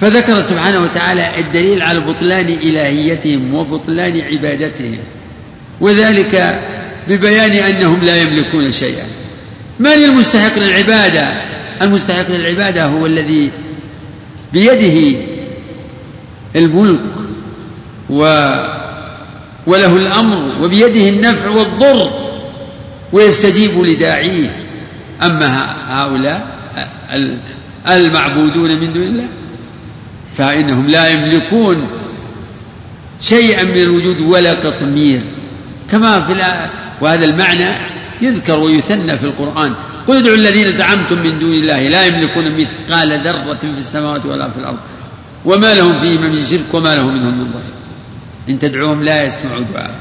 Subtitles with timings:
[0.00, 4.98] فذكر سبحانه وتعالى الدليل على بطلان إلهيتهم وبطلان عبادتهم
[5.80, 6.60] وذلك
[7.08, 9.04] ببيان أنهم لا يملكون شيئا.
[9.78, 11.28] من المستحق للعبادة؟
[11.82, 13.50] المستحق للعبادة هو الذي
[14.52, 15.18] بيده
[16.56, 17.00] الملك
[18.10, 18.22] و
[19.66, 22.10] وله الأمر وبيده النفع والضر
[23.12, 24.56] ويستجيب لداعيه.
[25.22, 26.58] أما هؤلاء
[27.88, 29.28] المعبودون من دون الله؟
[30.34, 31.88] فإنهم لا يملكون
[33.20, 35.22] شيئا من الوجود ولا قطمير
[35.90, 36.32] كما في
[37.00, 37.68] وهذا المعنى
[38.20, 39.74] يذكر ويثنى في القرآن.
[40.08, 44.58] قل ادعوا الذين زعمتم من دون الله لا يملكون مثقال ذرة في السماوات ولا في
[44.58, 44.78] الأرض.
[45.44, 47.74] وما لهم فيهما من شرك وما له منهم من ظهير
[48.48, 49.94] إن تدعوهم لا يسمعوا دعاء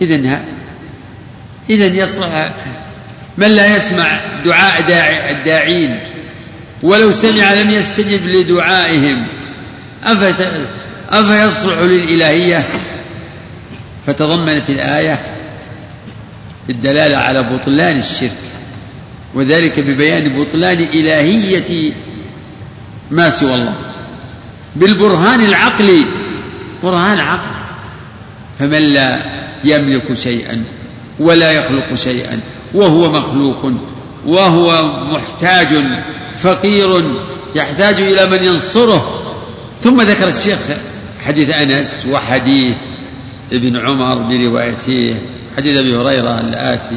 [0.00, 0.46] إذا
[1.70, 2.50] إذا يصلح
[3.38, 6.00] من لا يسمع دعاء داعي الداعين.
[6.82, 9.26] ولو سمع لم يستجب لدعائهم.
[11.10, 12.68] أفيصلح للإلهية؟
[14.06, 15.20] فتضمنت الآية
[16.70, 18.32] الدلالة على بطلان الشرك
[19.34, 21.92] وذلك ببيان بطلان إلهية
[23.10, 23.74] ما سوى الله.
[24.76, 26.04] بالبرهان العقلي
[26.82, 27.50] برهان عقل
[28.58, 30.64] فمن لا يملك شيئا
[31.18, 32.40] ولا يخلق شيئا
[32.74, 33.72] وهو مخلوق
[34.26, 34.82] وهو
[35.14, 35.68] محتاج
[36.38, 37.16] فقير
[37.54, 39.14] يحتاج إلى من ينصره.
[39.82, 40.58] ثم ذكر الشيخ
[41.26, 42.76] حديث أنس وحديث
[43.52, 45.16] ابن عمر بروايته
[45.56, 46.96] حديث أبي هريرة الآتي.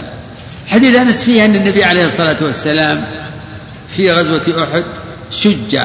[0.67, 3.05] حديث أنس فيه أن النبي عليه الصلاة والسلام
[3.89, 4.83] في غزوة أحد
[5.31, 5.79] شج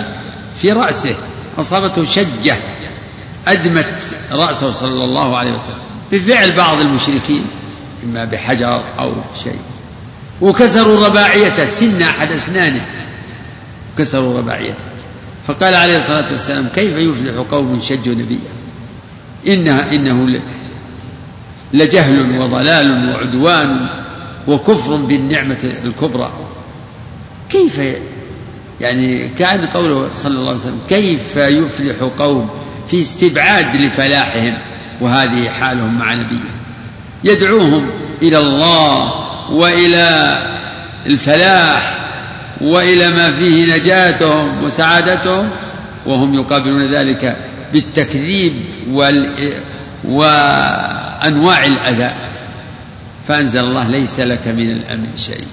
[0.61, 1.17] في رأسه
[1.59, 2.57] أصابته شجة
[3.48, 5.79] أدمت رأسه صلى الله عليه وسلم
[6.13, 7.45] بفعل بعض المشركين
[8.05, 9.13] إما بحجر أو
[9.45, 9.59] شيء.
[10.41, 12.87] وكسروا رباعيته سن أحد أسنانه.
[13.98, 14.84] كسروا رباعيته.
[15.47, 18.39] فقال عليه الصلاة والسلام كيف يفلح قوم شجوا نبيا؟
[19.47, 20.41] إنها إنه
[21.72, 23.89] لجهل وضلال وعدوان
[24.48, 26.33] وكفر بالنعمة الكبرى.
[27.51, 27.80] كيف
[28.80, 32.51] يعني كان قوله صلى الله عليه وسلم كيف يفلح قوم
[32.89, 34.58] في استبعاد لفلاحهم
[35.01, 36.51] وهذه حالهم مع نبيه
[37.24, 37.90] يدعوهم
[38.23, 39.12] إلى الله
[39.51, 40.39] وإلى
[41.06, 41.95] الفلاح
[42.61, 45.50] وإلى ما فيه نجاتهم وسعادتهم
[46.06, 47.36] وهم يقابلون ذلك
[47.72, 48.52] بالتكذيب
[48.90, 49.52] وال...
[50.05, 52.14] وأنواع الأذى.
[53.28, 55.46] فأنزل الله ليس لك من الامر شيء.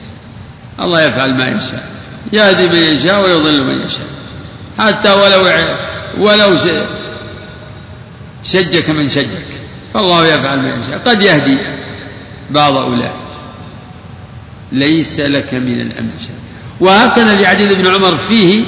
[0.80, 1.90] الله يفعل ما يشاء
[2.34, 4.08] يهدي من يشاء ويضل من يشاء.
[4.78, 5.50] حتى ولو
[6.18, 6.58] ولو
[8.44, 9.46] شجك من شجك
[9.94, 10.98] فالله يفعل ما يشاء.
[10.98, 11.58] قد يهدي
[12.50, 13.12] بعض أولئك.
[14.72, 16.36] ليس لك من الأمر شيء.
[16.84, 18.66] وهكذا حديث ابن عمر فيه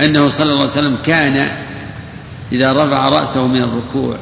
[0.00, 1.50] أنه صلى الله عليه وسلم كان
[2.52, 4.16] إذا رفع رأسه من الركوع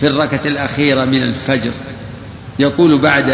[0.00, 1.70] في الركعة الأخيرة من الفجر
[2.58, 3.30] يقول بعد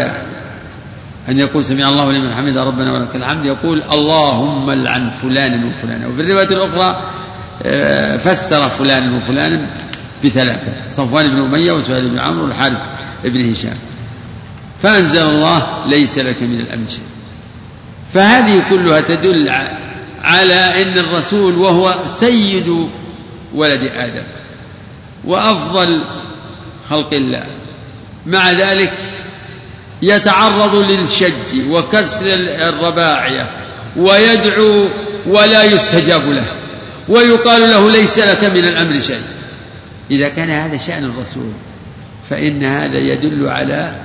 [1.29, 6.21] أن يقول سمع الله لمن حمد ربنا ولك الحمد يقول اللهم لعن فلانا وفلانا وفي
[6.21, 7.01] الرواية الأخرى
[7.63, 9.65] آه، فسر فلانا وفلانا
[10.25, 12.77] بثلاثة صفوان بن أمية وسهيل بن عمرو والحارث
[13.23, 13.73] بن هشام.
[14.81, 17.18] فأنزل الله ليس لك من الأمر شيء.
[18.13, 19.49] فهذه كلها تدل
[20.23, 22.87] على إن الرسول وهو سيد
[23.53, 24.23] ولد آدم
[25.25, 26.05] وأفضل
[26.89, 27.45] خلق الله.
[28.25, 28.97] مع ذلك
[30.01, 32.25] يتعرض للشج وكسر
[32.67, 33.49] الرباعية
[33.97, 34.89] ويدعو
[35.27, 36.45] ولا يستجاب له
[37.07, 39.21] ويقال له ليس لك من الأمر شيء.
[40.11, 41.51] إذا كان هذا شأن الرسول
[42.29, 43.95] فإن هذا يدل على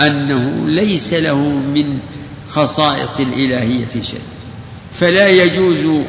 [0.00, 1.98] أنه ليس له من
[2.50, 4.20] خصائص الإلهية شيء.
[4.94, 6.04] فلا يجوز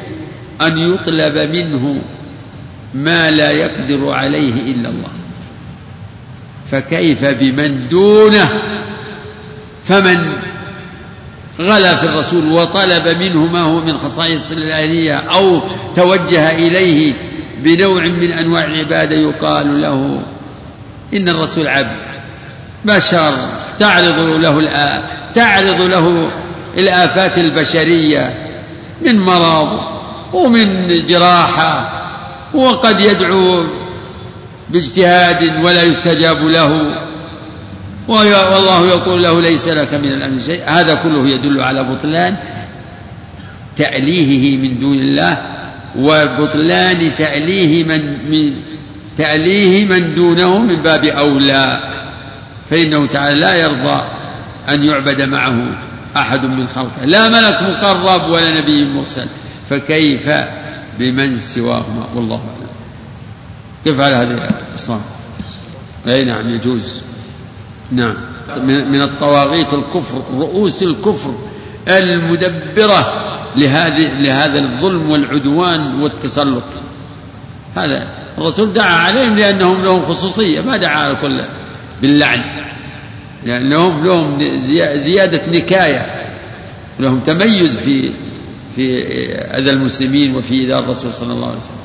[0.62, 2.02] أن يطلب منه
[2.94, 5.10] ما لا يقدر عليه إلا الله.
[6.70, 8.50] فكيف بمن دونه؟
[9.84, 10.16] فمن
[11.60, 15.62] غلا في الرسول وطلب منه ما هو من خصائص الإلهية أو
[15.94, 17.14] توجه إليه
[17.58, 20.22] بنوع من أنواع العبادة يقال له
[21.14, 22.12] إن الرسول عبد.
[22.84, 23.61] بشر.
[23.82, 24.68] تعرض له
[25.34, 26.30] تعرض له
[26.78, 28.34] الآفات البشرية
[29.00, 29.80] من مرض
[30.32, 32.02] ومن جراحة
[32.54, 33.66] وقد يدعو
[34.70, 36.98] باجتهاد ولا يستجاب له
[38.08, 40.62] والله يقول له ليس لك من الأمر شيء.
[40.66, 42.36] هذا كله يدل على بطلان
[43.76, 45.38] تأليهه من دون الله
[45.98, 48.54] وبطلان تأليه من, من
[49.18, 51.91] تأليه من دونه من باب أولى.
[52.72, 54.02] فإنه تعالى لا يرضى
[54.68, 55.78] أن يعبد معه
[56.16, 57.04] أحد من خلقه.
[57.04, 59.26] لا ملك مقرب ولا نبي مرسل.
[59.70, 60.30] فكيف
[60.98, 62.72] بمن سواهما؟ والله أعلم.
[63.84, 65.00] كيف على هذه الصلاة
[66.08, 67.02] أي نعم يجوز.
[67.90, 68.14] نعم.
[68.66, 71.34] من الطواغيت الكفر رؤوس الكفر
[71.88, 76.64] المدبرة لهذه لهذا الظلم والعدوان والتسلط.
[77.76, 78.08] هذا
[78.38, 81.44] الرسول دعا عليهم لأنهم لهم خصوصية ما دعا على الكل
[82.02, 82.40] باللعن.
[83.44, 84.38] لأنهم لهم
[84.96, 86.06] زيادة نكاية.
[87.00, 88.10] لهم تميز في
[88.76, 89.04] في
[89.34, 91.76] أذى المسلمين وفي إيذاء الرسول صلى الله عليه وسلم.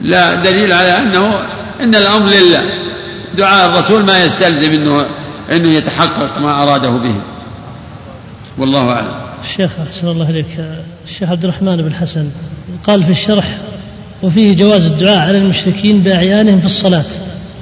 [0.00, 1.28] لا دليل على أنه
[1.80, 2.62] أن الأمر لله.
[3.36, 5.06] دعاء الرسول ما يستلزم أنه
[5.52, 7.14] أنه يتحقق ما أراده به.
[8.58, 9.14] والله أعلم.
[9.44, 10.64] الشيخ أحسن الله إليك.
[11.08, 12.30] الشيخ عبد الرحمن بن حسن
[12.86, 13.58] قال في الشرح
[14.22, 17.04] وفيه جواز الدعاء على المشركين بأعيانهم في الصلاة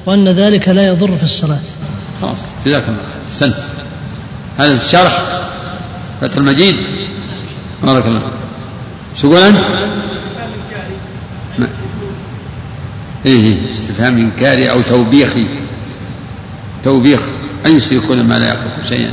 [0.07, 1.61] وأن ذلك لا يضر في الصلاة.
[2.23, 2.45] خلاص.
[2.67, 3.57] جزاك الله أحسنت.
[4.59, 5.43] هذا في الشرح
[6.21, 6.77] فتح المجيد.
[7.83, 8.23] بارك الله
[9.17, 9.53] شو قول؟
[11.59, 11.69] ما.
[13.27, 13.71] إيه, إيه.
[13.71, 15.49] استفهام إنكاري أو توبيخي.
[16.85, 17.21] توبيخ.
[17.67, 19.13] أن يشركون ما لا يخلق شيئا.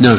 [0.00, 0.18] نعم.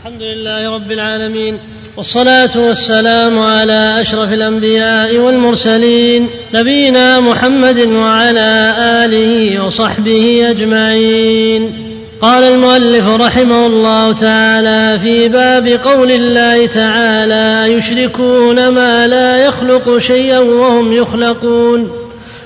[0.00, 1.58] الحمد لله رب العالمين.
[1.96, 11.72] والصلاة والسلام على أشرف الأنبياء والمرسلين نبينا محمد وعلى آله وصحبه أجمعين.
[12.20, 20.38] قال المؤلف رحمه الله تعالى في باب قول الله تعالى يشركون ما لا يخلق شيئا
[20.38, 21.90] وهم يخلقون.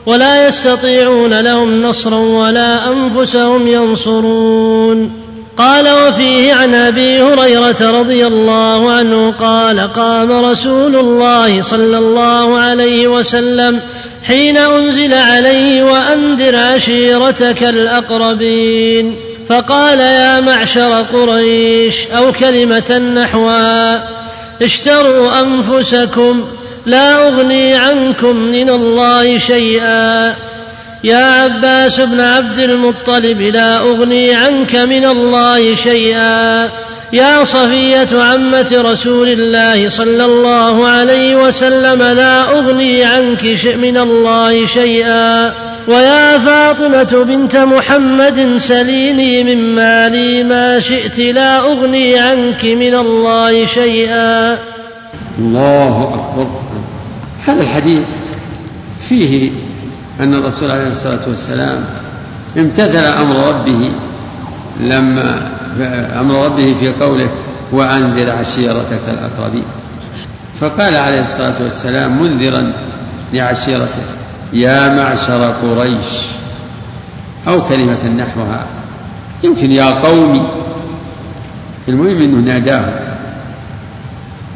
[0.07, 5.20] ولا يستطيعون لهم نصرا ولا أنفسهم ينصرون.
[5.61, 13.09] قال وفيه عن أبي هريرة رضي الله عنه قال قام رسول الله صلى الله عليه
[13.09, 13.81] وسلم
[14.27, 19.17] حين أنزل عليه وانذر عشيرتك الأقربين.
[19.49, 24.09] فقال يا معشر قريش أو كلمة نحوها
[24.63, 26.45] اشتروا أنفسكم
[26.87, 30.37] لا أغني عنكم من الله شيئا.
[31.05, 36.69] يا عباس بن عبد المطلب لا أغني عنك من الله شيئا.
[37.13, 43.45] يا صفية عمة رسول الله صلى الله عليه وسلم لا أغني عنك
[43.83, 45.53] من الله شيئا.
[45.89, 54.59] ويا فاطمة بنت محمد سليني من مالي ما شئت لا أغني عنك من الله شيئا.
[55.39, 56.47] الله أكبر.
[57.47, 58.07] هذا الحديث
[59.09, 59.51] فيه
[60.21, 61.85] أن الرسول عليه الصلاة والسلام
[62.59, 63.91] امتثل أمر ربه
[64.81, 65.51] لما
[66.21, 67.29] أمر ربه في قوله
[67.73, 69.65] وأنذر عشيرتك الأقربين
[70.61, 72.73] فقال عليه الصلاة والسلام منذرا
[73.33, 74.03] لعشيرته
[74.53, 76.07] يا معشر قريش
[77.49, 78.67] أو كلمة نحوها
[79.43, 80.43] يمكن يا قومي
[81.89, 82.85] المهم أنه ناداه.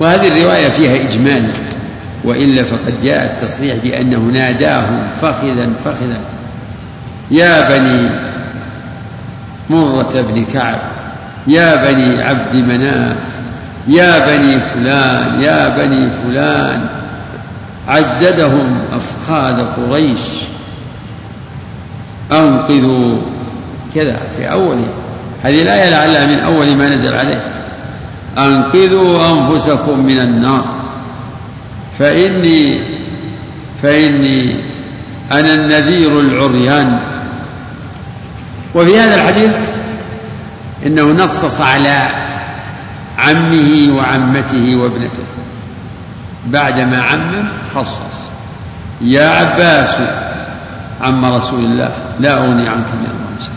[0.01, 1.51] وهذه الرواية فيها إجمال
[2.25, 6.21] وإلا فقد جاء التصريح بأنه ناداهم فخذا فخذا.
[7.31, 8.11] يا بني
[9.71, 10.79] مرة بن كعب
[11.47, 13.17] يا بني عبد مناف
[13.89, 16.87] يا بني فلان يا بني فلان.
[17.89, 20.21] عددهم أفخاذ قريش.
[22.33, 23.19] أنقذوا.
[23.95, 24.77] كذا في أول
[25.43, 27.45] هذه الآية لعلها من أول ما نزل عليه.
[28.39, 30.65] أنقذوا أنفسكم من النار.
[31.99, 32.89] فإني
[33.83, 34.57] فإني
[35.33, 36.99] أنا النذير العريان.
[38.75, 39.53] وفي هذا الحديث
[40.87, 42.09] إنه نصص على
[43.19, 45.25] عمه وعمته وابنته.
[46.47, 48.15] بعدما عمم خصص.
[49.01, 49.97] يا عباس
[51.01, 51.91] عم رسول الله
[52.21, 53.55] لا أغني عنك من الله شيئا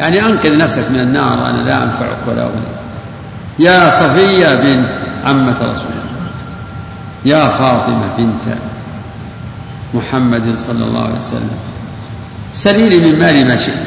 [0.00, 2.66] يعني أنقذ نفسك من النار أنا لا أنفعك ولا أغني.
[3.58, 4.90] يا صفية بنت
[5.24, 6.05] عمة رسول الله.
[7.24, 8.56] يا فاطمة بنت
[9.94, 11.56] محمد صلى الله عليه وسلم
[12.52, 13.86] سليني من مالي ما شئت.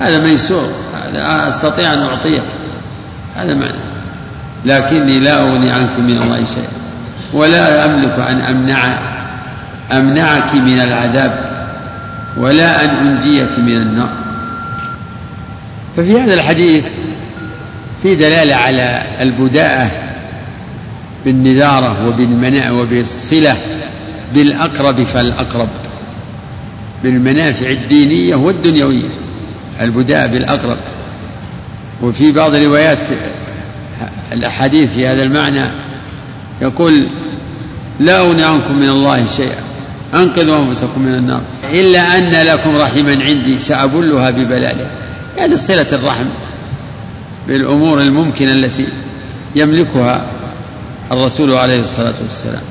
[0.00, 2.42] هذا ميسور هذا أستطيع أن أعطيك.
[3.36, 3.72] هذا معنى.
[4.64, 6.68] لكني لا أغني عنك من الله شيئا
[7.32, 8.98] ولا أملك أن أمنع
[9.92, 11.64] أمنعك من العذاب
[12.36, 14.10] ولا أن أنجيك من النار.
[15.96, 16.84] ففي هذا الحديث
[18.02, 19.90] في دلالة على البداءة
[21.28, 23.56] بالنذارة وبالمناع وبالصلة
[24.34, 25.68] بالأقرب فالأقرب.
[27.04, 29.08] بالمنافع الدينية والدنيوية
[29.80, 30.78] البداء بالأقرب.
[32.02, 33.08] وفي بعض روايات
[34.32, 35.64] الأحاديث في هذا المعنى
[36.62, 37.06] يقول
[38.00, 39.62] لا أغني عنكم من الله شيئا
[40.14, 41.40] أنقذوا أنفسكم من النار
[41.72, 44.90] إلا أن لكم رحما عندي سأبلها ببلاله.
[45.36, 46.26] يعني صلة الرحم
[47.48, 48.88] بالأمور الممكنة التي
[49.54, 50.37] يملكها
[51.12, 52.62] الرسول عليه الصلاة والسلام.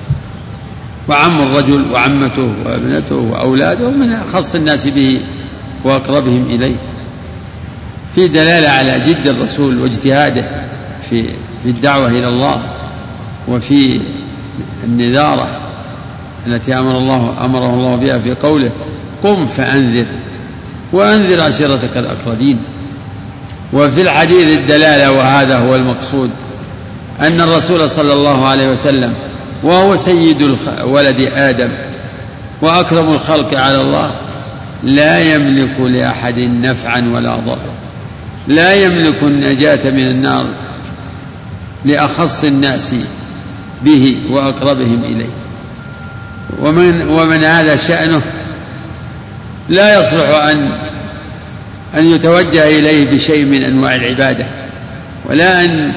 [1.09, 5.21] وعم الرجل وعمته وابنته وأولاده من أخص الناس به
[5.83, 6.75] وأقربهم إليه.
[8.15, 10.45] في دلالة على جد الرسول واجتهاده
[11.09, 11.23] في
[11.63, 12.61] في الدعوة إلى الله
[13.47, 14.01] وفي
[14.83, 15.47] النذارة
[16.47, 18.71] التي أمر الله أمره الله بها في قوله
[19.23, 20.05] قم فأنذر
[20.93, 22.59] وأنذر عشيرتك الأقربين.
[23.73, 26.31] وفي الحديث الدلالة وهذا هو المقصود.
[27.21, 29.13] أن الرسول صلى الله عليه وسلم
[29.63, 31.69] وهو سيد ولد آدم
[32.61, 34.11] وأكرم الخلق على الله
[34.83, 37.57] لا يملك لأحد نفعا ولا ضرا.
[38.47, 40.45] لا يملك النجاة من النار
[41.85, 42.95] لأخص الناس
[43.83, 45.29] به وأقربهم إليه.
[46.61, 48.21] ومن ومن هذا شأنه
[49.69, 50.73] لا يصلح أن
[51.97, 54.45] أن يتوجه إليه بشيء من أنواع العبادة
[55.25, 55.93] ولا أن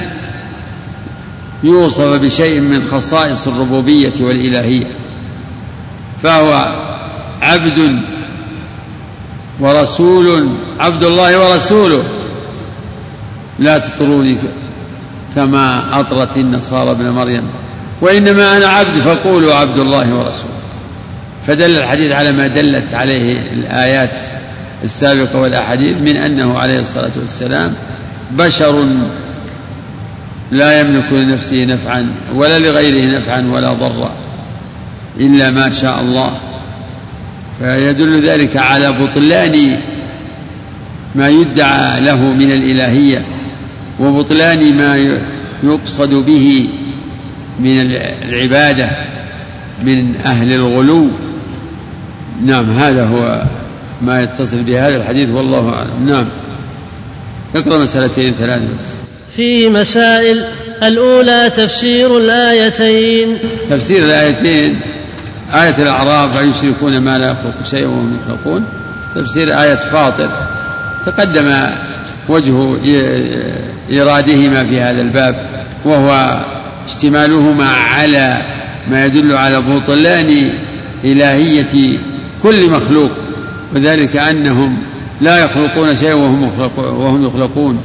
[1.63, 4.87] يوصف بشيء من خصائص الربوبية والإلهية
[6.23, 6.75] فهو
[7.41, 8.01] عبد
[9.59, 10.49] ورسول
[10.79, 12.03] عبد الله ورسوله.
[13.59, 14.37] لا تطروني
[15.35, 17.43] كما أطرت النصارى ابن مريم
[18.01, 20.51] وإنما أنا عبد فقولوا عبد الله ورسوله.
[21.47, 24.15] فدل الحديث على ما دلت عليه الآيات
[24.83, 27.75] السابقة والأحاديث من أنه عليه الصلاة والسلام
[28.31, 28.85] بشر
[30.51, 34.11] لا يملك لنفسه نفعا ولا لغيره نفعا ولا ضرا
[35.19, 36.31] إلا ما شاء الله.
[37.59, 39.81] فيدل ذلك على بطلان
[41.15, 43.25] ما يدعى له من الإلهية
[43.99, 45.19] وبطلان ما
[45.63, 46.69] يقصد به
[47.59, 47.91] من
[48.23, 48.89] العبادة
[49.83, 51.07] من أهل الغلو.
[52.45, 53.43] نعم هذا هو
[54.01, 56.09] ما يتصل بهذا الحديث والله أعلم.
[56.09, 56.25] نعم.
[57.55, 59.00] اقرأ مسألتين ثلاث بس.
[59.35, 60.45] في مسائل
[60.83, 63.37] الأولى تفسير الآيتين.
[63.69, 64.79] تفسير الآيتين
[65.53, 68.65] آية الأعراف أيشركون ما لا يخلق شيئا وهم يخلقون؟
[69.15, 70.29] تفسير آية فاطر.
[71.05, 71.53] تقدم
[72.29, 72.77] وجه
[73.89, 75.45] إيرادهما في هذا الباب
[75.85, 76.39] وهو
[76.87, 78.41] اشتمالهما على
[78.87, 80.59] ما يدل على بطلان
[81.03, 81.99] إلهية
[82.43, 83.11] كل مخلوق
[83.75, 84.77] وذلك أنهم
[85.21, 87.79] لا يخلقون شيئا وهم, وهم يخلقون.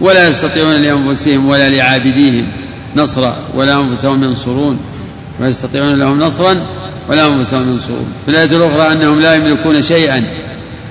[0.00, 2.48] ولا يستطيعون لأنفسهم ولا لعابديهم
[2.96, 4.80] نصرا ولا أنفسهم ينصرون.
[5.40, 6.56] ولا يستطيعون لهم نصرا
[7.08, 8.12] ولا أنفسهم ينصرون.
[8.24, 10.24] في الآية الأخرى أنهم لا يملكون شيئا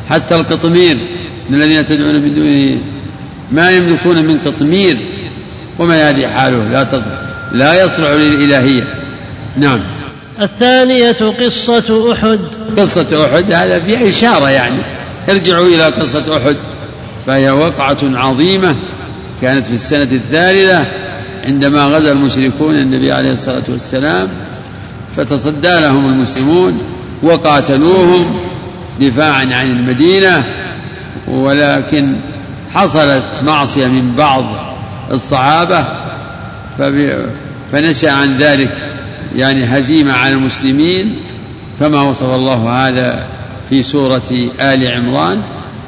[0.09, 0.97] حتى القطمير
[1.49, 2.79] من الذين تدعون من دونه
[3.51, 4.97] ما يملكون من قطمير.
[5.79, 7.21] وما هذه حاله؟ لا تصلح
[7.53, 8.87] لا يصلح للإلهية.
[9.57, 9.79] نعم.
[10.41, 12.39] الثانية قصة أحد.
[12.77, 14.79] قصة أحد هذا في إشارة يعني.
[15.29, 16.55] ارجعوا إلى قصة أحد.
[17.25, 18.75] فهي وقعة عظيمة
[19.41, 20.85] كانت في السنة الثالثة
[21.45, 24.27] عندما غزا المشركون النبي عليه الصلاة والسلام
[25.17, 26.81] فتصدى لهم المسلمون
[27.23, 28.35] وقاتلوهم
[28.99, 30.45] دفاعا عن المدينة
[31.27, 32.15] ولكن
[32.73, 34.43] حصلت معصية من بعض
[35.11, 35.85] الصحابة
[37.71, 38.69] فنشأ عن ذلك
[39.35, 41.15] يعني هزيمة على المسلمين
[41.79, 43.23] كما وصف الله هذا
[43.69, 45.41] في سورة آل عمران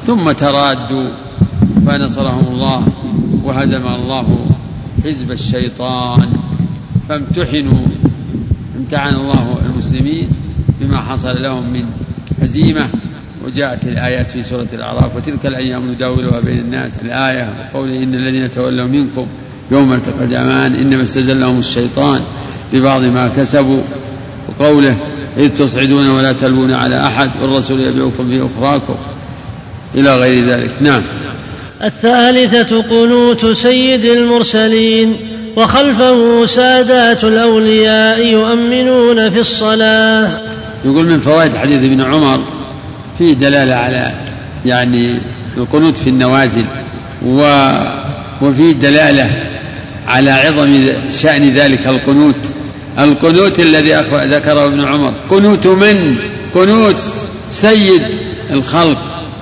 [0.07, 1.09] ثم ترادوا
[1.87, 2.87] فنصرهم الله
[3.43, 4.45] وهزم الله
[5.05, 6.29] حزب الشيطان
[7.09, 7.85] فامتحنوا
[8.77, 10.29] امتحن الله المسلمين
[10.81, 11.85] بما حصل لهم من
[12.41, 12.87] هزيمة
[13.45, 18.87] وجاءت الآيات في سورة الأعراف وتلك الأيام نداولها بين الناس الآية وقوله إن الذين تولوا
[18.87, 19.27] منكم
[19.71, 22.21] يوم التقى الجمعان إنما استزلهم الشيطان
[22.73, 23.81] ببعض ما كسبوا
[24.47, 24.97] وقوله
[25.37, 28.95] إذ تصعدون ولا تلوون على أحد والرسول يبيعكم في أخراكم
[29.95, 31.03] إلى غير ذلك نعم.
[31.83, 35.15] الثالثة قنوت سيد المرسلين
[35.55, 40.41] وخلفه سادات الأولياء يؤمنون في الصلاة.
[40.85, 42.39] يقول من فوائد حديث ابن عمر
[43.17, 44.11] فيه دلالة على
[44.65, 45.19] يعني
[45.57, 46.65] القنوت في النوازل
[47.25, 47.69] و
[48.41, 49.43] وفيه دلالة
[50.07, 52.35] على عظم شأن ذلك القنوت.
[52.99, 55.13] القنوت الذي ذكره ابن عمر.
[55.29, 56.17] قنوت من؟
[56.55, 57.01] قنوت
[57.49, 58.01] سيد
[58.51, 58.97] الخلق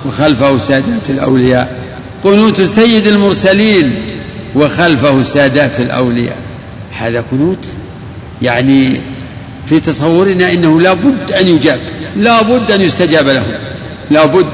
[0.06, 1.85] وخلفه سادات الأولياء.
[2.26, 4.02] قنوت سيد المرسلين
[4.54, 6.36] وخلفه سادات الأولياء.
[6.98, 7.66] هذا قنوت
[8.42, 9.00] يعني
[9.66, 11.80] في تصورنا إنه لا بد أن يجاب
[12.16, 13.58] لا بد أن يستجاب له
[14.10, 14.46] لا بد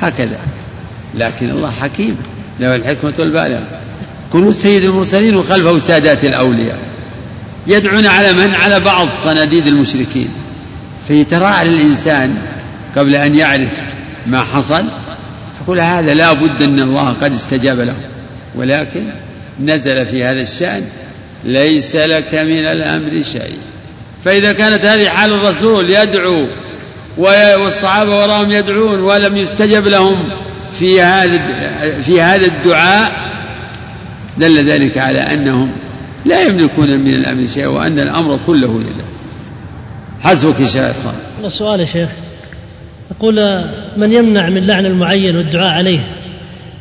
[0.00, 0.38] هكذا.
[1.14, 2.16] لكن الله حكيم
[2.60, 3.66] له الحكمة والبالغة.
[4.32, 6.78] قنوت سيد المرسلين وخلفه سادات الأولياء.
[7.66, 10.28] يدعون على من؟ على بعض صناديد المشركين.
[11.08, 12.34] فيتراءى للإنسان
[12.96, 13.72] قبل أن يعرف
[14.26, 14.84] ما حصل
[15.66, 17.94] يقول هذا لا بد أن الله قد استجاب له
[18.54, 19.04] ولكن
[19.60, 20.82] نزل في هذا الشأن
[21.44, 23.58] ليس لك من الأمر شيء.
[24.24, 26.46] فإذا كانت هذه حال الرسول يدعو
[27.18, 30.28] والصحابة وراهم يدعون ولم يستجب لهم
[30.78, 31.40] في هذا
[32.00, 33.12] في هذا الدعاء
[34.38, 35.70] دل ذلك على أنهم
[36.24, 39.04] لا يملكون من الأمر شيئا وأن الأمر كله لله.
[40.22, 41.06] حسبك يا شيخ
[41.44, 42.08] السؤال يا شيخ
[43.10, 43.64] يقول
[43.96, 46.06] من يمنع من لعن المعين والدعاء عليه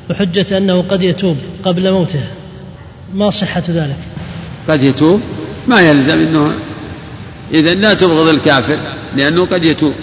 [0.09, 2.23] بحجة أنه قد يتوب قبل موته؟
[3.13, 3.97] ما صحة ذلك.
[4.69, 5.21] قد يتوب؟
[5.67, 6.51] ما يلزم أنه
[7.53, 8.77] إذا لا تبغض الكافر
[9.15, 9.93] لأنه قد يتوب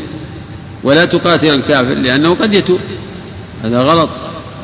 [0.84, 2.80] ولا تقاتل الكافر لأنه قد يتوب.
[3.64, 4.08] هذا غلط.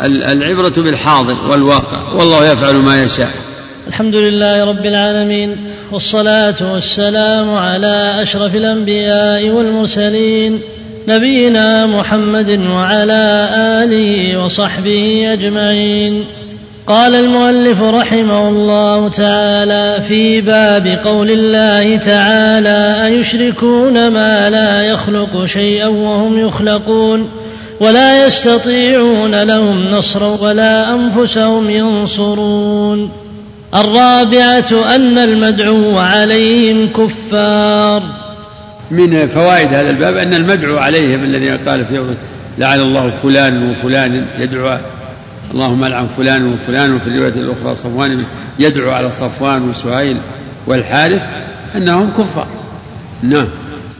[0.05, 3.31] العبرة بالحاضر والواقع والله يفعل ما يشاء.
[3.89, 5.57] الحمد لله رب العالمين
[5.91, 10.61] والصلاة والسلام على أشرف الأنبياء والمرسلين.
[11.09, 16.25] نبينا محمد وعلى آله وصحبه أجمعين.
[16.87, 25.87] قال المؤلف رحمه الله تعالى في باب قول الله تعالى أيشركون ما لا يخلق شيئا
[25.87, 27.29] وهم يخلقون
[27.81, 33.11] ولا يستطيعون لهم نصرا ولا أنفسهم ينصرون.
[33.75, 38.28] الرابعة أن المدعو عليهم كفار.
[38.91, 42.15] من فوائد هذا الباب أن المدعو عليهم الذي قال في
[42.59, 44.79] لعن الله فلان وفلان يدعو
[45.55, 48.25] اللهم العن فلان وفلان وفي الرواية الأخرى صفوان
[48.59, 50.19] يدعو على صفوان وسهيل
[50.67, 51.23] والحارث
[51.77, 52.47] أنهم كفار.
[53.23, 53.49] نعم.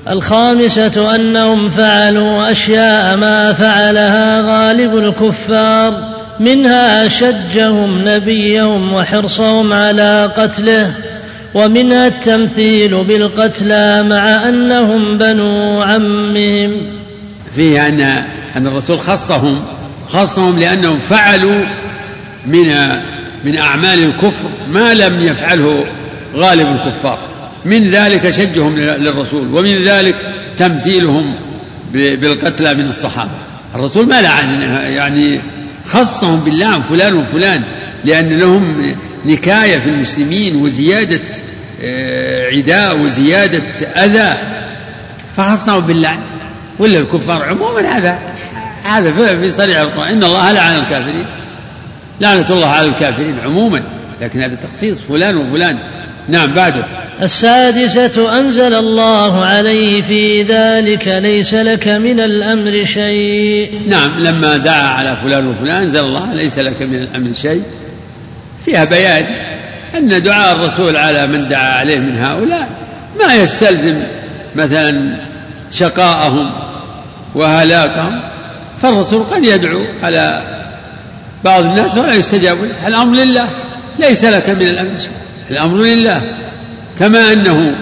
[0.09, 10.93] الخامسة أنهم فعلوا أشياء ما فعلها غالب الكفار منها شجهم نبيهم وحرصهم على قتله
[11.59, 16.73] ومنها التمثيل بالقتلى مع أنهم بنو عمهم.
[17.55, 18.01] فيه أن
[18.57, 19.61] أن الرسول خصهم
[20.09, 21.65] خصهم لأنهم فعلوا
[22.47, 22.77] من
[23.45, 25.85] من أعمال الكفر ما لم يفعله
[26.37, 27.19] غالب الكفار.
[27.65, 30.17] من ذلك شجهم للرسول ومن ذلك
[30.59, 31.35] تمثيلهم
[31.93, 33.31] بالقتلى من الصحابة.
[33.75, 35.41] الرسول ما لعن يعني
[35.87, 37.63] خصهم باللعن فلان وفلان
[38.05, 38.95] لأن لهم
[39.27, 41.21] نكاية في المسلمين وزيادة
[42.53, 43.63] عداء وزيادة
[44.05, 44.39] أذى
[45.37, 46.19] فخصهم باللعن.
[46.79, 48.19] ولا الكفار عموما هذا
[48.85, 50.13] هذا في صريح القرآن.
[50.13, 51.27] إن الله لعن الكافرين.
[52.21, 53.83] لعنة الله على الكافرين عموما.
[54.21, 55.79] لكن هذا تخصيص فلان وفلان.
[56.29, 56.85] نعم بعده.
[57.23, 63.81] السادسة أنزل الله عليه في ذلك ليس لك من الأمر شيء.
[63.89, 67.63] نعم لما دعا على فلان وفلان أنزل الله ليس لك من الأمر شيء.
[68.65, 69.48] فيها بيان.
[69.97, 72.69] أن دعاء الرسول على من دعا عليه من هؤلاء
[73.21, 74.03] ما يستلزم
[74.57, 75.15] مثلا
[75.71, 76.51] شقاءهم
[77.35, 78.23] وهلاكهم
[78.83, 80.43] فالرسول قد يدعو على
[81.45, 82.89] بعض الناس ولا يستجاب له.
[82.89, 83.49] الأمر لله
[83.99, 84.99] ليس لك من الأمر.
[84.99, 85.11] شيء
[85.51, 86.37] الأمر لله.
[86.99, 87.75] كما أنه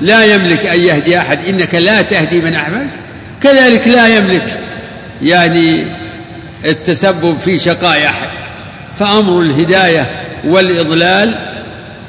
[0.00, 2.90] لا يملك أن يهدي أحد إنك لا تهدي من أحببت.
[3.42, 4.60] كذلك لا يملك
[5.22, 5.86] يعني
[6.64, 8.28] التسبب في شقاء أحد.
[8.98, 10.10] فأمر الهداية
[10.44, 11.53] والإضلال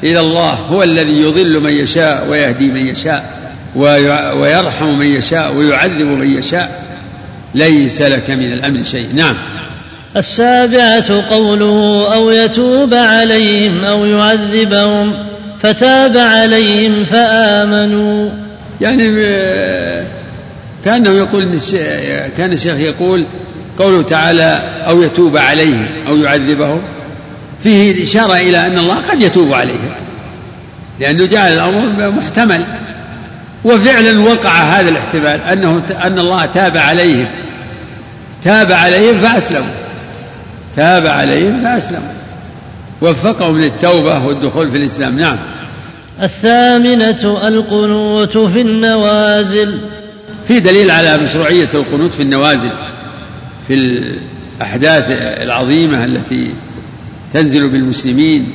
[0.06, 3.26] إلى الله هو الذي يضل من يشاء ويهدي من يشاء
[4.36, 6.86] ويرحم من يشاء ويعذب من يشاء.
[7.56, 9.10] ليس لك من الأمر شيء.
[9.16, 9.36] نعم.
[10.18, 15.14] السابعة قوله أو يتوب عليهم أو يعذبهم
[15.62, 18.30] فتاب عليهم فآمنوا.
[18.82, 20.06] يعني آه،
[20.86, 21.60] كأنه يقول
[22.38, 23.26] كان الشيخ يقول
[23.80, 26.82] قوله تعالى أو يتوب عليهم أو يعذبهم.
[27.66, 29.92] فيه إشارة إلى أن الله قد يتوب عليهم
[31.00, 32.68] لأنه جعل الأمر محتمل.
[33.64, 37.28] وفعلا وقع هذا الاحتمال أنه أن الله تاب عليهم.
[38.44, 39.74] تاب عليهم فأسلموا.
[40.76, 42.14] تاب عليهم فأسلموا.
[43.02, 45.20] وفقهم للتوبة والدخول في الإسلام.
[45.20, 45.38] نعم.
[46.24, 49.80] الثامنة القنوت في النوازل.
[50.48, 52.72] في دليل على مشروعية القنوت في النوازل
[53.68, 53.74] في
[54.60, 55.06] الأحداث
[55.42, 56.54] العظيمة التي
[57.36, 58.52] تنزل بالمسلمين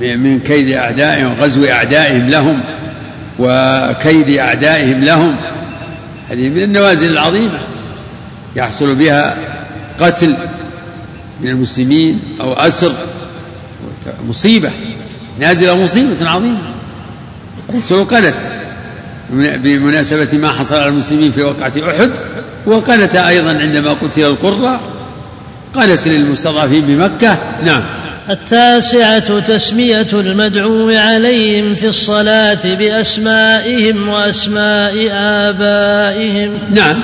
[0.00, 2.60] من كيد أعدائهم وغزو أعدائهم لهم
[3.38, 5.36] وكيد أعدائهم لهم.
[6.28, 7.58] هذه من النوازل العظيمة.
[8.56, 9.36] يحصل بها
[10.00, 10.34] قتل
[11.40, 12.92] من المسلمين أو أسر.
[14.28, 14.70] مصيبة.
[15.40, 16.58] نازلة مصيبة عظيمة.
[17.68, 18.34] الرسول قنت
[19.32, 22.10] بمناسبة ما حصل على المسلمين في وقعة أحد
[22.66, 24.80] وقنت أيضا عندما قتل القرة
[25.74, 28.01] قالت للمستضعفين بمكة نعم.
[28.30, 36.58] التاسعة تسمية المدعو عليهم في الصلاة بأسمائهم وأسماء آبائهم.
[36.70, 37.02] نعم.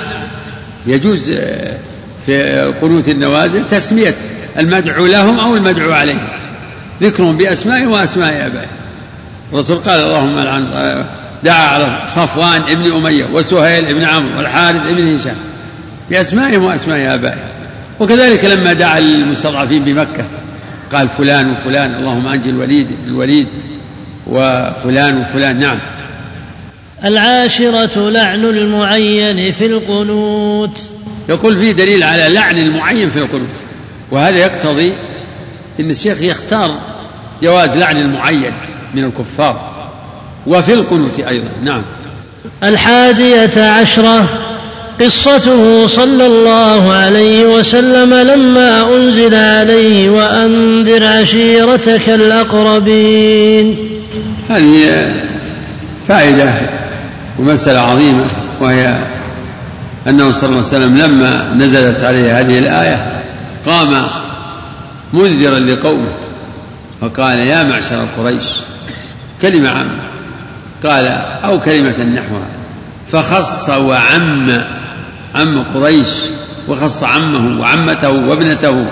[0.85, 1.77] يجوز آه،
[2.25, 4.15] في قنوت النوازل تسمية
[4.59, 6.27] المدعو لهم أو المدعو عليهم.
[7.01, 8.69] ذكرهم بأسمائهم وأسماء آبائهم.
[9.53, 11.05] الرسول قال اللهم العن آه،
[11.43, 15.35] دعا على صفوان ابن أمية وسهيل ابن عمرو والحارث ابن هشام
[16.09, 17.39] بأسمائهم وأسماء آبائهم.
[17.99, 20.25] وكذلك لما دعا للمستضعفين بمكة
[20.91, 23.47] قال فلان وفلان اللهم أنجي الوليد الوليد
[24.27, 25.79] وفلان وفلان نعم.
[27.05, 30.81] العاشرة لعن المعين في القنوت.
[31.29, 33.47] يقول فيه دليل على لعن المعين في القنوت
[34.11, 34.93] وهذا يقتضي
[35.79, 36.79] أن الشيخ يختار
[37.41, 38.53] جواز لعن المعين
[38.93, 39.69] من الكفار
[40.47, 41.81] وفي القنوت أيضا نعم.
[42.63, 44.48] الحادية عشرة
[44.99, 53.77] قصته صلى الله عليه وسلم لما أنزل عليه وأنذر عشيرتك الأقربين.
[54.49, 55.13] هذه
[56.07, 56.53] فائدة
[57.39, 58.25] ومسألة عظيمة
[58.61, 58.95] وهي
[60.07, 63.21] أنه صلى الله عليه وسلم لما نزلت عليه هذه الآية
[63.65, 64.07] قام
[65.13, 66.11] منذرا لقومه
[67.01, 68.45] فقال يا معشر قريش
[69.41, 69.99] كلمة عامة
[70.83, 71.05] قال
[71.43, 72.47] أو كلمة نحوها
[73.11, 74.61] فخص وعم
[75.35, 76.09] عم قريش
[76.67, 78.85] وخص عمه وعمته وابنته.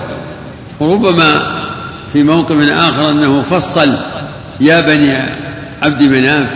[0.80, 1.58] وربما
[2.12, 3.94] في موقف آخر أنه فصل
[4.60, 5.16] يا بني
[5.82, 6.48] عبد مناف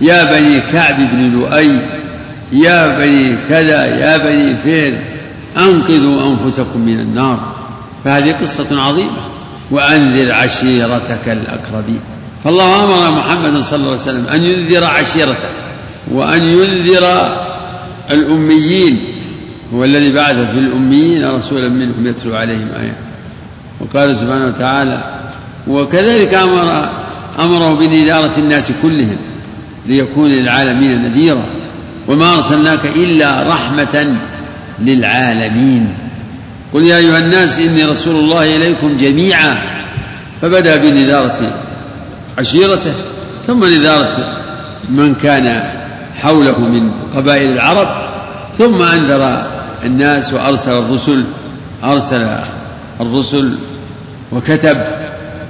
[0.00, 1.80] يا بني كعب بن لؤي
[2.52, 4.98] يا بني كذا يا بني فيل
[5.58, 7.38] أنقذوا أنفسكم من النار.
[8.04, 9.34] فهذه قصة عظيمة.
[9.70, 12.00] وأنذر عشيرتك الأقربين.
[12.44, 15.48] فالله أمر محمدا صلى الله عليه وسلم أن ينذر عشيرته
[16.10, 17.36] وأن ينذر
[18.10, 19.04] الأميين
[19.74, 22.96] هو الذي بعث في الأميين رسولا منهم يتلو عليهم آيات.
[23.80, 25.04] وقال سبحانه وتعالى
[25.66, 26.88] وكذلك أمر
[27.38, 29.16] أمره بنذارة الناس كلهم
[29.86, 31.44] ليكون للعالمين نذيرا
[32.08, 34.16] وما أرسلناك إلا رحمة
[34.80, 35.94] للعالمين.
[36.72, 39.56] قل يا أيها الناس إني رسول الله إليكم جميعا.
[40.42, 41.54] فبدأ بنذارة
[42.38, 42.94] عشيرته
[43.46, 44.38] ثم نذارة
[44.90, 45.62] من كان
[46.14, 47.88] حوله من قبائل العرب
[48.58, 49.46] ثم أنذر
[49.84, 51.24] الناس وأرسل الرسل
[51.84, 52.26] أرسل
[53.00, 53.50] الرسل
[54.32, 54.76] وكتب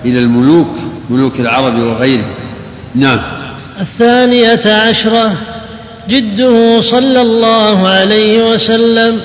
[0.05, 0.77] إلى الملوك
[1.11, 2.35] ملوك العرب وغيرهم.
[2.95, 3.21] نعم.
[3.81, 5.33] الثانية عشرة
[6.09, 9.21] جده صلى الله عليه وسلم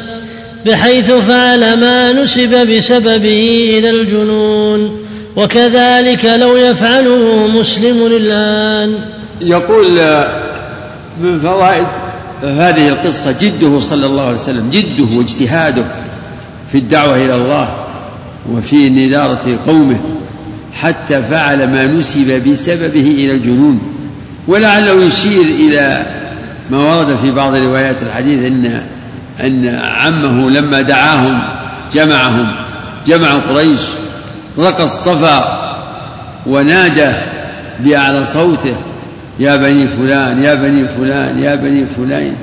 [0.65, 8.95] بحيث فعل ما نسب بسببه إلى الجنون وكذلك لو يفعله مسلم الآن.
[9.41, 9.97] يقول
[11.19, 11.88] من فوائد
[12.43, 15.84] هذه القصة جده صلى الله عليه وسلم جده واجتهاده
[16.71, 17.69] في الدعوة إلى الله
[18.51, 19.99] وفي نذارة قومه
[20.73, 23.79] حتى فعل ما نسب بسببه إلى الجنون.
[24.47, 26.05] ولعله يشير إلى
[26.69, 28.82] ما ورد في بعض روايات الحديث أن
[29.39, 31.41] أن عمه لما دعاهم
[31.93, 32.55] جمعهم
[33.08, 33.79] جمع قريش
[34.60, 35.60] رقى الصفا
[36.45, 37.12] ونادى
[37.79, 38.75] بأعلى صوته
[39.39, 42.36] يا بني فلان يا بني فلان يا بني فلان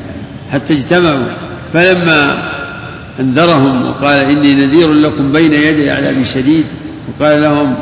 [0.52, 1.26] حتى اجتمعوا.
[1.72, 2.48] فلما
[3.20, 6.64] أنذرهم وقال إني نذير لكم بين يدي عذاب شديد
[7.08, 7.74] وقال لهم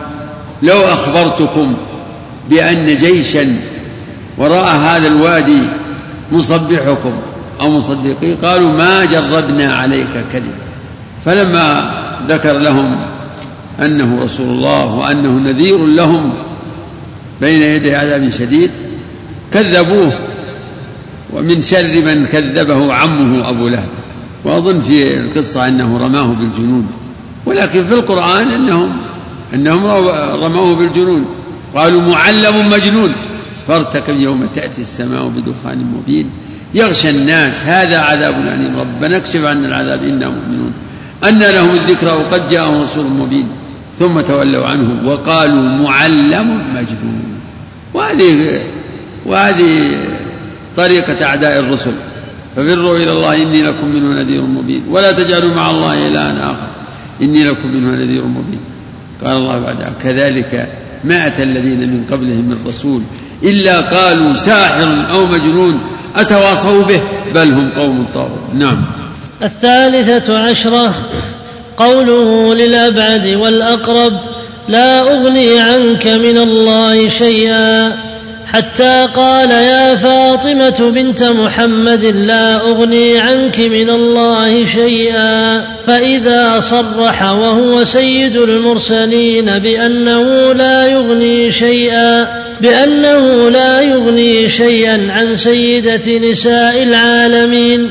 [0.63, 1.75] لو أخبرتكم
[2.51, 3.57] بأن جيشا
[4.39, 5.63] وراء هذا الوادي
[6.33, 7.13] مصبحكم
[7.61, 10.53] أو مصدقين قالوا ما جربنا عليك كذب.
[11.25, 11.95] فلما
[12.29, 12.97] ذكر لهم
[13.83, 16.33] أنه رسول الله وأنه نذير لهم
[17.41, 18.71] بين يدي عذاب شديد
[19.53, 20.13] كذبوه.
[21.33, 23.89] ومن شر من كذبه عمه أبو لهب.
[24.45, 26.87] وأظن في القصة أنه رماه بالجنون.
[27.47, 28.97] ولكن في القرآن أنهم
[29.55, 29.87] أنهم
[30.45, 31.27] رموه بالجنون.
[31.77, 33.15] قالوا معلم مجنون.
[33.69, 36.31] فارتكب يوم تأتي السماء بدخان مبين.
[36.75, 37.65] يغشى الناس.
[37.65, 38.81] هذا عذاب أليم.
[38.81, 40.73] ربنا اكشف عنا العذاب إنا مؤمنون.
[41.25, 43.49] أن لهم الذكرى وقد جاءهم رسول مبين.
[43.99, 47.41] ثم تولوا عنه وقالوا معلم مجنون.
[47.95, 48.61] وهذه
[49.27, 49.99] وهذه
[50.77, 51.93] طريقة أعداء الرسل.
[52.57, 54.85] ففروا إلى الله إني لكم منه نذير مبين.
[54.91, 56.69] ولا تجعلوا مع الله إلها آخر.
[57.23, 58.61] إني لكم منه نذير مبين.
[59.25, 60.69] قال الله بعدها كذلك
[61.05, 63.03] ما أتى الذين من قبلهم من رسول
[63.43, 65.81] إلا قالوا ساحر أو مجنون
[66.17, 67.01] أتواصوا به؟
[67.35, 68.85] بل هم قوم طاغون نعم.
[69.43, 70.95] الثالثة عشرة
[71.77, 74.21] قوله للأبعد والأقرب
[74.69, 77.93] لا أغني عنك من الله شيئا.
[78.55, 85.65] حتى قال يا فاطمة بنت محمد لا أغني عنك من الله شيئا.
[85.87, 92.27] فإذا صرح وهو سيد المرسلين بأنه لا يغني شيئا
[92.61, 97.91] بأنه لا يغني شيئا عن سيدة نساء العالمين.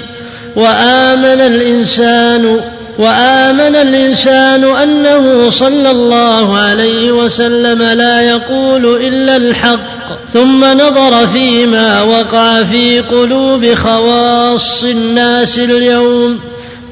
[0.56, 2.60] وآمن الإنسان
[2.98, 10.04] وآمن الإنسان أنه صلى الله عليه وسلم لا يقول إلا الحق
[10.34, 16.40] ثم نظر فيما وقع في قلوب خواص الناس اليوم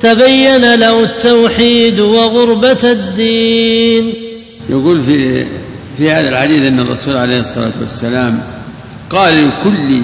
[0.01, 4.13] تبين له التوحيد وغربة الدين.
[4.69, 5.45] يقول في
[5.97, 8.43] في هذا الحديث أن الرسول عليه الصلاة والسلام
[9.09, 10.01] قال لكل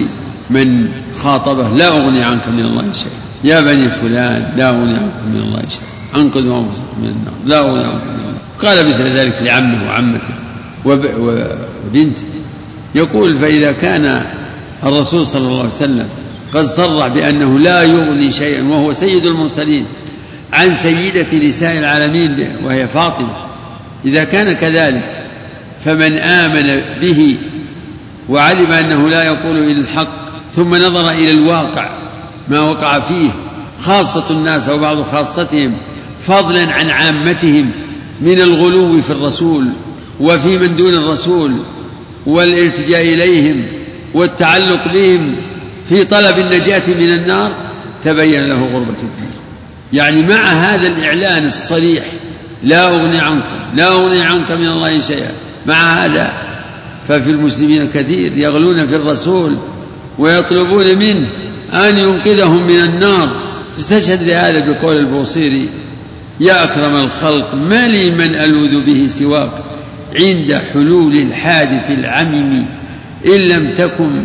[0.50, 0.88] من
[1.22, 3.10] خاطبه لا أغني عنك من الله شيئا.
[3.44, 6.22] يا بني فلان لا أغني عنكم من الله شيئا.
[6.22, 7.34] انقذوا انفسكم من النار.
[7.46, 10.34] لا أغني عنكم من الله قال مثل ذلك لعمه وعمته
[10.84, 12.26] وبنته.
[12.94, 14.22] يقول فإذا كان
[14.84, 16.08] الرسول صلى الله عليه وسلم
[16.54, 19.84] قد صرح بأنه لا يغني شيئا وهو سيد المرسلين
[20.52, 23.34] عن سيدة نساء العالمين وهي فاطمة.
[24.04, 25.24] إذا كان كذلك
[25.84, 27.36] فمن آمن به
[28.28, 30.27] وعلم أنه لا يقول إلا الحق
[30.58, 31.90] ثم نظر إلى الواقع
[32.48, 33.30] ما وقع فيه
[33.80, 35.72] خاصة الناس أو بعض خاصتهم
[36.22, 37.70] فضلا عن عامتهم
[38.20, 39.66] من الغلو في الرسول
[40.20, 41.52] وفي من دون الرسول
[42.26, 43.66] والالتجاء إليهم
[44.14, 45.36] والتعلق بهم
[45.88, 47.52] في طلب النجاة من النار
[48.04, 49.30] تبين له غربة الدين.
[49.92, 52.04] يعني مع هذا الإعلان الصريح
[52.62, 55.32] لا أغني عنكم لا أغني عنك من الله شيئا
[55.66, 56.32] مع هذا
[57.08, 59.56] ففي المسلمين كثير يغلون في الرسول
[60.18, 61.26] ويطلبون منه
[61.72, 63.48] أن ينقذهم من النار.
[63.78, 65.68] استشهد لهذا بقول البوصيري
[66.40, 69.50] يا أكرم الخلق ما لي من ألوذ به سواك
[70.14, 72.64] عند حلول الحادث العمم
[73.26, 74.24] إن لم تكن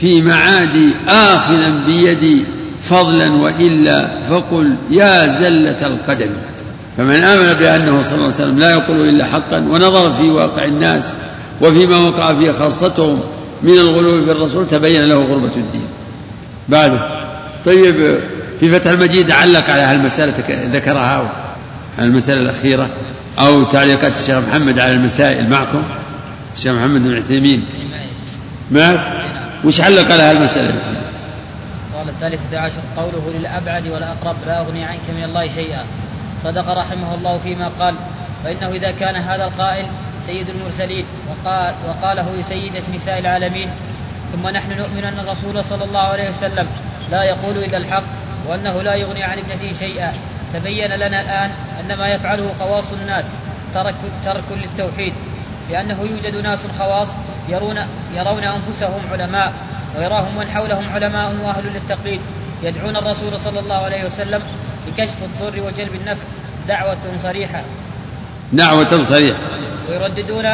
[0.00, 2.44] في معادي آخذا بيدي
[2.82, 6.30] فضلا وإلا فقل يا زلة القدم.
[6.96, 11.14] فمن آمن بأنه صلى الله عليه وسلم لا يقول إلا حقا ونظر في واقع الناس
[11.60, 13.20] وفيما وقع فيه خاصتهم
[13.62, 15.86] من الغلو في الرسول تبين له غربة الدين.
[16.68, 17.00] بعده.
[17.64, 18.18] طيب
[18.60, 20.34] في فتح المجيد علق على هالمسألة
[20.72, 21.32] ذكرها
[21.98, 22.88] المسألة الأخيرة
[23.38, 25.82] أو تعليقات الشيخ محمد على المسائل معكم؟
[26.54, 27.64] الشيخ محمد بن عثيمين.
[28.70, 29.04] ما
[29.64, 30.74] وش علق على هالمسألة
[31.96, 35.84] قال الثالثة عشر قوله للأبعد والأقرب لا أغني عنك من الله شيئا.
[36.44, 37.94] صدق رحمه الله فيما قال.
[38.44, 39.86] فإنه إذا كان هذا القائل
[40.28, 43.70] سيد المرسلين وقال وقاله لسيدة نساء العالمين
[44.32, 46.66] ثم نحن نؤمن أن الرسول صلى الله عليه وسلم
[47.10, 48.02] لا يقول إلا الحق
[48.48, 50.12] وأنه لا يغني عن ابنته شيئا.
[50.54, 53.24] تبين لنا الآن أن ما يفعله خواص الناس
[53.74, 55.12] ترك ترك للتوحيد
[55.70, 57.08] لأنه يوجد ناس خواص
[57.48, 57.78] يرون
[58.14, 59.52] يرون أنفسهم علماء
[59.96, 62.20] ويراهم من حولهم علماء وأهل للتقليد
[62.62, 64.42] يدعون الرسول صلى الله عليه وسلم
[64.86, 66.22] بكشف الضر وجلب النفع
[66.68, 67.62] دعوة صريحة.
[68.52, 69.38] دعوة صريحة
[69.88, 70.44] ويرددون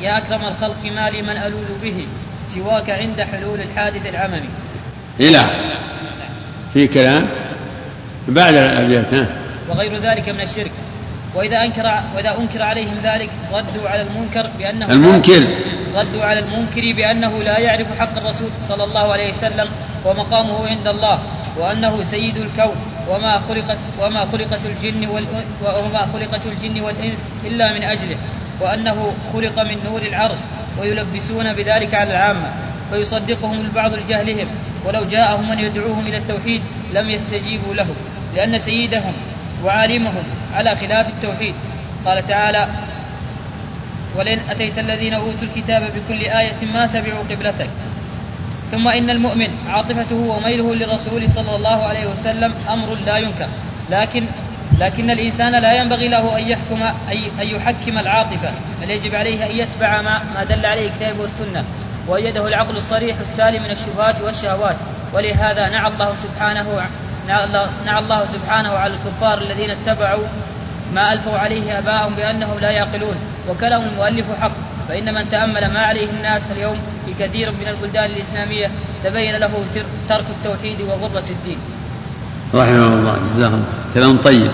[0.00, 2.06] يا أكرم الخلق ما لي من ألول به
[2.54, 4.48] سواك عند حلول الحادث العممي.
[5.20, 5.44] إلى.
[6.72, 7.28] في كلام؟
[8.28, 9.26] بعد الأبيات ها.
[9.68, 10.70] وغير ذلك من الشرك.
[11.34, 15.46] وإذا أنكر وإذا أنكر عليهم ذلك ردوا على المنكر بأنه المنكر.
[15.94, 19.68] ردوا على المنكر بأنه لا يعرف حق الرسول صلى الله عليه وسلم
[20.04, 21.18] ومقامه عند الله
[21.56, 22.76] وأنه سيد الكون.
[23.08, 25.08] وما خلقت وما خلقت الجن
[25.62, 28.16] وما خلقت الجن والإنس إلا من أجله
[28.60, 30.38] وأنه خلق من نور العرش
[30.80, 32.52] ويلبسون بذلك على العامة
[32.90, 34.46] فيصدقهم البعض لجهلهم
[34.84, 36.62] ولو جاءهم من يدعوهم إلى التوحيد
[36.94, 37.86] لم يستجيبوا له
[38.36, 39.12] لأن سيدهم
[39.64, 40.22] وعالمهم
[40.54, 41.54] على خلاف التوحيد.
[42.04, 42.68] قال تعالى
[44.16, 47.68] ولئن أتيت الذين أوتوا الكتاب بكل آية ما تبعوا قبلتك
[48.70, 53.48] ثم إن المؤمن عاطفته وميله للرسول صلى الله عليه وسلم أمر لا ينكر.
[53.90, 54.24] لكن
[54.78, 56.82] لكن الإنسان لا ينبغي له أن يحكم
[57.40, 58.50] أن يحكم العاطفة
[58.82, 61.64] بل يجب عليه أن يتبع ما, ما دل عليه الكتاب والسنة
[62.06, 64.76] وأيده العقل الصريح السالم من الشبهات والشهوات.
[65.12, 66.66] ولهذا نعى الله سبحانه
[67.86, 70.24] نعى الله سبحانه على الكفار الذين اتبعوا
[70.94, 73.14] ما ألفوا عليه آباءهم بأنهم لا يعقلون.
[73.48, 74.52] وكلام المؤلف حق
[74.88, 76.78] فإن من تأمل ما عليه الناس اليوم
[77.18, 78.70] كثير من البلدان الإسلامية
[79.04, 79.50] تبين له
[80.08, 81.58] ترك التوحيد وغرة الدين.
[82.54, 83.18] رحمه الله.
[83.24, 84.50] جزاه الله كلام طيب.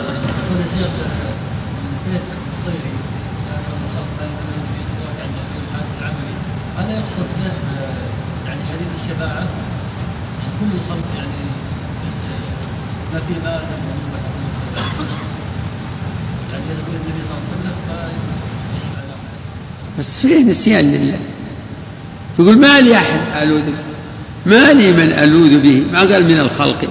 [6.78, 7.52] هذا يقصد به
[8.46, 9.46] يعني حديث الشفاعة.
[10.60, 11.38] كل الخلق يعني
[13.12, 13.82] ما في ما آدم
[16.52, 17.76] يعني يقول النبي صلى الله عليه وسلم
[18.66, 19.16] فيشفع له
[19.98, 21.18] بس فيه نسيان لله.
[22.38, 23.84] يقول ما لي أحد ألوذ به.
[24.46, 25.82] ما لي من ألوذ به.
[25.92, 26.88] ما قال من الخلق.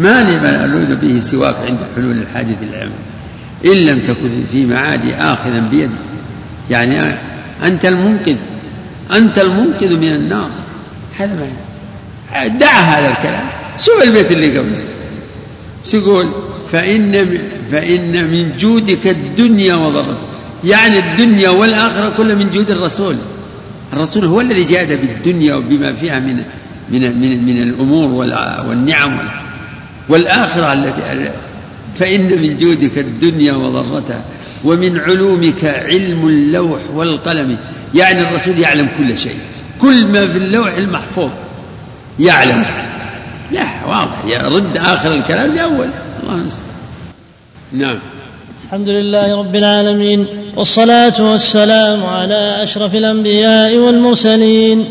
[0.00, 2.90] ما لي من ألوذ به سواك عند حلول الحادث العام
[3.64, 5.92] إن لم تكن في معادي آخذا بيدي.
[6.70, 7.00] يعني
[7.64, 8.36] أنت المنقذ.
[9.12, 10.50] أنت المنقذ من النار.
[11.18, 13.48] هذا ما دع هذا الكلام.
[13.78, 14.84] شوف البيت اللي قبله.
[15.94, 16.26] يقول
[16.72, 17.38] فإن
[17.70, 20.16] فإن من جودك الدنيا وضرتها
[20.64, 23.16] يعني الدنيا والآخرة كلها من جود الرسول.
[23.92, 26.44] الرسول هو الذي جاد بالدنيا وبما فيها من
[26.90, 28.08] من من, من الأمور
[28.68, 29.18] والنعم
[30.08, 31.30] والآخرة التي
[31.98, 34.24] فإن من جودك الدنيا وضرتها
[34.64, 37.56] ومن علومك علم اللوح والقلم.
[37.94, 39.38] يعني الرسول يعلم كل شيء.
[39.80, 41.30] كل ما في اللوح المحفوظ
[42.18, 42.64] يعلم.
[43.52, 44.24] لا واضح.
[44.24, 45.88] يرد آخر الكلام لأول
[46.22, 46.70] الله المستعان.
[47.72, 47.98] نعم.
[48.68, 50.26] الحمد لله رب العالمين
[50.56, 54.84] والصلاة والسلام على أشرف الأنبياء والمرسلين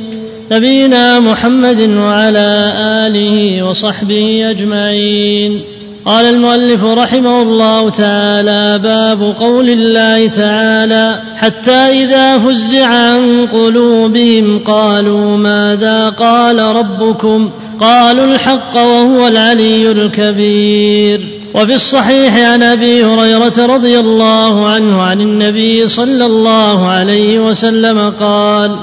[0.51, 2.73] نبينا محمد وعلى
[3.07, 5.61] آله وصحبه أجمعين.
[6.05, 15.37] قال المؤلف رحمه الله تعالى باب قول الله تعالى حتى إذا فزع عن قلوبهم قالوا
[15.37, 21.37] ماذا قال ربكم؟ قالوا الحق وهو العلي الكبير.
[21.58, 28.76] وفي الصحيح عن أبي هريرة رضي الله عنه عن النبي صلى الله عليه وسلم قال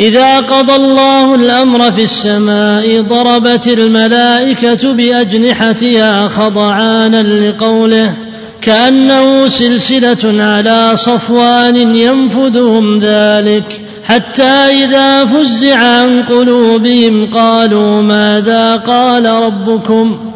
[0.00, 8.14] إذا قضى الله الأمر في السماء ضربت الملائكة باجنحتها خضعانا لقوله
[8.62, 20.27] كأنه سلسلة على صفوان ينفذهم ذلك حتى إذا فزع عن قلوبهم قالوا ماذا قال ربكم؟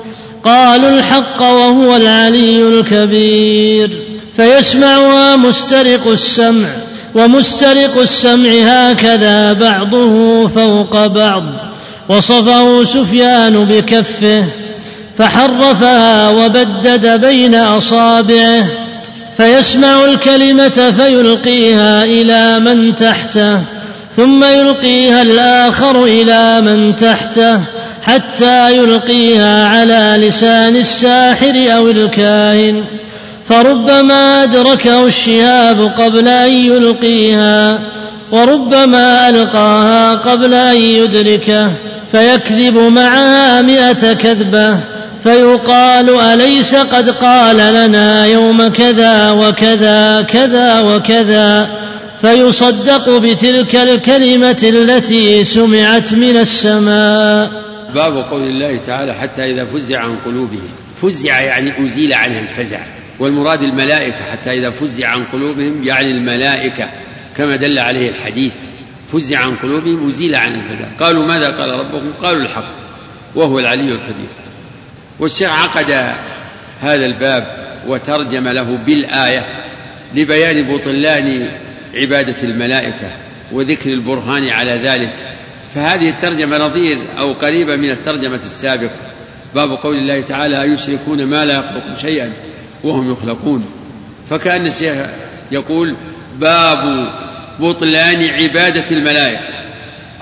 [0.45, 3.91] قالوا الحق وهو العلي الكبير.
[4.37, 6.69] فيسمعها مسترق السمع
[7.15, 11.45] ومسترق السمع هكذا بعضه فوق بعض.
[12.09, 14.45] وصفه سفيان بكفه
[15.19, 18.65] فحرفها وبدد بين أصابعه.
[19.37, 23.61] فيسمع الكلمة فيلقيها إلى من تحته
[24.17, 27.61] ثم يلقيها الآخر إلى من تحته.
[28.03, 32.85] حتى يلقيها على لسان الساحر أو الكاهن.
[33.49, 37.79] فربما أدركه الشهاب قبل أن يلقيها
[38.33, 41.71] وربما ألقاها قبل أن يدركه.
[42.13, 44.77] فيكذب معها مائه كذبة
[45.23, 51.69] فيقال أليس قد قال لنا يوم كذا وكذا كذا وكذا؟
[52.23, 57.51] فيصدق بتلك الكلمة التي سمعت من السماء.
[57.95, 60.69] باب قول الله تعالى حتى إذا فزع عن قلوبهم.
[61.03, 62.79] فزع يعني أزيل عنها الفزع.
[63.19, 66.89] والمراد الملائكة حتى إذا فزع عن قلوبهم يعني الملائكة
[67.37, 68.53] كما دل عليه الحديث.
[69.13, 70.85] فزع عن قلوبهم أزيل عن الفزع.
[71.01, 72.69] قالوا ماذا قال ربكم؟ قالوا الحق
[73.35, 74.29] وهو العلي الكبير.
[75.19, 75.91] والشيخ عقد
[76.81, 77.47] هذا الباب
[77.87, 79.47] وترجم له بالآية
[80.15, 81.49] لبيان بطلان
[81.95, 83.11] عبادة الملائكة
[83.53, 85.15] وذكر البرهان على ذلك.
[85.75, 88.91] فهذه الترجمة نظير أو قريبة من الترجمة السابقة.
[89.55, 92.33] باب قول الله تعالى أيشركون ما لا يخلق شيئا
[92.85, 93.67] وهم يخلقون.
[94.31, 94.97] فكأن الشيخ
[95.53, 95.95] يقول
[96.39, 97.09] باب
[97.61, 99.49] بطلان عبادة الملائكة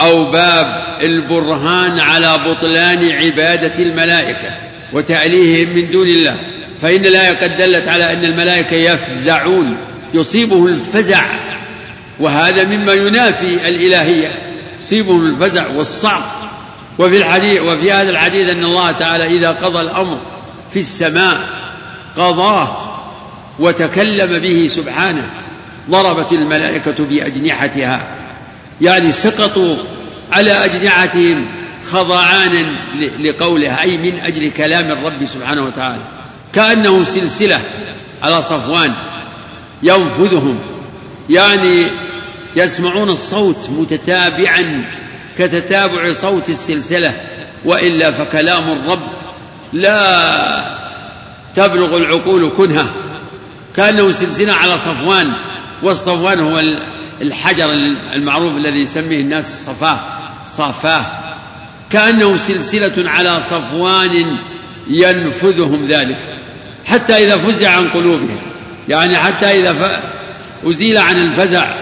[0.01, 4.49] أو باب البرهان على بطلان عبادة الملائكة
[4.93, 6.37] وتعليهم من دون الله.
[6.83, 9.77] فإن الآية قد دلت على أن الملائكة يفزعون
[10.15, 11.25] يصيبه الفزع
[12.21, 14.50] وهذا مما ينافي الإلهية.
[14.81, 16.51] يصيبهم الفزع والصعق.
[16.99, 20.19] وفي الحديث وفي هذا الحديث أن الله تعالى إذا قضى الأمر
[20.73, 21.49] في السماء
[22.17, 22.77] قضاه
[23.59, 25.31] وتكلم به سبحانه
[25.91, 28.01] ضربت الملائكة بأجنحتها.
[28.81, 29.77] يعني سقطوا
[30.33, 31.47] على أجنحتهم
[31.91, 32.67] خضعانا
[33.21, 36.03] لقوله أي من أجل كلام الرب سبحانه وتعالى.
[36.55, 37.61] كأنه سلسلة
[38.23, 38.95] على صفوان
[39.83, 40.59] ينفذهم.
[41.31, 41.87] يعني
[42.57, 44.85] يسمعون الصوت متتابعا
[45.39, 47.15] كتتابع صوت السلسلة
[47.65, 49.03] وإلا فكلام الرب
[49.73, 50.81] لا
[51.55, 52.91] تبلغ العقول كنهة
[53.77, 55.33] كأنه سلسلة على صفوان
[55.83, 56.63] والصفوان هو
[57.23, 57.73] الحجر
[58.15, 59.99] المعروف الذي يسميه الناس صفاه
[60.47, 61.07] صافاه
[61.91, 64.37] كأنه سلسلة على صفوان
[64.89, 66.19] ينفذهم ذلك
[66.87, 68.39] حتى إذا فزع عن قلوبهم
[68.89, 70.03] يعني حتى إذا
[70.65, 71.75] أزيل عن الفزع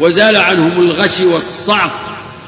[0.00, 1.92] وزال عنهم الغش والصعق.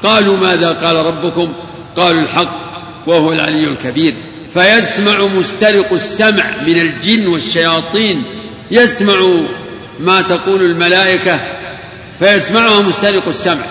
[0.03, 1.53] قالوا ماذا قال ربكم؟
[1.97, 2.59] قالوا الحق
[3.07, 4.13] وهو العلي الكبير.
[4.53, 8.23] فيسمع مسترق السمع من الجن والشياطين.
[8.71, 9.15] يسمع
[9.99, 11.39] ما تقول الملائكة
[12.19, 13.65] فيسمعها مسترق السمع.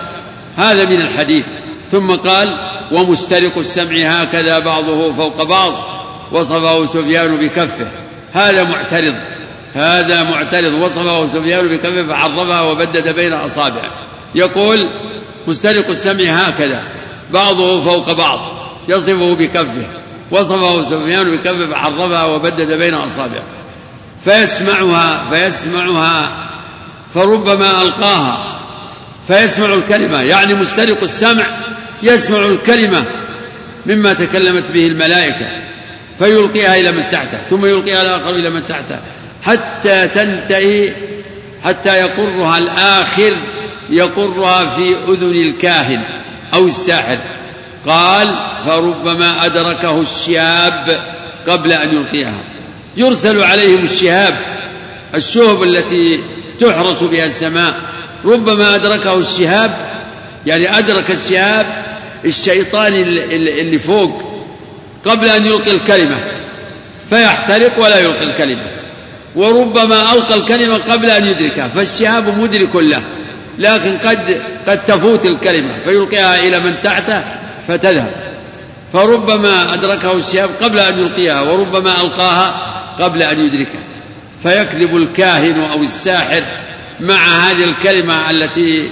[0.57, 1.45] هذا من الحديث.
[1.91, 5.73] ثم قال ومسترق السمع هكذا بعضه فوق بعض
[6.31, 7.87] وصفه سفيان بكفه.
[8.33, 9.15] هذا معترض.
[9.73, 13.91] هذا معترض وصفه سفيان بكفه فعرفها وبدد بين أصابعه.
[14.35, 14.89] يقول
[15.47, 16.83] مسترق السمع هكذا
[17.31, 18.39] بعضه فوق بعض
[18.87, 19.85] يصفه بكفه
[20.31, 23.43] وصفه سفيان بكف فحرفها وبدد بين أصابعه.
[24.25, 26.29] فيسمعها فيسمعها
[27.13, 28.59] فربما ألقاها.
[29.27, 31.43] فيسمع الكلمة يعني مسترق السمع
[32.03, 33.05] يسمع الكلمة
[33.85, 35.47] مما تكلمت به الملائكة
[36.19, 38.99] فيلقيها إلى من تحته ثم يلقيها الآخر إلى من تحته.
[39.45, 40.93] حتى تنتهي
[41.63, 43.37] حتى يقرها الآخر
[43.89, 46.01] يقرها في أذن الكاهن
[46.53, 47.17] أو الساحر.
[47.87, 50.99] قال فربما أدركه الشهاب
[51.47, 52.37] قبل أن يلقيها.
[52.97, 54.33] يرسل عليهم الشهاب
[55.15, 56.23] الشهب التي
[56.59, 57.73] تحرس بها السماء.
[58.25, 59.77] ربما أدركه الشهاب
[60.45, 61.83] يعني أدرك الشهاب
[62.25, 64.43] الشيطان اللي فوق
[65.05, 66.17] قبل أن يلقي الكلمة.
[67.09, 68.82] فيحترق ولا يلقي الكلمة.
[69.35, 73.03] وربما ألقى الكلمة قبل أن يدركها فالشهاب مدرك له
[73.59, 77.23] لكن قد قد تفوت الكلمة فيلقيها إلى من تحته
[77.67, 78.33] فتذهب.
[78.93, 83.81] فربما أدركه الشهاب قبل أن يلقيها وربما ألقاها قبل أن يدركها
[84.43, 86.43] فيكذب الكاهن أو الساحر
[86.99, 88.89] مع هذه الكلمة التي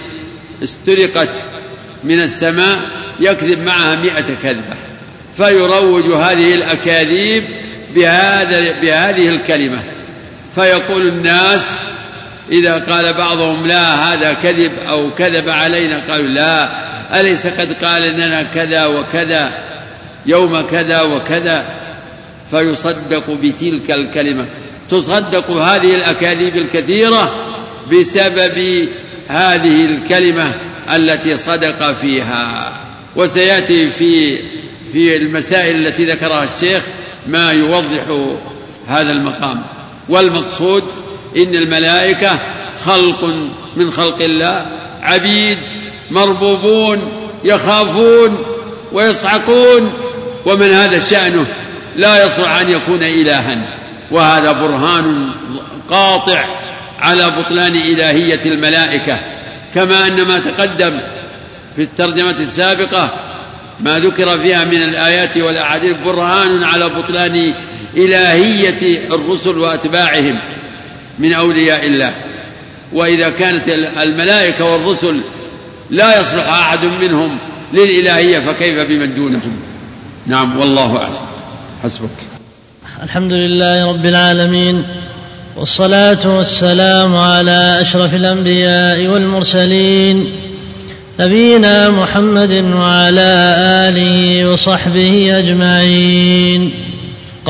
[0.64, 1.38] استرقت
[2.04, 2.80] من السماء
[3.20, 4.76] يكذب معها مئة كذبة
[5.38, 7.44] فيروج هذه الأكاذيب
[7.96, 9.80] بهذا بهذه الكلمة.
[10.56, 11.70] فيقول الناس
[12.52, 16.70] إذا قال بعضهم لا هذا كذب أو كذب علينا قالوا لا
[17.20, 19.52] أليس قد قال لنا كذا وكذا
[20.26, 21.66] يوم كذا وكذا
[22.52, 24.46] فيصدق بتلك الكلمة
[24.90, 27.36] تصدق هذه الأكاذيب الكثيرة
[27.92, 28.88] بسبب
[29.28, 30.52] هذه الكلمة
[30.94, 32.72] التي صدق فيها
[33.16, 34.38] وسيأتي في
[34.94, 36.84] في المسائل التي ذكرها الشيخ
[37.28, 38.32] ما يوضح
[38.88, 39.64] هذا المقام
[40.10, 40.84] والمقصود
[41.38, 42.40] إن الملائكة
[42.86, 43.24] خلق
[43.76, 44.66] من خلق الله
[45.02, 45.58] عبيد
[46.12, 47.12] مربوبون
[47.44, 48.44] يخافون
[48.92, 49.94] ويصعقون.
[50.46, 51.46] ومن هذا شأنه
[51.96, 53.62] لا يصلح أن يكون إلها.
[54.12, 55.32] وهذا برهان
[55.90, 56.46] قاطع
[57.00, 59.18] على بطلان إلهية الملائكة.
[59.76, 61.00] كما أن ما تقدم
[61.76, 63.10] في الترجمة السابقة
[63.80, 67.54] ما ذكر فيها من الآيات والأحاديث برهان على بطلان
[67.98, 70.40] إلهية الرسل وأتباعهم
[71.20, 72.14] من أولياء الله.
[72.94, 73.68] وإذا كانت
[74.02, 75.18] الملائكة والرسل
[75.90, 77.38] لا يصلح أحد منهم
[77.74, 79.60] للإلهية فكيف بمن دونهم؟
[80.28, 81.16] نعم والله أعلم.
[81.84, 82.10] حسبك.
[83.04, 84.84] الحمد لله رب العالمين
[85.58, 90.36] والصلاة والسلام على أشرف الأنبياء والمرسلين
[91.20, 93.56] نبينا محمد وعلى
[93.90, 96.72] آله وصحبه أجمعين.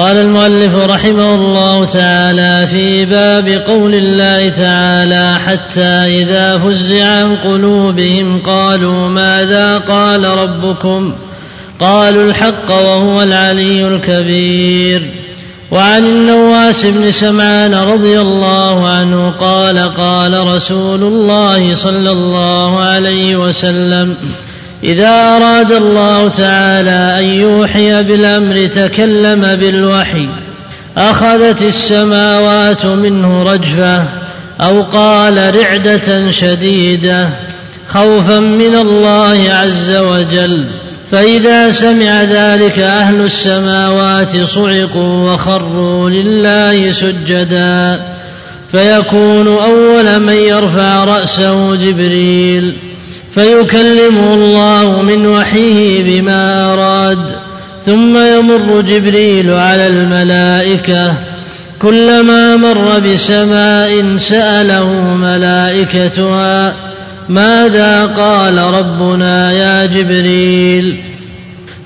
[0.01, 8.39] قال المؤلف رحمه الله تعالى في باب قول الله تعالى حتى إذا فزع عن قلوبهم
[8.39, 11.13] قالوا ماذا قال ربكم؟
[11.79, 15.11] قالوا الحق وهو العلي الكبير.
[15.71, 24.15] وعن النواس بن سمعان رضي الله عنه قال قال رسول الله صلى الله عليه وسلم
[24.84, 30.27] إذا أراد الله تعالى أن يوحي بالأمر تكلم بالوحي
[30.97, 34.03] أخذت السماوات منه رجفة
[34.61, 37.29] أو قال رعدة شديدة
[37.88, 40.69] خوفا من الله عز وجل.
[41.11, 48.01] فإذا سمع ذلك أهل السماوات صعقوا وخروا لله سجدا.
[48.72, 52.78] فيكون أول من يرفع رأسه جبريل
[53.36, 57.36] فيكلمه الله من وحيه بما أراد
[57.86, 61.13] ثم يمر جبريل على الملائكة.
[61.82, 66.76] كلما مر بسماء سأله ملائكتها
[67.30, 70.97] ماذا قال ربنا يا جبريل؟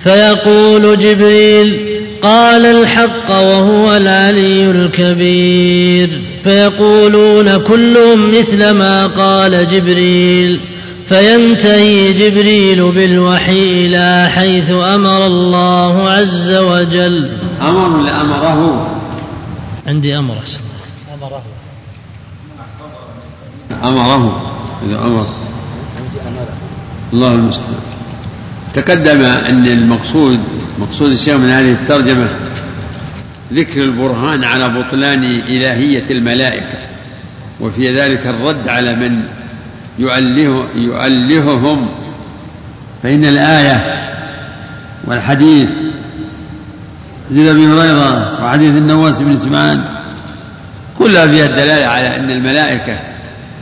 [0.03, 1.94] فيقول جبريل
[2.25, 6.21] قال الحق وهو العلي الكبير.
[6.43, 10.61] فيقولون كلهم مثل ما قال جبريل.
[11.09, 17.37] فينتهي جبريل بالوحي إلى حيث أمر الله عز وجل.
[17.61, 18.87] أمر لأمره.
[19.87, 20.59] عندي أمر أحسن.
[21.13, 21.41] أمره.
[23.83, 24.41] أمره
[24.89, 25.25] إذا أمر.
[27.13, 27.94] الله المستعان.
[28.75, 30.39] تقدم أن المقصود
[30.79, 32.27] مقصود الشيخ من هذه الترجمة
[33.53, 36.77] ذكر البرهان على بطلان إلهية الملائكة
[37.59, 39.21] وفي ذلك الرد على من
[39.99, 41.87] يؤله يؤلههم.
[43.03, 44.09] فإن الآية
[45.03, 45.69] والحديث
[47.29, 49.83] حديث أبي هريرة وحديث النواس بن سمعان
[50.99, 52.99] كلها فيها الدلالة على أن الملائكة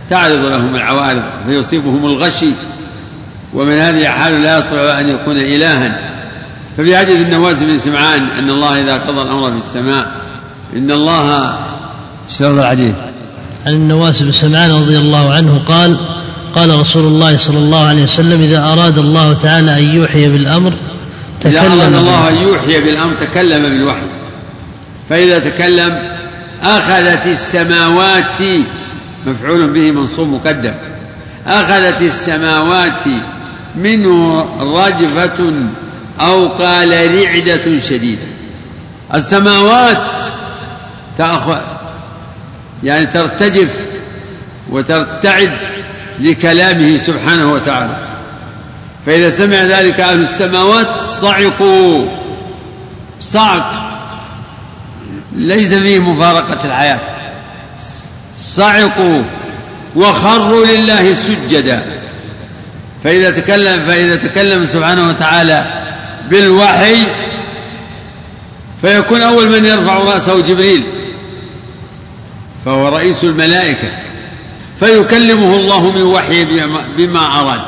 [0.10, 2.50] تعرض لهم العوارض فيصيبهم الغشي.
[3.54, 6.00] ومن هذه الحال لا يصلح أن يكون إلها.
[6.78, 10.12] ففي حديث النواس بن سمعان أن الله إذا قضى الأمر في السماء
[10.76, 11.58] إن الله
[12.30, 12.96] شلون الحديث
[13.66, 16.00] عن النواس بن سمعان رضي الله عنه قال
[16.56, 20.74] قال رسول الله صلى الله عليه وسلم إذا أراد الله تعالى أن يوحي بالأمر
[21.46, 22.36] إذا أراد تكلم الله أن.
[22.36, 24.08] يوحي بالأمر تكلم بالوحي.
[25.10, 26.00] فإذا تكلم
[26.64, 28.38] أخذت السماوات
[29.26, 30.74] مفعول به منصوب مقدم.
[31.48, 33.04] أخذت السماوات
[33.76, 35.54] منه رجفة
[36.20, 38.28] أو قال رعدة شديدة.
[39.14, 40.12] السماوات
[41.18, 41.62] تأخذ
[42.84, 43.80] يعني ترتجف
[44.70, 45.58] وترتعد
[46.20, 47.98] لكلامه سبحانه وتعالى.
[49.06, 52.06] فإذا سمع ذلك أهل السماوات صعقوا.
[53.22, 53.94] صعق.
[55.36, 57.00] ليس فيه مفارقة الحياة.
[58.38, 59.22] صعقوا
[59.96, 61.84] وخروا لله سجدا.
[63.04, 65.84] فإذا تكلم فإذا تكلم سبحانه وتعالى
[66.30, 67.08] بالوحي
[68.82, 70.84] فيكون أول من يرفع رأسه جبريل
[72.66, 73.88] فهو رئيس الملائكة
[74.80, 77.62] فيكلمه الله من وحي بما- بما أراد.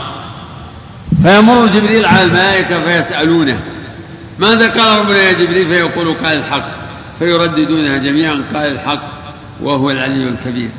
[1.24, 3.60] فيمر جبريل على الملائكة فيسألونه
[4.40, 6.70] ماذا قال ربنا يا جبريل؟ فيقول قال الحق.
[7.20, 9.02] فيرددونها جميعا قال الحق
[9.62, 10.70] وهو العلي الكبير.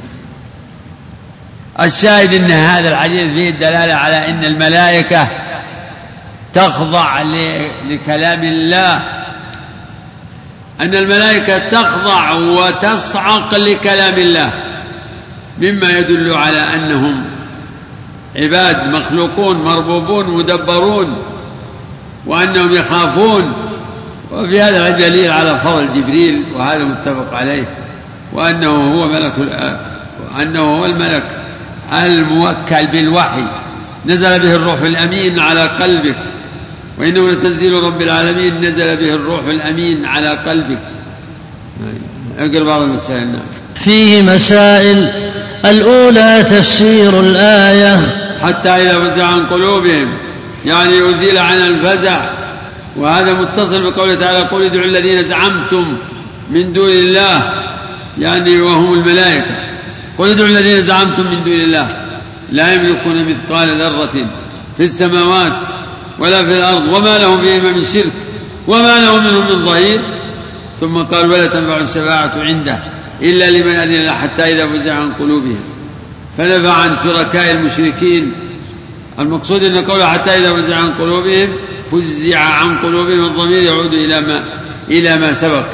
[1.81, 5.29] الشاهد إن هذا الحديث فيه الدلاله على إن الملائكة
[6.53, 7.23] تخضع
[7.89, 8.95] لكلام الله.
[10.81, 14.51] إن الملائكة تخضع وتصعق لكلام الله.
[15.59, 17.25] مما يدل على أنهم
[18.37, 21.17] عباد مخلوقون مربوبون مدبرون
[22.27, 23.53] وأنهم يخافون.
[24.33, 27.65] وفي هذا دليل على فضل جبريل وهذا متفق عليه.
[28.33, 29.35] وأنه هو ملك
[30.37, 31.46] وأنه هو الملك.
[31.93, 33.45] الموكل بالوحي.
[34.07, 36.17] نزل به الروح الأمين على قلبك.
[36.99, 40.79] وإنه لتنزيل رب العالمين نزل به الروح الأمين على قلبك.
[42.39, 43.27] أقرأ بعض المسائل.
[43.27, 43.43] نعم.
[43.85, 45.11] فيه مسائل.
[45.65, 48.01] الأولى تفسير الآية.
[48.43, 50.09] حتى إذا فزع عن قلوبهم.
[50.65, 52.31] يعني أزيل عن الفزع.
[52.97, 55.97] وهذا متصل بقوله تعالى قل ادعوا الذين زعمتم
[56.51, 57.53] من دون الله.
[58.19, 59.66] يعني وهم الملائكة.
[60.19, 62.07] قل ادعوا الذين زعمتم من دون الله
[62.53, 64.29] لا يملكون مثقال ذرة
[64.77, 65.69] في السماوات
[66.19, 68.13] ولا في الأرض وما لهم فيهما من شرك
[68.67, 70.01] وما له منهم من ظهير.
[70.81, 72.79] ثم قال ولا تنفع الشفاعة عنده
[73.23, 75.61] إلا لمن أذن له حتى إذا فزع عن قلوبهم.
[76.39, 78.33] فنفى عن شركاء المشركين.
[79.19, 81.49] المقصود إن قوله حتى إذا فزع عن قلوبهم
[81.93, 84.45] فزع عن قلوبهم الضمير يعود إلى ما
[84.91, 85.67] إلى ما سبق.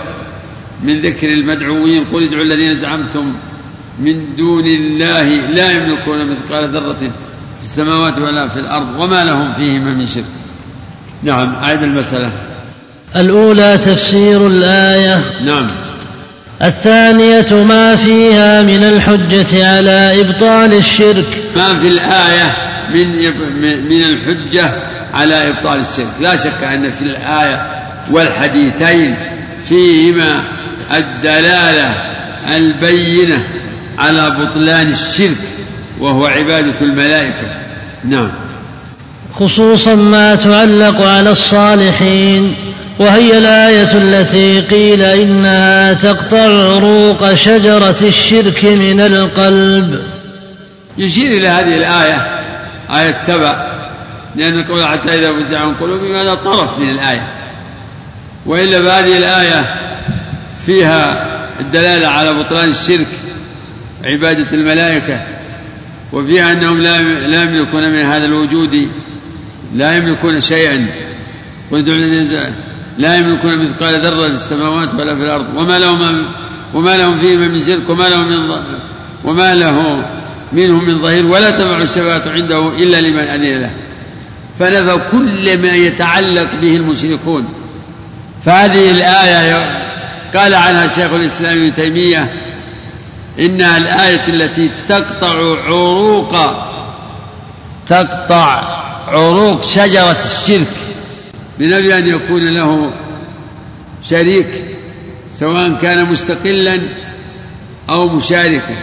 [0.82, 3.32] من ذكر المدعوين قل ادعوا الذين زعمتم
[3.98, 6.96] من دون الله لا يملكون مثقال ذرة
[7.58, 10.24] في السماوات ولا في الأرض وما لهم فيهما من شرك.
[11.22, 12.30] نعم أعد المسألة.
[13.16, 15.22] الأولى تفسير الآية.
[15.44, 15.66] نعم.
[16.62, 21.26] الثانية ما فيها من الحجة على إبطال الشرك.
[21.56, 22.56] ما في الآية
[22.94, 23.08] من
[23.88, 24.74] من الحجة
[25.14, 26.12] على إبطال الشرك.
[26.20, 27.66] لا شك أن في الآية
[28.10, 29.16] والحديثين
[29.64, 30.44] فيهما
[30.92, 31.94] الدلالة
[32.56, 33.44] البينة
[33.98, 35.36] على بطلان الشرك
[35.98, 37.46] وهو عبادة الملائكة.
[38.04, 38.28] نعم.
[39.34, 42.54] خصوصا ما تعلق على الصالحين
[42.98, 50.00] وهي الآية التي قيل إنها تقطع عروق شجرة الشرك من القلب.
[50.98, 52.40] يشير إلى هذه الآية
[52.90, 53.66] آية سبع
[54.36, 57.28] لأن قول حتى إذا فزع عن قلوبهم هذا طرف من الآية.
[58.46, 59.74] وإلا فهذه الآية
[60.66, 61.26] فيها
[61.60, 63.06] الدلالة على بطلان الشرك
[64.04, 65.20] عبادة الملائكة
[66.12, 68.88] وفيها أنهم لا لا يملكون من هذا الوجود
[69.74, 70.86] لا يملكون شيئا.
[72.98, 75.56] لا يملكون مثقال ذرة في السماوات ولا في الأرض.
[75.56, 76.24] وما لهم
[76.74, 78.56] وما لهم فيهما من شرك وما لهم من
[79.24, 80.04] وما له
[80.52, 83.70] منهم من ظهير ولا تنفع الشفاعة عنده إلا لمن أذن له.
[84.58, 87.48] فنفى كل ما يتعلق به المشركون.
[88.44, 89.82] فهذه الآية
[90.34, 92.32] قال عنها شيخ الإسلام ابن تيمية
[93.38, 95.28] إنها الآية التي تقطع
[95.64, 96.36] عروق
[97.88, 98.62] تقطع
[99.08, 100.76] عروق شجرة الشرك.
[101.58, 102.94] بنبي أن يكون له
[104.02, 104.64] شريك
[105.30, 106.80] سواء كان مستقلا
[107.90, 108.76] أو مشاركا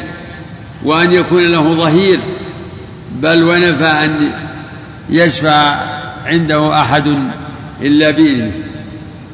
[0.83, 2.19] وأن يكون له ظهير.
[3.11, 4.31] بل ونفى أن
[5.09, 5.75] يشفع
[6.25, 7.17] عنده أحد
[7.81, 8.51] إلا بإذنه.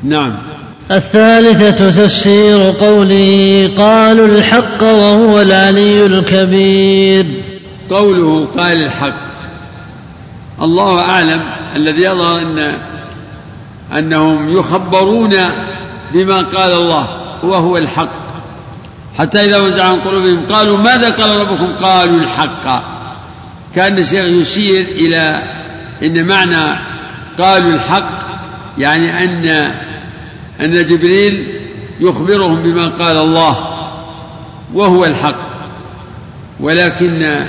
[0.03, 0.54] نعم.
[0.91, 7.25] الثالثة تفسير قوله قالوا الحق وهو العلي الكبير.
[7.89, 9.25] قوله قال الحق.
[10.61, 11.43] الله أعلم
[11.75, 12.77] الذي يظهر أن
[13.97, 15.33] أنهم يخبرون
[16.13, 17.07] بما قال الله
[17.43, 18.25] وهو الحق.
[19.17, 22.83] حتى إذا وزع عن قلوبهم قالوا ماذا قال ربكم؟ قالوا الحق.
[23.75, 25.43] كأن الشيخ يشير إلى
[26.03, 26.79] أن معنى
[27.37, 28.19] قالوا الحق
[28.77, 29.71] يعني أن
[30.61, 31.61] أن جبريل
[31.99, 33.57] يخبرهم بما قال الله
[34.73, 35.55] وهو الحق.
[36.59, 37.47] ولكن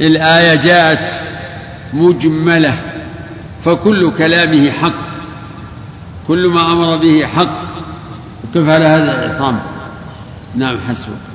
[0.00, 1.12] الآية جاءت
[1.92, 2.80] مجملة
[3.64, 5.08] فكل كلامه حق
[6.28, 7.68] كل ما أمر به حق.
[8.44, 9.60] وكيف على هذا العصام؟
[10.54, 11.28] نعم حسبك.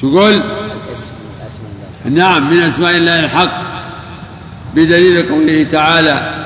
[0.00, 1.70] شو قول؟ الاسم من اسماء
[2.06, 3.62] الله نعم من أسماء الله الحق
[4.74, 6.37] بدليل قوله تعالى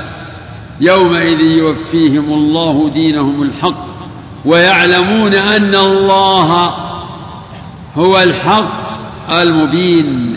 [0.82, 3.86] يومئذ يوفيهم الله دينهم الحق
[4.44, 6.74] ويعلمون أن الله
[7.96, 10.36] هو الحق المبين.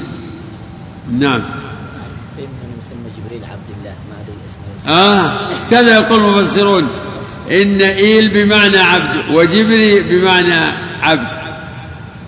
[1.20, 1.42] نعم.
[4.88, 5.34] آه
[5.72, 6.88] كذا يقول المفسرون.
[7.52, 11.38] إن إيل بمعنى عبد وجبري بمعنى عبد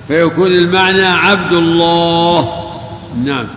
[0.07, 2.63] فيكون المعنى عبد الله.
[3.25, 3.47] نعم.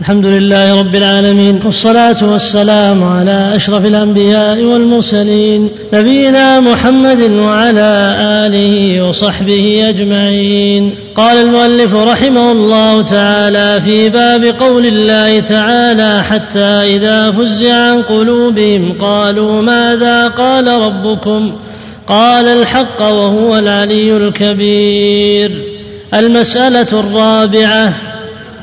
[0.00, 8.16] الحمد لله رب العالمين والصلاة والسلام على أشرف الأنبياء والمرسلين نبينا محمد وعلى
[8.46, 10.94] آله وصحبه أجمعين.
[11.14, 18.92] قال المؤلف رحمه الله تعالى في باب قول الله تعالى حتى إذا فزع عن قلوبهم
[19.00, 21.52] قالوا ماذا قال ربكم؟
[22.08, 25.50] قال الحق وهو العلي الكبير.
[26.14, 27.92] المسألة الرابعة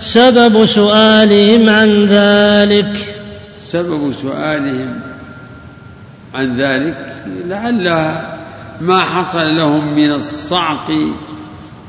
[0.03, 3.15] سبب سؤالهم عن ذلك.
[3.59, 4.99] سبب سؤالهم
[6.35, 7.15] عن ذلك
[7.47, 7.83] لعل
[8.81, 10.91] ما حصل لهم من الصعق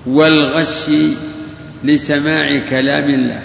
[0.06, 0.90] والغش
[1.84, 3.40] لسماع كلام الله.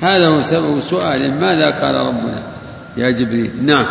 [0.00, 1.40] هذا هو سبب سؤالهم.
[1.40, 2.42] ماذا قال ربنا
[2.96, 3.86] يا جبريل؟ نعم.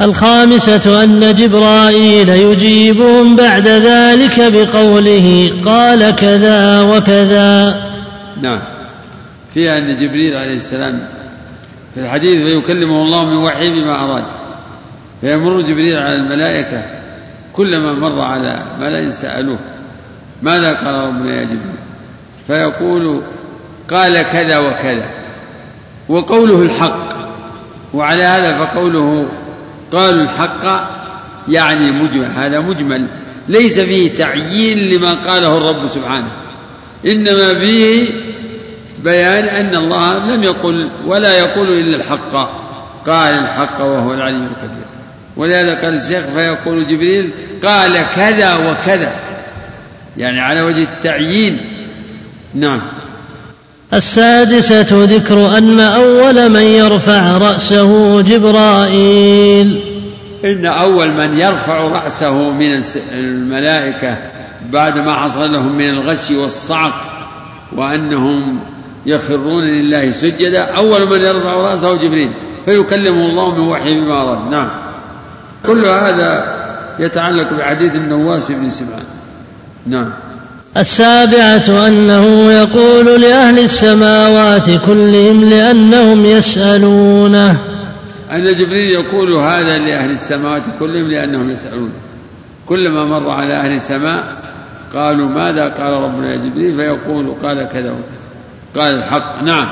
[0.00, 7.84] الخامسة أن جبرائيل يجيبهم بعد ذلك بقوله قال كذا وكذا.
[8.42, 8.73] نعم.
[9.54, 11.08] فيها أن جبريل عليه السلام
[11.94, 14.24] في الحديث فيكلمه الله من وحي بما أراد.
[15.20, 16.84] فيمر جبريل على الملائكة
[17.52, 19.58] كلما مر على ملأ سألوه
[20.42, 21.60] ماذا قال ربنا يا جبريل؟
[22.46, 23.20] فيقول
[23.90, 25.06] قال كذا وكذا
[26.08, 27.14] وقوله الحق.
[27.94, 29.28] وعلى هذا فقوله
[29.92, 30.90] قالوا الحق
[31.48, 33.06] يعني مجمل هذا مجمل
[33.48, 36.28] ليس فيه تعيين لما قاله الرب سبحانه
[37.06, 38.10] إنما فيه
[39.04, 42.32] بيان أن الله لم يقل ولا يقول إلا الحق.
[43.06, 44.86] قال الحق وهو العلي الكبير.
[45.36, 47.30] ولهذا قال الشيخ فيقول جبريل
[47.64, 49.12] قال كذا وكذا.
[50.16, 51.60] يعني على وجه التعيين.
[52.54, 52.80] نعم.
[53.94, 59.80] السادسة ذكر أن أول من يرفع رأسه جبرائيل.
[60.44, 62.82] إن أول من يرفع رأسه من
[63.12, 64.18] الملائكة
[64.70, 66.94] بعد ما حصل لهم من الغش والصعق
[67.72, 68.60] وأنهم
[69.06, 70.62] يخرون لله سجدا.
[70.62, 72.30] أول من يرفع رأسه جبريل.
[72.64, 74.50] فيكلمه الله من وحي بما أراد.
[74.50, 74.68] نعم.
[75.66, 76.54] كل هذا
[76.98, 79.04] يتعلق بحديث النواس بن سمعان.
[79.86, 80.10] نعم.
[80.76, 87.60] السابعة أنه يقول لأهل السماوات كلهم لأنهم يسألونه.
[88.32, 91.92] أن جبريل يقول هذا لأهل السماوات كلهم لأنهم يسألون
[92.66, 94.24] كلما مر على أهل السماء
[94.94, 97.94] قالوا ماذا قال ربنا يا جبريل؟ فيقول قال كذا
[98.76, 99.42] قال الحق.
[99.42, 99.68] نعم.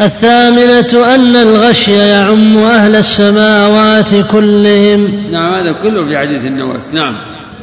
[0.00, 5.30] الثامنة أن الغشي يعم أهل السماوات كلهم.
[5.32, 6.94] نعم هذا كله في حديث النواس.
[6.94, 7.16] نعم.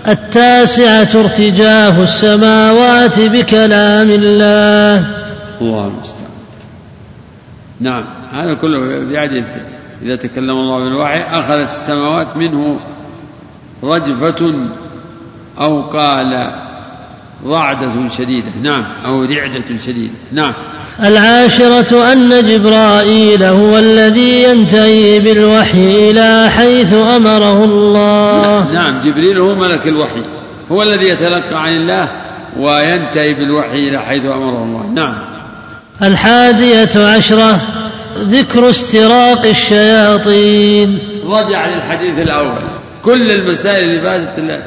[0.07, 5.05] التاسعة ارتجاف السماوات بكلام الله.
[5.61, 6.31] الله المستعان.
[7.79, 9.43] نعم هذا كله في حديث.
[10.03, 12.79] إذا تكلم الله بالوحي أخذت السماوات منه
[13.83, 14.53] رجفة
[15.59, 16.51] أو قال
[17.45, 18.47] رعدة شديدة.
[18.63, 18.83] نعم.
[19.05, 20.13] أو رعدة شديدة.
[20.31, 20.53] نعم.
[21.03, 28.71] العاشرة أن جبرائيل هو الذي ينتهي بالوحي إلى حيث أمره الله.
[28.73, 29.01] نعم.
[29.01, 30.23] جبريل هو ملك الوحي.
[30.71, 32.11] هو الذي يتلقى عن الله
[32.59, 34.91] وينتهي بالوحي إلى حيث أمره الله.
[34.95, 35.15] نعم.
[36.03, 37.59] الحادية عشرة
[38.17, 40.99] ذكر استراق الشياطين.
[41.25, 42.61] رجع للحديث الأول.
[43.03, 44.61] كل المسائل اللي فاتت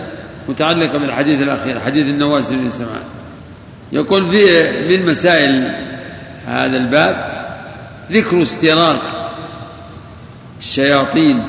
[0.51, 3.03] متعلقة بالحديث الأخير حديث النواس بن سمعان.
[3.93, 5.75] يقول في من مسائل
[6.47, 7.45] هذا الباب
[8.13, 9.03] ذكر استراق
[10.59, 11.43] الشياطين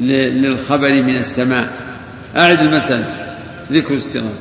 [0.00, 1.72] للخبر من السماء.
[2.36, 3.36] أعد المسألة.
[3.72, 4.34] ذكر استراق.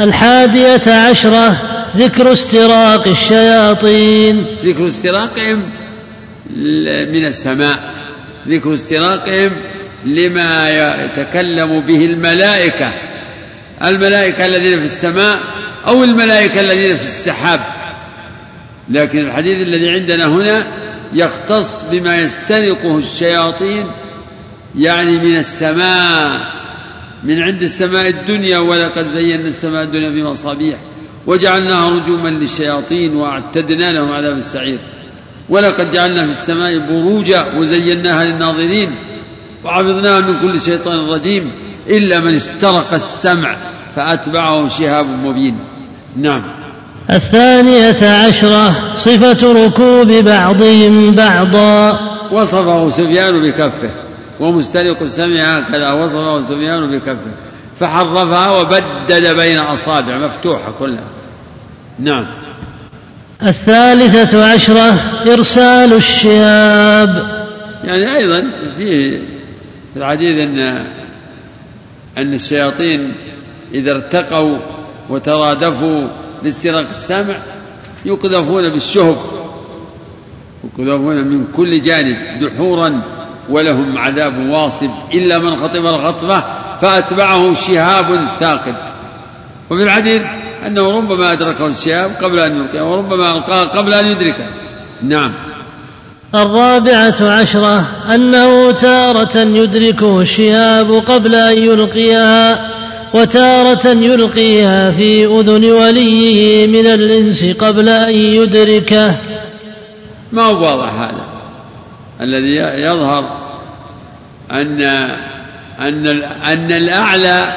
[0.00, 1.56] الحادية عشرة
[1.96, 4.46] ذكر استراق الشياطين.
[4.64, 5.62] ذكر استراقهم
[7.12, 7.94] من السماء.
[8.48, 9.50] ذكر استراقهم
[10.04, 10.70] لما
[11.04, 12.92] يتكلم به الملائكة.
[13.82, 15.40] الملائكة الذين في السماء
[15.88, 17.60] أو الملائكة الذين في السحاب.
[18.90, 20.66] لكن الحديث الذي عندنا هنا
[21.12, 23.86] يختص بما يسترقه الشياطين
[24.78, 26.60] يعني من السماء
[27.24, 30.78] من عند السماء الدنيا ولقد زينا السماء الدنيا بمصابيح
[31.26, 34.78] وجعلناها رجوما للشياطين واعتدنا لهم عذاب السعير.
[35.48, 38.94] ولقد جعلنا في السماء بروجا وزيناها للناظرين.
[39.64, 41.52] وحفظناها من كل شيطان رجيم
[41.86, 43.56] إلا من استرق السمع
[43.96, 45.58] فأتبعه شهاب مبين.
[46.16, 46.42] نعم.
[47.10, 51.98] الثانية عشرة صفة ركوب بعضهم بعضا.
[52.32, 53.90] وصفه سفيان بكفه
[54.40, 57.32] ومستلق السمع هكذا وصفه سفيان بكفه.
[57.80, 61.04] فحرفها وبدد بين أصابع مفتوحة كلها.
[61.98, 62.26] نعم.
[63.42, 64.94] الثالثة عشرة
[65.32, 67.40] إرسال الشهاب.
[67.84, 69.20] يعني أيضا فيه
[69.94, 70.58] في الحديث أن
[72.18, 73.12] أن الشياطين
[73.74, 74.58] إذا ارتقوا
[75.08, 76.08] وترادفوا
[76.42, 77.34] لاستراق السمع
[78.04, 79.16] يقذفون بالشهب
[80.64, 83.02] يقذفون من كل جانب دحورا
[83.48, 86.44] ولهم عذاب واصب إلا من خطب الخطبة
[86.80, 88.74] فأتبعه شهاب ثاقب.
[89.70, 90.22] وفي الحديث
[90.66, 94.48] أنه ربما أدركه الشهاب قبل أن يلقيه وربما ألقاه قبل أن يدركه.
[95.02, 95.49] نعم.
[96.34, 102.70] الرابعة عشرة أنه تارة يدركه الشهاب قبل أن يلقيها
[103.14, 109.14] وتارة يلقيها في أذن وليه من الإنس قبل أن يدركه.
[110.32, 111.24] ما هو واضح هذا؟
[112.20, 113.38] الذي يظهر
[114.52, 114.82] أن
[115.80, 116.06] أن
[116.46, 117.52] أن الأعلى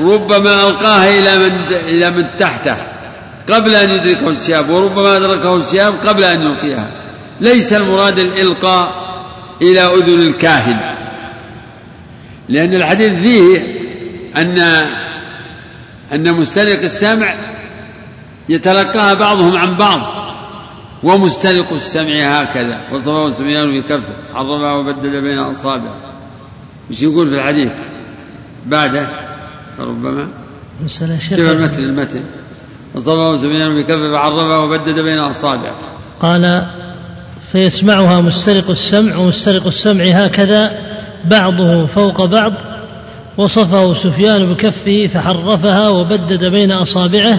[0.00, 2.76] ربما ألقاها إلى من إلى من تحته
[3.50, 7.05] قبل أن يدركه الشهاب وربما أدركه الشهاب قبل أن يلقيها.
[7.40, 9.06] ليس المراد الإلقاء
[9.62, 10.94] إلى أذن الكاهن.
[12.48, 13.76] لأن الحديث فيه
[14.36, 14.58] أن
[16.12, 17.34] أن مستلق السمع
[18.48, 20.00] يتلقاها بعضهم عن بعض
[21.02, 22.80] ومستلق السمع هكذا.
[22.92, 25.96] وصفه سفيان بكفه عظمها وبدد بين أصابعه.
[26.90, 27.72] وش يقول في الحديث؟
[28.66, 29.08] بعده
[29.78, 30.28] فربما
[30.88, 32.22] شوف المتن المتن.
[32.94, 35.74] وصفه سفيان بكفه فعرفها وبدد بين أصابعه.
[36.20, 36.66] قال
[37.52, 40.72] فيسمعها مسترق السمع ومسترق السمع هكذا
[41.24, 42.52] بعضه فوق بعض
[43.36, 47.38] وصفه سفيان بكفه فحرفها وبدد بين أصابعه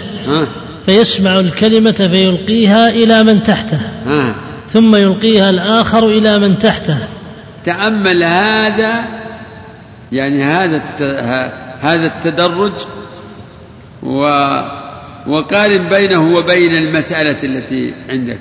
[0.85, 3.79] فيسمع الكلمة فيلقيها إلى من تحته
[4.73, 6.97] ثم يلقيها الآخر إلى من تحته.
[7.65, 9.05] تأمل هذا
[10.11, 10.81] يعني هذا
[11.81, 12.73] هذا التدرج
[14.03, 14.21] و
[15.27, 18.39] وقارن بينه وبين المسألة التي عندك.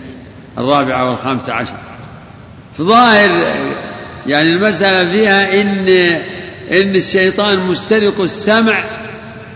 [0.59, 1.77] الرابعة والخامسة عشر.
[2.79, 3.31] ظاهر
[4.27, 5.89] يعني المسألة فيها إن
[6.73, 8.85] إن الشيطان مسترق السمع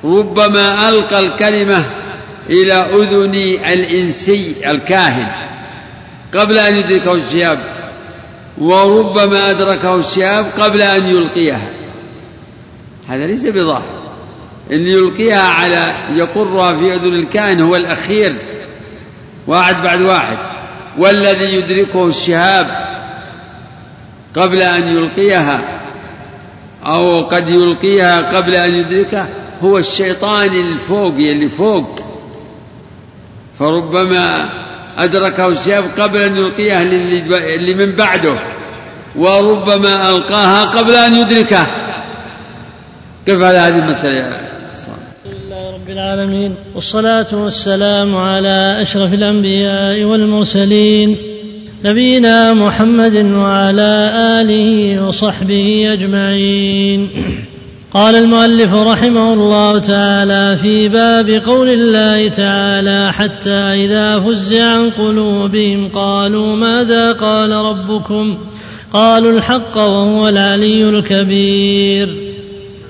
[0.04, 1.84] ربما ألقى الكلمة
[2.50, 3.34] إلى أذن
[3.72, 5.28] الإنسي الكاهن
[6.34, 7.58] قبل أن يدركه الشهاب
[8.58, 11.68] وربما أدركه الشهاب قبل أن يلقيها.
[13.08, 14.00] هذا ليس بظاهر.
[14.72, 18.34] إن يلقيها على يقرها في أذن الكاهن هو الأخير
[19.46, 20.38] واحد بعد واحد.
[21.00, 22.66] والذي يدركه الشهاب
[24.36, 25.80] قبل أن يلقيها
[26.86, 29.28] أو قد يلقيها قبل أن يدركها
[29.62, 32.00] هو الشيطان الفوقي اللي فوق.
[33.58, 34.48] فربما
[34.98, 38.38] أدركه الشهاب قبل أن يلقيها اللي من بعده
[39.16, 41.66] وربما ألقاها قبل أن يدركه.
[43.26, 44.49] كيف على هذه المسألة؟
[45.80, 51.16] رب العالمين والصلاة والسلام على أشرف الأنبياء والمرسلين
[51.84, 54.10] نبينا محمد وعلى
[54.40, 57.08] آله وصحبه أجمعين.
[57.94, 65.88] قال المؤلف رحمه الله تعالى في باب قول الله تعالى حتى إذا فزع عن قلوبهم
[65.88, 68.38] قالوا ماذا قال ربكم؟
[68.92, 72.08] قالوا الحق وهو العلي الكبير.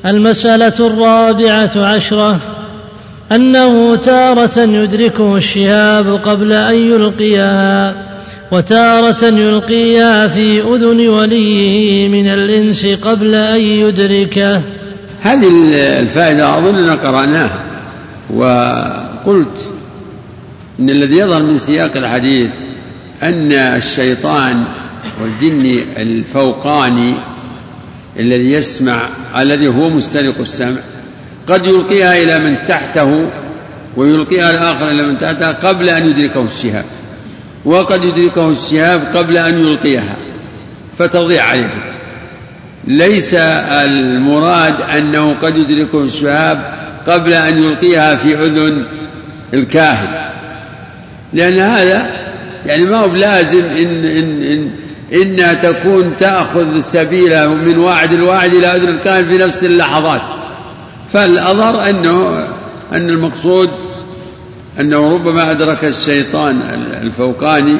[0.07, 2.41] المسألة الرابعة عشرة
[3.33, 7.95] أنه تارة يدركه الشهاب قبل أن يلقيها
[8.53, 14.61] وتارة يلقيها في أذن وليه من الإنس قبل أن يدركه.
[15.21, 15.49] هذه
[16.01, 17.65] الفائدة أظننا قرأناها
[18.35, 19.71] وقلت
[20.81, 22.51] إن الذي يظهر من سياق الحديث
[23.23, 24.65] أن الشيطان
[25.23, 27.15] والجن الفوقاني
[28.19, 29.01] الذي يسمع
[29.37, 30.81] الذي هو مسترق السمع
[31.49, 33.27] قد يلقيها إلى من تحته
[33.97, 36.85] ويلقيها الآخر إلى من تحته قبل أن يدركه الشهاب.
[37.65, 40.17] وقد يدركه الشهاب قبل أن يلقيها.
[40.99, 41.95] فتضيع عليه.
[42.85, 46.75] ليس المراد أنه قد يدركه الشهاب
[47.07, 48.85] قبل أن يلقيها في أذن
[49.55, 50.31] الكاهن.
[51.33, 52.21] لأن هذا
[52.67, 54.71] يعني ما هو بلازم إن, إن, إن
[55.13, 60.23] إنها تكون تأخذ سبيله من واعد الواعد إلى أذن الكاهن في نفس اللحظات.
[61.13, 62.49] فالأظهر أنه
[62.93, 63.71] أن المقصود
[64.81, 66.61] أنه ربما أدرك الشيطان
[67.03, 67.79] الفوقاني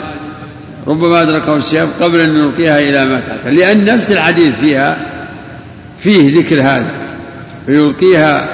[0.87, 4.97] ربما أدركه الشياب قبل أن يلقيها إلى ما تحته لأن نفس الحديث فيها
[5.99, 6.91] فيه ذكر هذا.
[7.67, 8.49] فيلقيها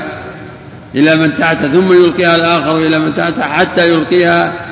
[0.94, 4.66] إلى من تحته ثم يلقيها الآخر إلى من تحته حتى يلقيها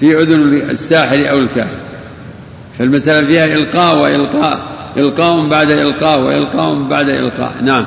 [0.00, 1.78] في أذن الساحر أو الكاهن.
[2.78, 4.60] فالمسألة فيها إلقاء وإلقاء
[4.96, 7.52] إلقاء بعد إلقاء وإلقاء بعد إلقاء.
[7.62, 7.86] نعم.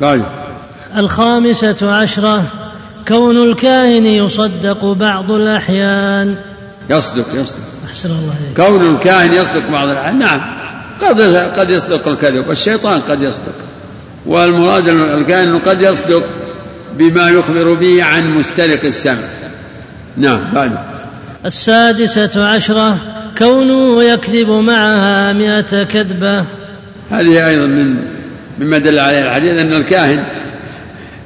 [0.00, 0.22] بعد
[0.96, 2.44] الخامسة عشرة
[3.08, 6.36] كون الكاهن يصدق بعض الأحيان.
[6.90, 7.58] يصدق يصدق.
[7.86, 8.56] أحسن الله إليك.
[8.56, 10.40] كون الكاهن يصدق بعض الأحيان نعم.
[11.02, 11.20] قد
[11.58, 13.54] قد يصدق الكذب والشيطان قد يصدق.
[14.26, 16.22] والمراد الكاهن قد يصدق
[16.98, 19.28] بما يخبر به عن مستلق السمع.
[20.16, 20.78] نعم بعد
[21.46, 22.96] السادسة عشرة
[23.38, 26.44] كونه يكذب معها مئة كذبة.
[27.10, 27.96] هذه أيضا من
[28.58, 30.24] مما دل عليه الحديث أن الكاهن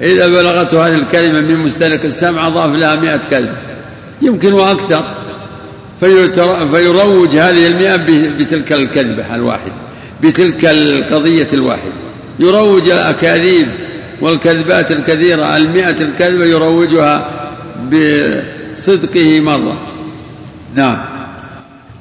[0.02, 3.56] إذا بلغته هذه الكلمة من مستلق السمع أضاف لها مئة كذبة
[4.22, 5.04] يمكن وأكثر.
[6.70, 7.96] فيروج هذه المئة
[8.38, 9.72] بتلك الكذبة الواحدة
[10.22, 11.92] بتلك القضية الواحدة.
[12.38, 13.68] يروج الأكاذيب
[14.20, 17.30] والكذبات الكثيرة المئة الكذبة يروجها
[17.92, 19.80] بصدقه مرة.
[20.74, 20.98] نعم.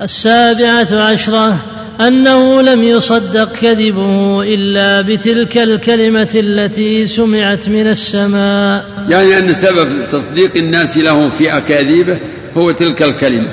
[0.01, 1.57] السابعة عشرة
[2.01, 8.85] أنه لم يصدق كذبه إلا بتلك الكلمة التي سمعت من السماء.
[9.09, 12.17] يعني أن سبب تصديق الناس له في أكاذيبه
[12.57, 13.51] هو تلك الكلمة.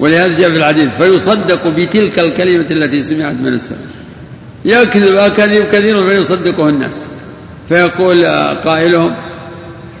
[0.00, 3.80] ولهذا جاء في الحديث فيصدق بتلك الكلمة التي سمعت من السماء.
[4.64, 7.06] يكذب أكاذيب كثير فيصدقه الناس.
[7.68, 8.26] فيقول
[8.64, 9.16] قائلهم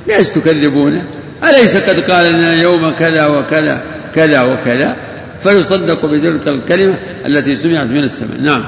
[0.06, 1.04] ليش تكذبونه
[1.44, 3.82] أليس قد قال لنا يوم كذا وكذا
[4.14, 4.96] كذا وكذا؟
[5.46, 6.94] فيصدق بتلك الكلمة
[7.26, 8.40] التي سمعت من السماء.
[8.40, 8.64] نعم.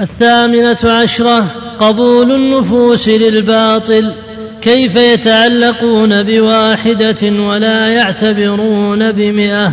[0.00, 1.46] الثامنة عشرة
[1.80, 4.14] قبول النفوس للباطل
[4.62, 9.72] كيف يتعلقون بواحدة ولا يعتبرون بمئة؟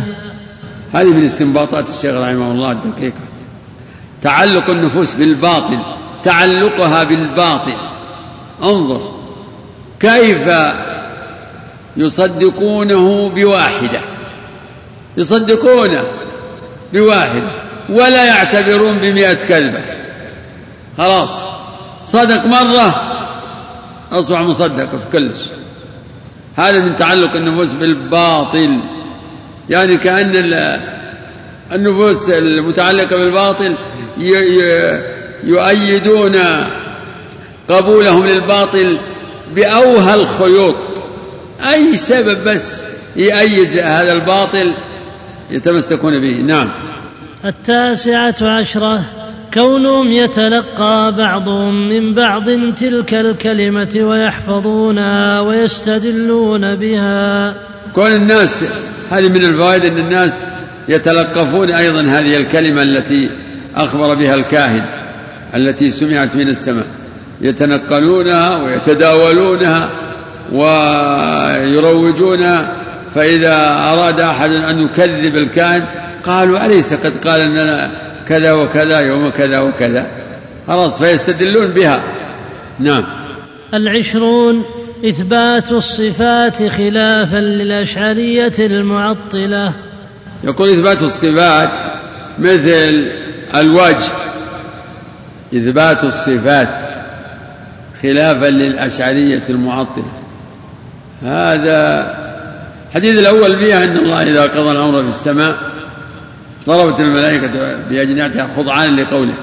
[0.92, 3.20] هذه من استنباطات الشيخ رحمه الله الدقيقة.
[4.22, 5.78] تعلق النفوس بالباطل
[6.24, 7.76] تعلقها بالباطل.
[8.62, 9.12] انظر
[10.00, 10.48] كيف
[11.96, 14.00] يصدقونه بواحدة؟
[15.18, 16.04] يصدقونه
[16.92, 17.50] بواحدة
[17.88, 19.80] ولا يعتبرون بمئة كذبة
[20.98, 21.30] خلاص.
[22.06, 23.14] صدق مرة
[24.12, 25.58] أصبح مصدق في كل شيء.
[26.56, 28.78] هذا من تعلق النفوس بالباطل.
[29.70, 30.32] يعني كأن
[31.72, 33.76] النفوس المتعلقة بالباطل
[35.44, 36.36] يؤيدون
[37.68, 38.98] قبولهم للباطل
[39.54, 40.76] بأوهى الخيوط.
[41.72, 42.82] أي سبب بس
[43.16, 44.74] يؤيد هذا الباطل؟
[45.50, 46.40] يتمسكون به.
[46.40, 46.68] نعم.
[47.44, 49.02] التاسعة عشرة
[49.54, 52.44] كونهم يتلقى بعضهم من بعض
[52.76, 57.54] تلك الكلمة ويحفظونها ويستدلون بها.
[57.94, 58.64] كون الناس
[59.10, 60.44] هذه من الفوائد أن الناس
[60.88, 63.30] يتلقفون أيضا هذه الكلمة التي
[63.76, 64.84] أخبر بها الكاهن
[65.54, 66.86] التي سمعت من السماء.
[67.40, 69.90] يتنقلونها ويتداولونها
[71.58, 72.77] ويروجونها
[73.18, 73.56] فإذا
[73.92, 75.84] أراد أحد أن يكذب الكاهن
[76.22, 77.90] قالوا أليس قد قال لنا
[78.28, 80.06] كذا وكذا يوم كذا وكذا؟
[80.66, 82.02] خلاص فيستدلون بها.
[82.78, 83.04] نعم.
[83.74, 84.64] العشرون
[85.04, 89.72] إثبات الصفات خلافا للأشعرية المعطلة.
[90.44, 91.74] يقول إثبات الصفات
[92.38, 93.10] مثل
[93.54, 94.12] الوجه.
[95.54, 96.84] إثبات الصفات
[98.02, 100.12] خلافا للأشعرية المعطلة.
[101.22, 102.27] هذا
[102.88, 105.56] الحديث الأول فيها أن الله إذا قضى الأمر في السماء
[106.66, 109.34] ضربت الملائكة بأجنحتها خضعان لقوله.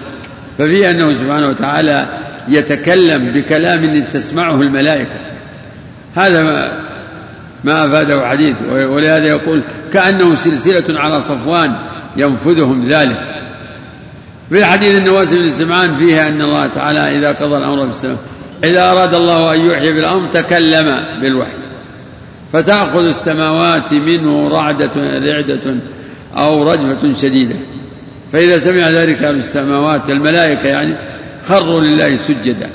[0.57, 2.07] ففيه أنه سبحانه وتعالى
[2.47, 5.19] يتكلم بكلام تسمعه الملائكة.
[6.15, 6.71] هذا ما
[7.63, 8.55] ما أفاده حديث.
[8.69, 11.75] ولهذا يقول كأنه سلسلة على صفوان
[12.17, 13.25] ينفذهم ذلك.
[14.49, 18.17] في الحديث النواس بن سمعان فيها أن الله تعالى إذا قضى الأمر في السماء
[18.63, 21.64] إذا أراد الله أن يحيي بالأمر تكلم بالوحي.
[22.53, 24.91] فتأخذ السماوات منه رعدة
[25.31, 25.75] رعدة
[26.33, 27.55] أو رجفة شديدة.
[28.33, 30.95] فإذا سمع ذلك أهل السماوات الملائكة يعني
[31.45, 32.69] خروا لله سجدا.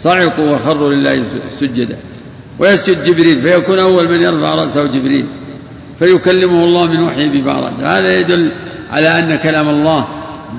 [0.00, 1.24] صعقوا وخروا لله
[1.60, 1.96] سجدا.
[2.58, 5.26] ويسجد جبريل فيكون أول من يرفع رأسه جبريل.
[5.98, 8.52] فيكلمه الله من وحي بما أراد هذا يدل
[8.90, 10.08] على أن كلام الله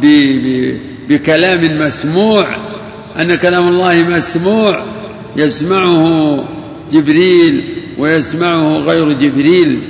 [0.02, 0.06] ب
[0.44, 0.78] ب
[1.10, 2.56] بكلام مسموع.
[3.20, 4.84] أن كلام الله مسموع.
[5.36, 6.44] يسمعه
[6.92, 9.82] جبريل ويسمعه غير جبريل.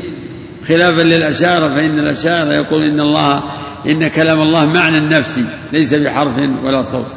[0.67, 3.43] خلافا للأشاعرة فإن الأشاعرة يقول إن الله
[3.87, 6.33] إن كلام الله معنى نفسي ليس بحرف
[6.63, 7.11] ولا صوت.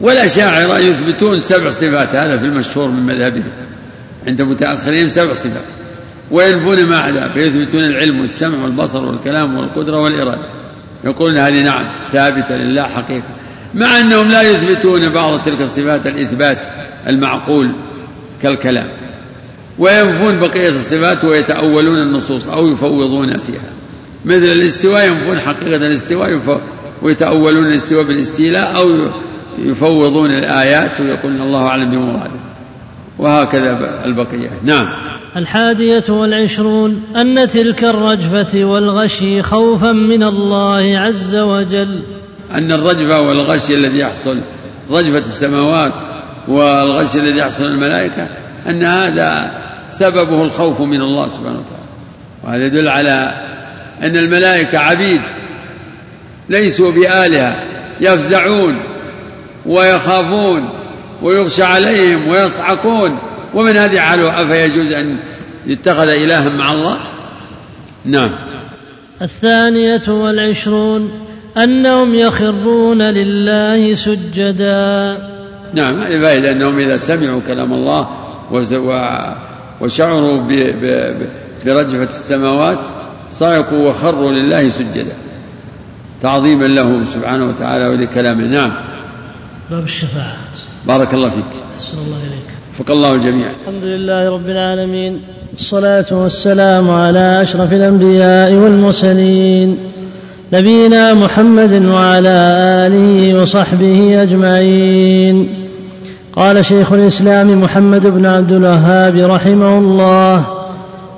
[0.00, 3.52] والأشاعرة يثبتون سبع صفات هذا في المشهور من مذهبهم.
[4.26, 5.64] عند متأخرين سبع صفات.
[6.30, 10.48] وينفون ما عدا فيثبتون العلم والسمع والبصر والكلام والقدرة والإرادة.
[11.04, 13.28] يقولون هذه نعم ثابتة لله حقيقة.
[13.74, 16.58] مع أنهم لا يثبتون بعض تلك الصفات الإثبات
[17.06, 17.72] المعقول
[18.42, 18.88] كالكلام.
[19.82, 23.70] وينفون بقية الصفات ويتأولون النصوص أو يفوضون فيها.
[24.24, 26.40] مثل الاستواء ينفون حقيقة الاستواء
[27.02, 29.10] ويتأولون الاستواء بالاستيلاء أو
[29.58, 32.40] يفوضون الآيات ويقولون الله أعلم بمراده
[33.18, 34.50] وهكذا البقية.
[34.64, 34.88] نعم.
[35.36, 42.00] الحادية والعشرون أن تلك الرجفة والغشي خوفا من الله عز وجل.
[42.54, 44.38] أن الرجفة والغشي الذي يحصل
[44.90, 45.94] رجفة السماوات
[46.48, 48.28] والغشي الذي يحصل الملائكة
[48.68, 49.62] أن هذا
[49.92, 51.92] سببه الخوف من الله سبحانه وتعالى.
[52.44, 53.34] وهذا يدل على
[54.02, 55.22] أن الملائكة عبيد
[56.48, 57.64] ليسوا بآلهة
[58.00, 58.80] يفزعون
[59.66, 60.68] ويخافون
[61.22, 63.18] ويغشى عليهم ويصعقون.
[63.54, 65.18] ومن هذه حاله أفيجوز أن
[65.66, 66.98] يتخذ إلها مع الله؟
[68.04, 68.30] نعم.
[69.22, 71.10] الثانية والعشرون
[71.56, 75.18] أنهم يخرون لله سجدا.
[75.74, 78.08] نعم هذه فائدة أنهم إذا سمعوا كلام الله
[79.82, 80.38] وشعروا
[81.64, 82.78] برجفة السماوات
[83.32, 85.12] صعقوا وخروا لله سجدا.
[86.22, 88.44] تعظيما له سبحانه وتعالى ولكلامه.
[88.44, 88.72] نعم.
[89.70, 90.36] باب الشفاعة.
[90.86, 91.44] بارك الله فيك.
[91.76, 92.48] أحسن الله إليك.
[92.80, 93.46] وفق الله الجميع.
[93.46, 95.20] الحمد لله رب العالمين
[95.58, 99.78] الصلاة والسلام على أشرف الأنبياء والمرسلين
[100.52, 102.36] نبينا محمد وعلى
[102.86, 105.48] آله وصحبه أجمعين.
[106.36, 110.44] قال شيخ الإسلام محمد بن عبد الوهاب رحمه الله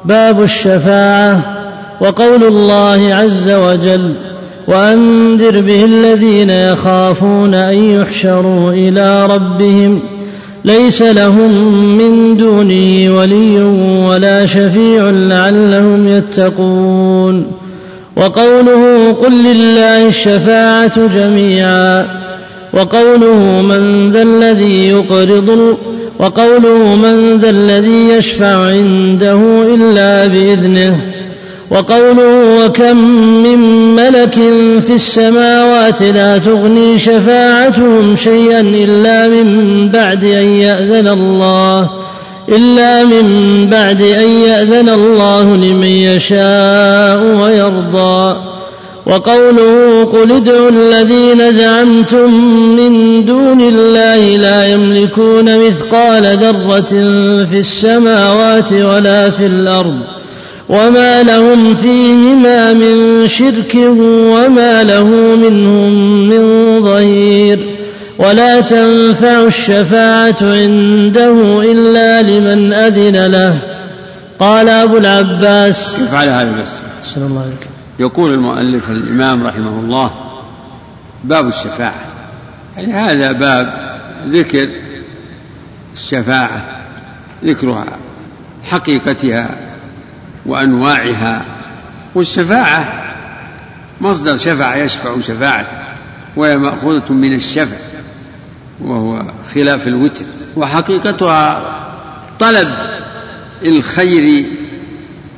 [0.04, 1.40] باب الشفاعة
[2.00, 4.14] وقول الله عز وجل
[4.66, 10.00] وأنذر به الذين يخافون أن يحشروا إلى ربهم
[10.64, 13.62] ليس لهم من دونه ولي
[14.08, 17.46] ولا شفيع لعلهم يتقون.
[18.16, 22.24] وقوله قل لله الشفاعة جميعا.
[22.76, 25.76] وقوله من ذا الذي يقرض
[26.18, 29.40] وقوله من ذا الذي يشفع عنده
[29.74, 31.14] إلا بإذنه.
[31.70, 32.96] وقوله وكم
[33.42, 33.58] من
[33.96, 34.34] ملك
[34.86, 41.90] في السماوات لا تغني شفاعتهم شيئا إلا من بعد أن يأذن الله
[42.48, 43.26] إلا من
[43.70, 48.53] بعد أن يأذن الله لمن يشاء ويرضى.
[49.06, 52.34] وقوله قل ادعوا الذين زعمتم
[52.76, 56.90] من دون الله لا يملكون مثقال ذرة
[57.44, 60.00] في السماوات ولا في الأرض
[60.68, 63.74] وما لهم فيهما من شرك
[64.08, 65.04] وما له
[65.36, 65.92] منهم
[66.28, 67.58] من ظهير
[68.18, 73.54] ولا تنفع الشفاعة عنده إلا لمن أذن له
[74.38, 80.10] قال أبو العباس افعل هذا بس الله عليك يقول المؤلف الإمام رحمه الله
[81.24, 82.04] باب الشفاعة.
[82.76, 84.68] يعني هذا باب ذكر
[85.94, 86.64] الشفاعة
[87.44, 87.86] ذكرها
[88.64, 89.56] حقيقتها
[90.46, 91.44] وأنواعها.
[92.14, 93.04] والشفاعة
[94.00, 95.66] مصدر شفع يشفع شفاعة
[96.36, 97.76] وهي مأخوذة من الشفع
[98.80, 99.22] وهو
[99.54, 100.24] خلاف الوتر.
[100.56, 101.62] وحقيقتها
[102.40, 102.68] طلب
[103.62, 104.46] الخير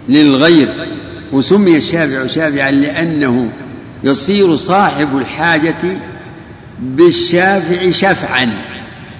[0.08, 0.95] للغير.
[1.32, 3.50] وسمي الشافع شافعا لأنه
[4.04, 5.96] يصير صاحب الحاجة
[6.80, 8.52] بالشافع شفعا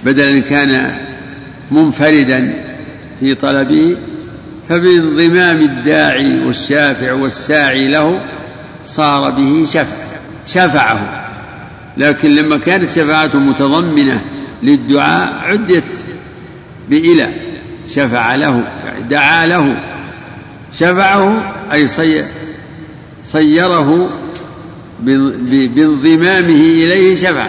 [0.05, 0.97] بدل أن كان
[1.71, 2.65] منفردا
[3.19, 3.97] في طلبه
[4.69, 8.21] فبانضمام الداعي والشافع والساعي له
[8.85, 9.95] صار به شفع
[10.47, 11.23] شفعه.
[11.97, 14.21] لكن لما كانت شفاعته متضمنة
[14.63, 16.05] للدعاء عدت
[16.89, 17.27] بإلى
[17.89, 18.63] شفع له
[19.09, 19.96] دعا له.
[20.73, 21.87] شفعه أي
[23.23, 24.09] صيره
[24.99, 27.47] بانضمامه إليه شفع.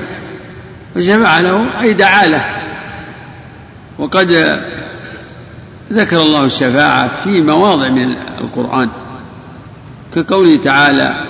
[0.94, 2.44] فشفع له أي دعا له.
[3.98, 4.60] وقد
[5.92, 8.88] ذكر الله الشفاعة في مواضع من القرآن
[10.14, 11.24] كقوله تعالى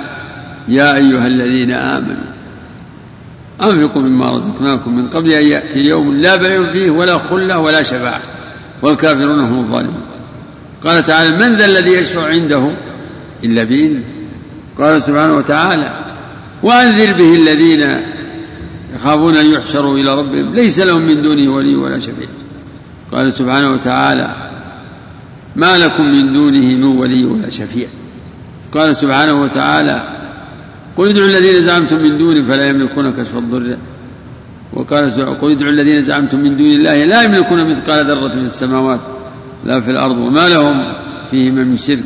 [0.69, 2.29] يا أيها الذين آمنوا
[3.63, 8.21] أنفقوا مما رزقناكم من قبل أن يأتي يوم لا بيع فيه ولا خلة ولا شفاعة
[8.83, 10.03] والكافرون هم الظالمون.
[10.85, 12.71] قال تعالى من ذا الذي يشفع عنده
[13.45, 14.05] إلا بإذنه؟
[14.79, 16.05] قال سبحانه وتعالى
[16.63, 17.97] وأنذر به الذين
[18.95, 22.29] يخافون أن يحشروا إلى ربهم ليس لهم من دونه ولي ولا شفيع.
[23.13, 24.51] قال سبحانه وتعالى
[25.57, 27.89] ما لكم من دونه من ولي ولا شفيع.
[28.75, 30.03] قال سبحانه وتعالى
[30.97, 33.77] قل ادعوا الذين زعمتم من دونه فلا يملكون كشف الضر.
[34.73, 35.11] وقال
[35.41, 39.01] قل ادعوا الذين زعمتم من دون الله لا يملكون مثقال ذرة في السماوات
[39.65, 40.93] لا في الأرض وما لهم
[41.31, 42.05] فيهما من شرك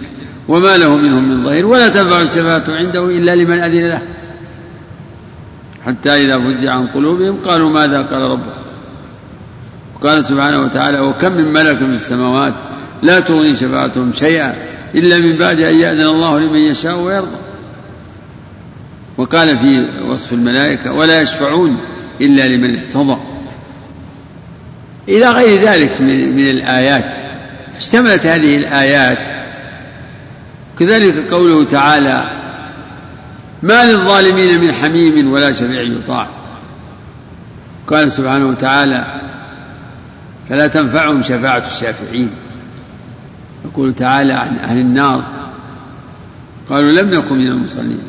[0.49, 4.03] وما له منهم من ظهير ولا تنفع الشفاعة عنده إلا لمن أذن له.
[5.87, 8.53] حتى إذا فزع عن قلوبهم قالوا ماذا قال ربك؟
[10.03, 12.55] قال سبحانه وتعالى وكم من ملك في السماوات
[13.03, 14.55] لا تغني شفاعتهم شيئا
[14.95, 17.37] إلا من بعد أن يأذن الله لمن يشاء ويرضى.
[19.17, 21.77] وقال في وصف الملائكة ولا يشفعون
[22.21, 23.19] إلا لمن ارتضى
[25.09, 27.32] إلى غير ذلك من, من الآيات.
[27.77, 29.27] اشتملت هذه الآيات
[30.79, 32.25] كذلك قوله تعالى
[33.63, 36.29] ما للظالمين من حميم ولا شفيع يطاع.
[37.87, 39.21] قال سبحانه وتعالى
[40.49, 42.31] فلا تنفعهم شفاعة الشافعين.
[43.65, 45.25] يقول تعالى عن أهل النار
[46.71, 48.03] قالوا لم نكن من المصلين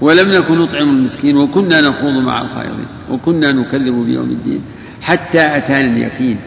[0.00, 4.62] ولم نكن نطعم المسكين وكنا نخوض مع الخائضين وكنا نكذب بيوم الدين
[5.02, 6.38] حتى أتانا اليقين.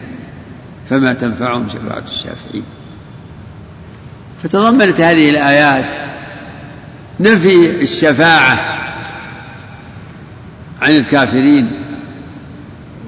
[0.90, 2.62] فما تنفعهم شفاعة الشافعين.
[4.42, 5.92] فتضمنت هذه الآيات
[7.20, 8.78] نفي الشفاعة
[10.82, 11.70] عن الكافرين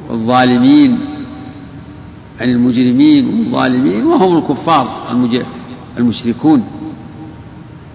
[0.09, 0.99] والظالمين
[2.41, 5.09] عن المجرمين والظالمين وهم الكفار
[5.99, 6.71] المشركون.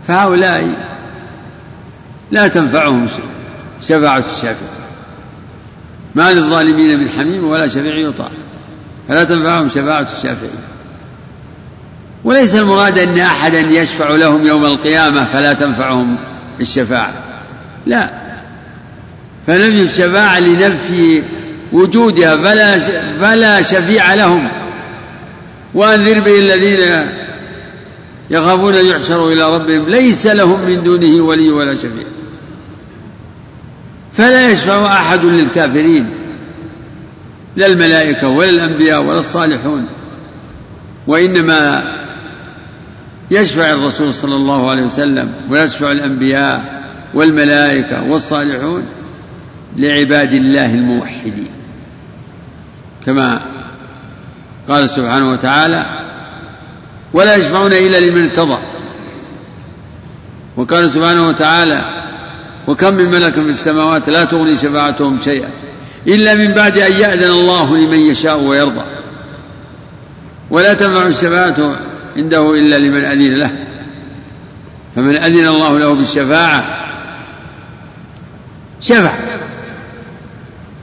[0.07, 0.87] فهؤلاء
[2.31, 3.07] لا تنفعهم
[3.81, 4.65] شفاعة الشافع
[6.15, 8.29] ما للظالمين من حميم ولا شفيع يطاع.
[9.07, 10.61] فلا تنفعهم شفاعة الشافعين
[12.23, 16.17] وليس المراد أن أحدا يشفع لهم يوم القيامة فلا تنفعهم
[16.59, 17.13] الشفاعة.
[17.85, 18.09] لا.
[19.47, 21.23] فنفي الشفاعة لنفي
[21.71, 22.79] وجودها فلا
[23.21, 24.49] فلا شفيع لهم.
[25.73, 27.09] وأنذر به الذين
[28.29, 29.89] يخافون أن يحشروا إلى ربهم.
[29.89, 32.05] ليس لهم من دونه ولي ولا شفيع.
[34.17, 36.22] فلا يشفع أحد للكافرين.
[37.55, 39.87] لا الملائكة ولا الأنبياء ولا الصالحون
[41.07, 41.83] وإنما
[43.31, 46.83] يشفع الرسول صلى الله عليه وسلم ويشفع الأنبياء
[47.13, 48.83] والملائكة والصالحون
[49.77, 51.51] لعباد الله الموحدين.
[53.05, 53.41] كما
[54.69, 55.85] قال سبحانه وتعالى
[57.13, 58.57] ولا يشفعون إلا لمن ارتضى
[60.57, 61.81] وقال سبحانه وتعالى
[62.67, 65.49] وكم من ملك في السماوات لا تغني شفاعتهم شيئا
[66.07, 68.85] إلا من بعد أن يأذن الله لمن يشاء ويرضى.
[70.49, 71.79] ولا تنفع الشفاعة
[72.17, 73.51] عنده إلا لمن أذن له.
[74.95, 76.79] فمن أذن الله له بالشفاعة
[78.81, 79.13] شفع.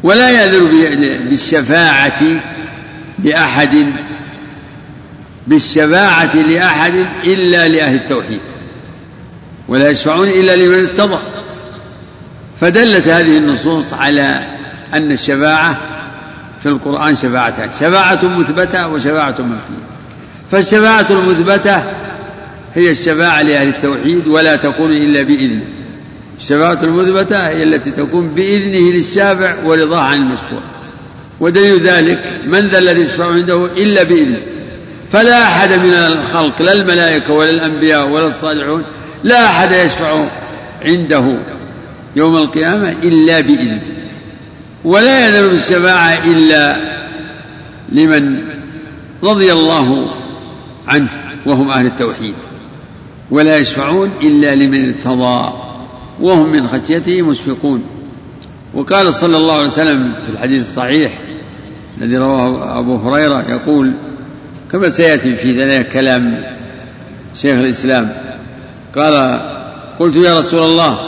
[0.03, 2.23] ولا يأذن بالشفاعة
[3.25, 3.93] لأحد
[5.47, 8.41] بالشفاعة لأحد إلا لأهل التوحيد.
[9.69, 11.19] ولا يشفعون إلا لمن ارتضى.
[12.61, 14.60] فدلت هذه النصوص على
[14.95, 15.79] أن الشفاعة
[16.63, 19.83] في القرآن شفاعتان شفاعة مثبتة وشفاعة منفية.
[20.51, 21.77] فالشفاعة المثبتة
[22.75, 25.63] هي الشفاعة لأهل التوحيد ولا تكون إلا بإذنه.
[26.39, 30.61] الشفاعة المثبتة هي التي تكون بإذنه للشافع ورضاه عن المشفوع
[31.41, 34.41] ودليل ذلك من ذا الذي يشفع عنده إلا بإذنه.
[35.11, 38.85] فلا أحد من الخلق لا الملائكة ولا الأنبياء ولا الصالحون
[39.25, 40.27] لا أحد يشفع
[40.85, 41.39] عنده
[42.17, 43.81] يوم القيامة إلا بإذنه.
[44.85, 46.77] ولا يذل بالشفاعة إلا
[47.89, 48.39] لمن
[49.23, 50.11] رضي الله
[50.89, 51.11] عنه
[51.47, 52.35] وهم أهل التوحيد.
[53.31, 55.53] ولا يشفعون إلا لمن ارتضى
[56.21, 57.85] وهم من خشيته مشفقون.
[58.75, 61.19] وقال صلى الله عليه وسلم في الحديث الصحيح
[62.01, 63.93] الذي رواه أبو هريرة يقول
[64.73, 66.45] كما سيأتي في ذلك كلام
[67.35, 68.13] شيخ الإسلام.
[68.97, 69.41] قال
[69.99, 71.01] قلت يا رسول الله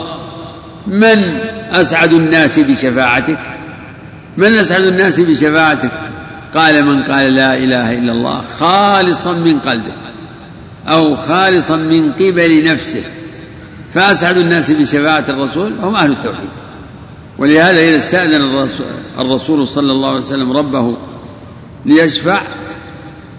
[0.86, 1.38] من
[1.70, 3.38] أسعد الناس بشفاعتك؟
[4.36, 5.92] من أسعد الناس بشفاعتك؟
[6.54, 9.92] قال من قال لا إله إلا الله خالصا من قلبه
[10.86, 13.02] أو خالصا من قبل نفسه.
[13.94, 16.48] فأسعد الناس بشفاعة الرسول هم أهل التوحيد.
[17.38, 18.68] ولهذا إذا استأذن
[19.18, 20.96] الرسول صلى الله عليه وسلم ربه
[21.86, 22.42] ليشفع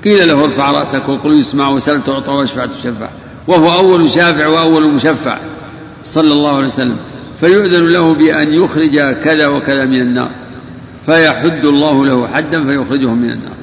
[0.04, 3.10] قيل له ارفع رأسك وقل يسمع وسل تعطى واشفع تشفع.
[3.48, 5.38] وهو أول شافع وأول مشفع
[6.06, 6.98] صلى الله عليه وسلم.
[7.40, 10.32] فيؤذن له بأن يخرج كذا وكذا من النار.
[11.06, 13.56] فيحد الله له حدا فيخرجهم من النار.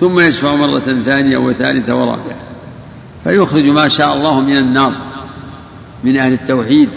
[0.00, 2.36] ثم يشفع مرة ثانية وثالثة ورابعة.
[3.24, 4.92] فيخرج ما شاء الله من النار
[6.04, 6.88] من أهل التوحيد.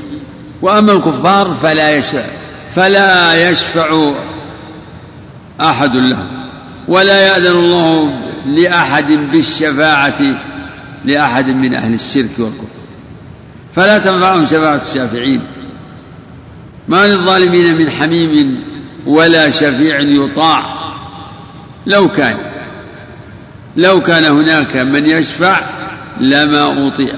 [0.61, 2.25] وأما الكفار فلا يشفع
[2.69, 4.11] فلا يشفع
[5.61, 6.49] أحد لهم.
[6.87, 8.09] ولا يأذن الله
[8.45, 10.21] لأحد بالشفاعة
[11.05, 12.79] لأحد من أهل الشرك والكفر.
[13.75, 15.41] فلا تنفعهم شفاعة الشافعين.
[16.87, 18.63] ما للظالمين من حميم
[19.09, 20.75] ولا شفيع يطاع.
[21.85, 22.37] لو كان
[23.77, 25.59] لو كان هناك من يشفع
[26.19, 27.15] لما أطيع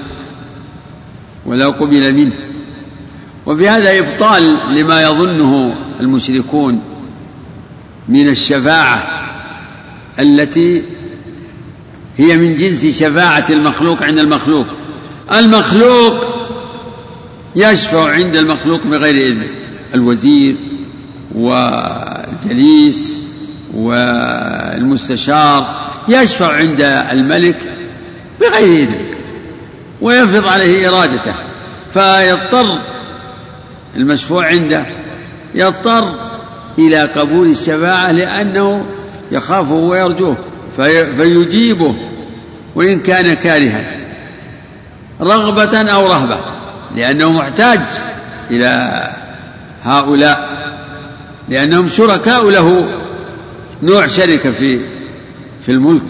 [1.46, 2.32] ولا قبل منه.
[3.46, 6.82] وفي هذا إبطال لما يظنه المشركون
[8.08, 9.28] من الشفاعة
[10.18, 10.82] التي
[12.18, 14.66] هي من جنس شفاعة المخلوق عند المخلوق.
[15.38, 16.26] المخلوق
[17.56, 19.48] يشفع عند المخلوق بغير إذنه
[19.94, 20.54] الوزير
[21.34, 23.18] والجليس
[23.74, 25.76] والمستشار
[26.08, 26.80] يشفع عند
[27.10, 27.58] الملك
[28.40, 29.10] بغير إذنه
[30.00, 31.34] ويفرض عليه إرادته
[31.92, 32.78] فيضطر
[33.96, 34.86] المشفوع عنده
[35.54, 36.14] يضطر
[36.78, 38.84] إلى قبول الشفاعة لأنه
[39.32, 40.36] يخافه ويرجوه
[40.76, 41.94] في فيجيبه
[42.74, 43.96] وإن كان كارها
[45.20, 46.38] رغبة أو رهبة
[46.96, 47.80] لأنه محتاج
[48.50, 49.02] إلى
[49.84, 50.51] هؤلاء.
[51.52, 52.98] لأنهم شركاء له.
[53.82, 54.80] نوع شركة في
[55.66, 56.06] في الملك.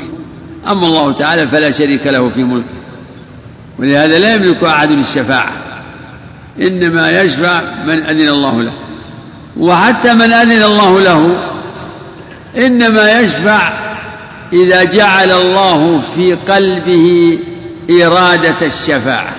[0.69, 2.75] أما الله تعالى فلا شريك له في ملكه
[3.79, 5.53] ولهذا لا يملك أحد الشفاعة.
[6.61, 8.73] إنما يشفع من أذن الله له.
[9.57, 11.51] وحتى من أذن الله له
[12.57, 13.73] إنما يشفع
[14.53, 17.39] إذا جعل الله في قلبه
[17.91, 19.35] إرادة الشفاعة.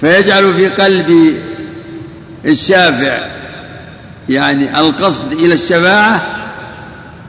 [0.00, 1.36] فيجعل في قلب
[2.44, 3.39] الشافع
[4.28, 6.22] يعني القصد إلى الشفاعة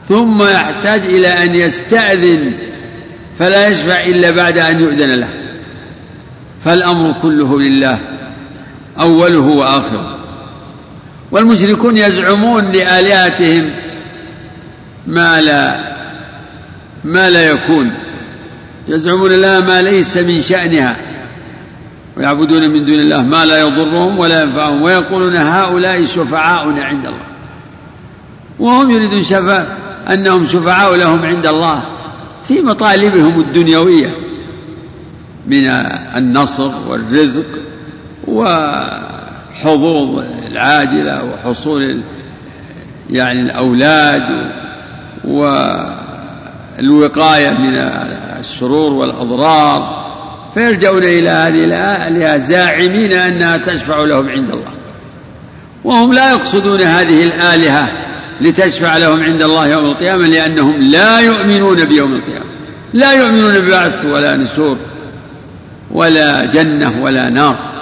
[0.08, 2.52] ثم يحتاج إلى أن يستأذن
[3.38, 5.28] فلا يشفع إلا بعد أن يؤذن له.
[6.64, 7.98] فالأمر كله لله
[9.00, 10.18] أوله وآخره.
[11.30, 13.70] والمشركون يزعمون لآلهتهم
[15.06, 15.92] ما لا
[17.04, 17.92] ما لا يكون.
[18.88, 20.96] يزعمون لها ما ليس من شأنها.
[22.16, 27.26] ويعبدون من دون الله ما لا يضرهم ولا ينفعهم ويقولون هؤلاء شفعاؤنا عند الله.
[28.58, 29.78] وهم يريدون شفاء
[30.10, 31.82] أنهم شفعاء لهم عند الله
[32.48, 34.14] في مطالبهم الدنيوية
[35.46, 35.68] من
[36.16, 37.44] النصر والرزق
[38.28, 42.02] وحظوظ العاجلة وحصول
[43.10, 44.52] يعني الأولاد
[46.78, 47.76] والوقاية من
[48.38, 50.01] الشرور والأضرار
[50.54, 54.72] فيلجأون إلى هذه الآلهة زاعمين أنها تشفع لهم عند الله.
[55.84, 57.88] وهم لا يقصدون هذه الآلهة
[58.40, 62.46] لتشفع لهم عند الله يوم القيامة لأنهم لا يؤمنون بيوم القيامة.
[62.94, 64.76] لا يؤمنون ببعث ولا نسور
[65.90, 67.72] ولا جنة ولا نار.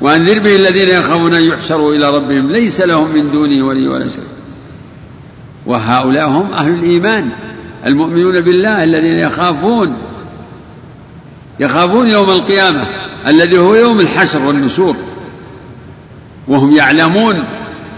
[0.00, 4.20] وأنذر به الذين يخافون أن يحشروا إلى ربهم ليس لهم من دونه ولي ولا شيء
[5.66, 7.28] وهؤلاء هم أهل الإيمان
[7.86, 9.96] المؤمنون بالله الذين يخافون
[11.60, 12.86] يخافون يوم القيامة
[13.26, 14.96] الذي هو يوم الحشر والنشور
[16.48, 17.44] وهم يعلمون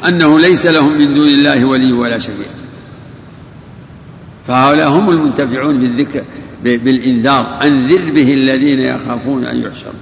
[0.08, 2.46] أنه ليس لهم من دون الله ولي ولا شفيع
[4.48, 6.24] فهؤلاء هم المنتفعون بالذكر
[6.64, 7.58] بالإنذار.
[7.62, 9.92] أنذر به الذين يخافون أن يحشروا.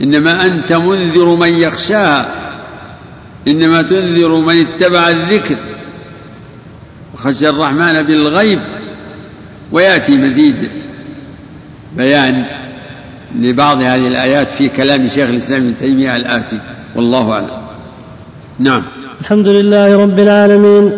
[0.00, 2.34] إنما أنت منذر من يخشاها.
[3.48, 5.56] إنما تنذر من اتبع الذكر.
[7.14, 8.60] وخشى الرحمن بالغيب.
[9.72, 10.70] ويأتي مزيد.
[11.96, 12.44] بيان
[13.40, 16.58] لبعض هذه الآيات في كلام شيخ الإسلام ابن تيمية الآتي.
[16.96, 17.48] والله أعلم.
[18.58, 18.82] نعم.
[19.20, 20.92] الحمد لله رب العالمين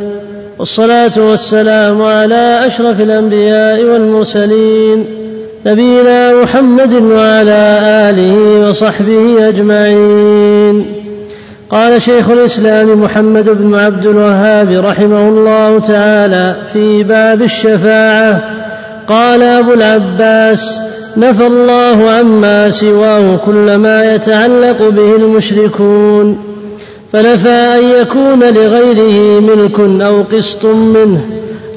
[0.59, 5.05] والصلاة والسلام على أشرف الأنبياء والمرسلين
[5.67, 7.79] نبينا محمد وعلى
[8.11, 10.87] آله وصحبه أجمعين.
[11.71, 18.66] قال شيخ الإسلام محمد بن عبد الوهاب رحمه الله تعالى في باب الشفاعة
[19.09, 20.81] قال أبو العباس
[21.17, 26.39] نفى الله عما سواه كل ما يتعلق به المشركون.
[27.13, 31.21] فنفى أن يكون لغيره ملك أو قسط منه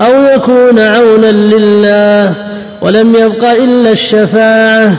[0.01, 2.33] أو يكون عونا لله
[2.81, 4.95] ولم يبق إلا الشفاعة.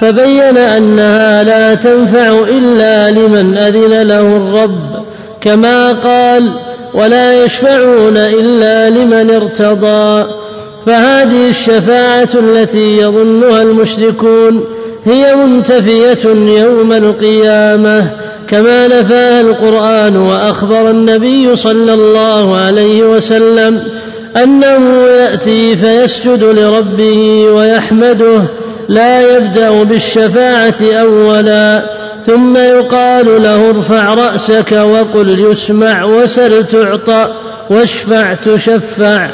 [0.00, 5.04] فبين أنها لا تنفع إلا لمن أذن له الرب
[5.40, 6.52] كما قال
[6.94, 10.43] ولا يشفعون إلا لمن ارتضى.
[10.86, 14.64] فهذه الشفاعة التي يظنها المشركون
[15.04, 16.28] هي منتفية
[16.60, 18.10] يوم القيامة
[18.48, 23.82] كما نفاها القرآن وأخبر النبي صلى الله عليه وسلم
[24.36, 28.42] أنه يأتي فيسجد لربه ويحمده
[28.88, 31.94] لا يبدأ بالشفاعة أولا
[32.26, 37.28] ثم يقال له ارفع رأسك وقل يسمع وسل تعطى
[37.70, 39.30] واشفع تشفع.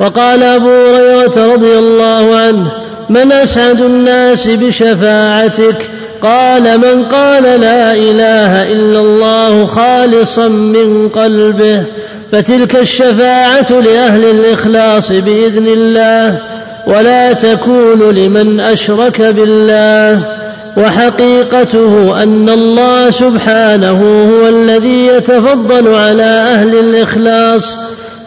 [0.00, 2.72] وقال أبو هريرة رضي الله عنه
[3.10, 5.90] من أسعد الناس بشفاعتك؟
[6.22, 11.82] قال من قال لا إله إلا الله خالصا من قلبه
[12.32, 16.40] فتلك الشفاعة لأهل الإخلاص بإذن الله
[16.86, 20.20] ولا تكون لمن أشرك بالله
[20.76, 27.78] وحقيقته أن الله سبحانه هو الذي يتفضل على أهل الإخلاص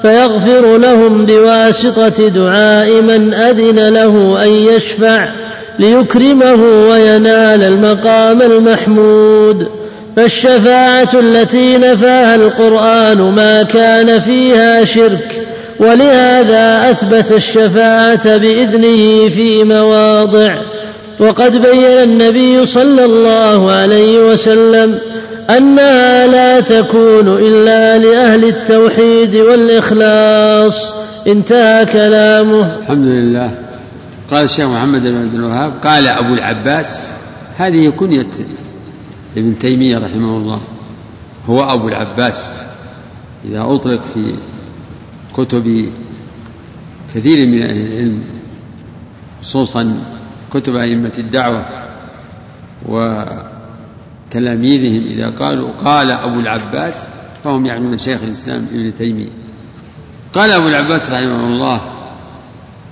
[0.01, 5.27] فيغفر لهم بواسطة دعاء من أذن له أن يشفع
[5.79, 9.67] ليكرمه وينال المقام المحمود.
[10.15, 15.41] فالشفاعة التي نفاها القرآن ما كان فيها شرك
[15.79, 20.55] ولهذا أثبت الشفاعة بإذنه في مواضع.
[21.19, 24.99] وقد بين النبي صلى الله عليه وسلم
[25.49, 30.93] أنها لا تكون إلا لأهل التوحيد والإخلاص
[31.27, 32.75] انتهى كلامه.
[32.75, 33.59] الحمد لله.
[34.31, 37.01] قال الشيخ محمد بن عبد الوهاب قال أبو العباس
[37.57, 38.29] هذه كنية
[39.37, 40.61] ابن تيمية رحمه الله.
[41.49, 42.55] هو أبو العباس.
[43.45, 44.39] إذا أطلق في
[45.33, 45.89] كتب
[47.15, 48.23] كثير من أهل العلم
[49.41, 49.99] خصوصا
[50.53, 51.65] كتب أئمة الدعوة
[54.27, 57.07] وتلاميذهم إذا قالوا قال أبو العباس
[57.43, 59.29] فهم يعنون شيخ الإسلام ابن تيمية.
[60.33, 61.81] قال أبو العباس رحمه الله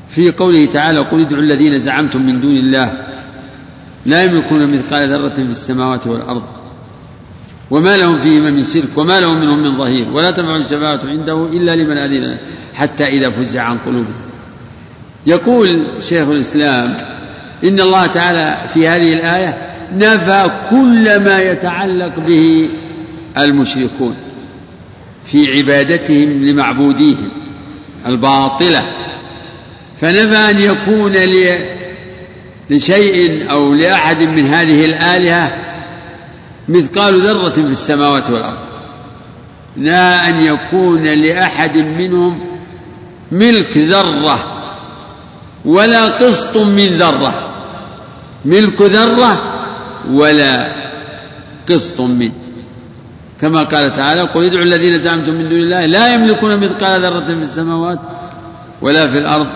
[0.10, 3.06] في قوله تعالى قل ادعوا الذين زعمتم من دون الله
[4.06, 6.44] لا يملكون مثقال ذرة في السماوات والأرض
[7.72, 11.76] وما لهم فيهما من شرك وما لهم منهم من ظهير ولا تنفع الشفاعة عنده إلا
[11.76, 12.38] لمن أذن
[12.74, 14.16] حتى إذا فزع عن قلوبهم.
[15.26, 15.68] يقول
[16.00, 16.98] شيخ الإسلام
[17.64, 22.70] إن الله تعالى في هذه الآية نفى كل ما يتعلق به
[23.38, 24.16] المشركون
[25.26, 27.30] في عبادتهم لمعبوديهم
[28.08, 28.82] الباطلة.
[30.02, 31.14] فنفى أن يكون
[32.70, 35.66] لشيء أو لأحد من هذه الآلهة
[36.68, 38.58] مثقال ذرة في السماوات والأرض.
[39.78, 42.40] لا أن يكون لأحد منهم
[43.32, 44.52] ملك ذرة
[45.66, 47.52] ولا قسط من ذرة.
[48.46, 49.55] ملك ذرة
[50.12, 50.76] ولا
[51.70, 52.34] قسط منه.
[53.42, 57.34] كما قال تعالى قل ادعوا الذين زعمتم من دون الله لا يملكون مثقال ذرة في
[57.34, 58.00] السماوات
[58.82, 59.48] ولا في الأرض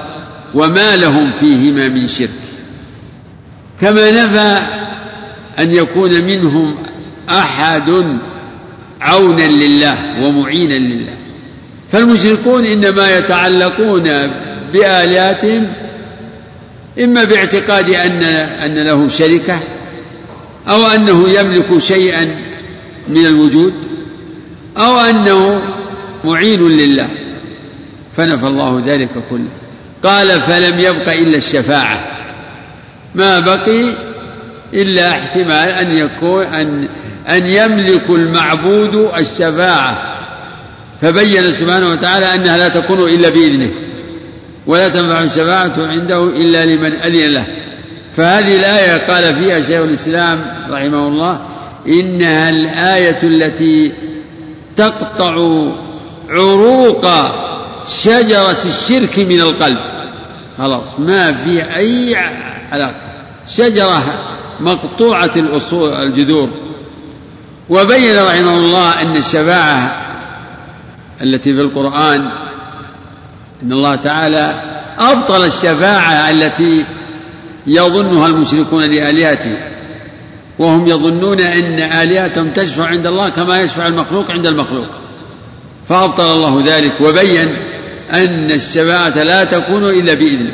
[0.54, 2.30] وما لهم فيهما من شرك.
[3.82, 4.60] كما نفى
[5.60, 6.76] أن يكون منهم
[7.30, 8.18] أحد
[9.02, 11.14] عونا لله ومعينا لله.
[11.92, 14.04] فالمشركون إنما يتعلقون
[14.74, 15.74] بآلهتهم
[17.04, 19.60] إما باعتقاد أن أن له شركة
[20.68, 22.36] أو أنه يملك شيئا
[23.08, 23.74] من الوجود
[24.78, 25.40] أو أنه
[26.24, 27.10] معين لله.
[28.18, 29.50] فنفى الله ذلك كله.
[30.04, 32.08] قال فلم يبق إلا الشفاعة.
[33.16, 33.94] ما بقي
[34.74, 36.90] إلا احتمال أن يكون أن
[37.30, 40.20] أن يملك المعبود الشفاعة.
[41.02, 43.72] فبين سبحانه وتعالى أنها لا تكون إلا بإذنه
[44.68, 47.59] ولا تنفع الشفاعة عنده إلا لمن أذن له.
[48.20, 51.40] فهذه الآية قال فيها شيخ الإسلام رحمه الله
[51.88, 53.94] إنها الآية التي
[54.76, 55.64] تقطع
[56.30, 57.08] عروق
[57.88, 59.78] شجرة الشرك من القلب.
[60.58, 62.16] خلاص ما فيها أي
[62.72, 63.02] علاقة.
[63.48, 64.04] شجرة
[64.60, 66.50] مقطوعة الأصول الجذور.
[67.70, 69.98] وبين رحمه الله أن الشفاعة
[71.22, 72.22] التي في القرآن
[73.64, 74.62] إن الله تعالى
[75.00, 76.86] أبطل الشفاعة التي
[77.68, 79.72] يظنها المشركون لآلهتهم
[80.60, 84.90] وهم يظنون أن آلهتهم تشفع عند الله كما يشفع المخلوق عند المخلوق.
[85.90, 87.48] فأبطل الله ذلك وبين
[88.14, 90.52] أن الشفاعة لا تكون إلا بإذنه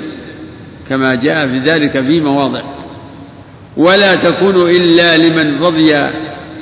[0.90, 2.61] كما جاء في ذلك في مواضع.
[3.77, 5.94] ولا تكون إلا لمن رضي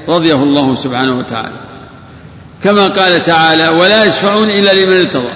[0.10, 1.60] رضيه الله سبحانه وتعالى.
[2.64, 5.34] كما قال تعالى ولا يشفعون إلا لمن ارتضى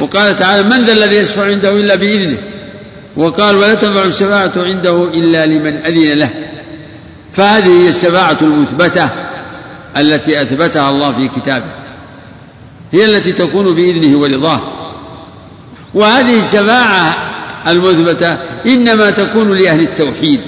[0.00, 2.38] وقال تعالى من ذا الذي يشفع عنده إلا بإذنه؟
[3.16, 6.30] وقال ولا تنفع الشفاعة عنده إلا لمن أذن له.
[7.32, 9.10] فهذه هي الشفاعة المثبتة
[9.96, 11.72] التي أثبتها الله في كتابه.
[12.92, 14.60] هي التي تكون بإذنه ورضاه.
[15.94, 17.16] وهذه الشفاعة
[17.68, 20.40] المثبتة إنما تكون لأهل التوحيد.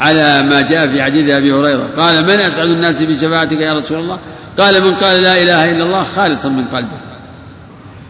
[0.00, 4.18] على ما جاء في حديث أبي هريرة قال من أسعد الناس بشفاعتك يا رسول الله؟
[4.58, 7.00] قال من قال لا إله إلا الله خالصا من قلبه.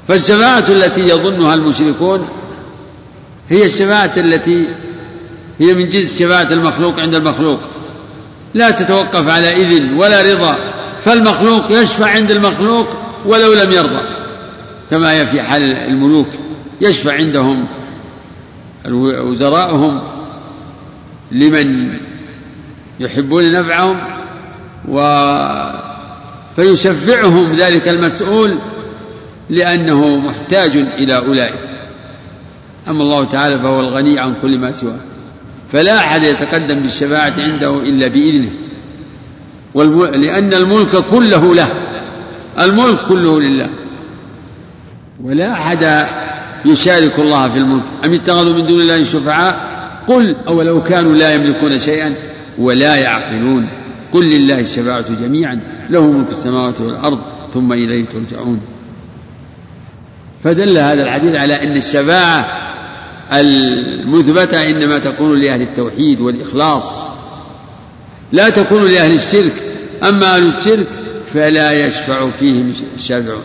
[0.08, 2.28] فالشفاعة التي يظنها المشركون
[3.50, 4.68] هي الشفاعة التي
[5.58, 7.60] هي من جنس شفاعة المخلوق عند المخلوق.
[8.54, 10.56] لا تتوقف على إذن ولا رضا
[11.00, 12.88] فالمخلوق يشفع عند المخلوق
[13.26, 14.24] ولو لم يرضى.
[14.90, 16.28] كما هي في حال الملوك
[16.80, 17.66] يشفع عندهم.
[18.88, 20.02] وزراؤهم
[21.32, 21.98] لمن
[23.00, 24.00] يحبون نفعهم
[24.88, 24.98] و
[26.56, 28.58] فيشفعهم ذلك المسؤول
[29.50, 31.73] لأنه محتاج إلى أولئك.
[32.88, 35.00] أما الله تعالى فهو الغني عن كل ما سواه.
[35.72, 38.50] فلا أحد يتقدم بالشفاعة عنده إلا بإذنه.
[40.14, 41.68] لأن الملك كله له.
[42.60, 43.70] الملك كله لله.
[45.22, 46.06] ولا أحد
[46.66, 47.82] يشارك الله في الملك.
[48.04, 49.74] أم اتخذوا من دون الله شفعاء؟
[50.08, 52.14] قل أولو كانوا لا يملكون شيئا
[52.58, 53.68] ولا يعقلون.
[54.12, 55.60] قل لله الشفاعة جميعا.
[55.90, 57.20] له ملك السماوات والأرض
[57.54, 58.60] ثم إليه ترجعون.
[60.44, 62.63] فدل هذا الحديث على أن الشفاعة
[63.40, 67.04] المثبتة إنما تكون لأهل التوحيد والإخلاص
[68.32, 69.52] لا تكون لأهل الشرك.
[70.08, 70.88] أما أهل الشرك
[71.34, 73.44] فلا يشفع فيهم الشافعون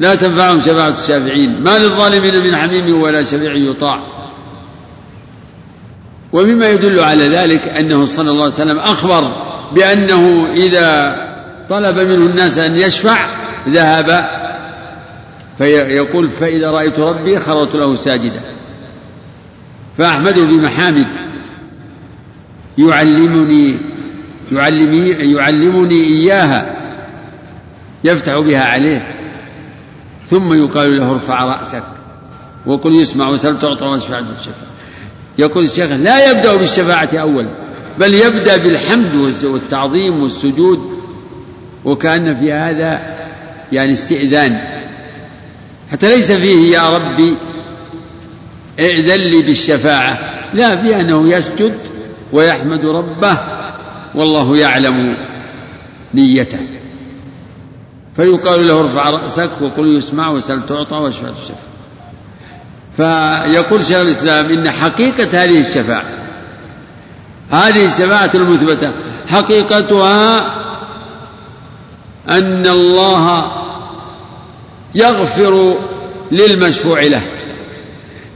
[0.00, 1.62] لا تنفعهم شفاعة الشافعين.
[1.62, 4.00] ما للظالمين من حميم ولا شفيع يطاع.
[6.32, 9.32] ومما يدل على ذلك أنه صلى الله عليه وسلم أخبر
[9.72, 11.16] بأنه إذا
[11.68, 13.26] طلب منه الناس أن يشفع
[13.68, 14.41] ذهب
[15.58, 18.40] فيقول فإذا رأيت ربي خررت له ساجدا.
[19.98, 21.08] فأحمده بمحامد
[22.78, 23.76] يعلمني
[24.52, 26.76] يعلمني يعلمني إياها
[28.04, 29.14] يفتح بها عليه.
[30.26, 31.82] ثم يقال له ارفع رأسك.
[32.66, 34.72] وقل يسمع وسل تعطى واشفع الشفاعة.
[35.38, 37.48] يقول الشيخ لا يبدأ بالشفاعة أولا
[37.98, 39.14] بل يبدأ بالحمد
[39.44, 41.02] والتعظيم والسجود.
[41.84, 43.16] وكأن في هذا
[43.72, 44.81] يعني استئذان.
[45.92, 47.36] حتى ليس فيه يا ربي
[48.78, 50.18] ائذن لي بالشفاعة.
[50.54, 51.78] لا فيه أنه يسجد
[52.32, 53.38] ويحمد ربه
[54.14, 55.16] والله يعلم
[56.14, 56.58] نيته.
[58.16, 61.72] فيقال له ارفع رأسك وقل يسمع وسل تعطى واشفع الشفاعة.
[62.96, 66.04] فيقول شيخ الإسلام إن حقيقة هذه الشفاعة
[67.50, 68.92] هذه الشفاعة المثبتة
[69.26, 70.40] حقيقتها
[72.28, 73.61] أن الله
[74.94, 75.78] يغفر
[76.32, 77.22] للمشفوع له.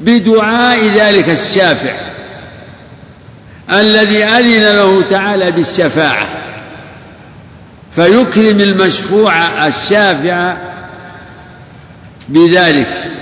[0.00, 1.96] بدعاء ذلك الشافع
[3.72, 6.28] الذي أذن له تعالى بالشفاعة.
[7.94, 10.56] فيكرم المشفوع الشافع
[12.28, 13.12] بذلك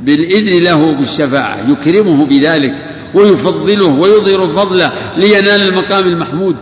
[0.00, 1.58] بالإذن له بالشفاعة.
[1.70, 2.74] يكرمه بذلك
[3.14, 6.56] ويفضله ويظهر فضله لينال المقام المحمود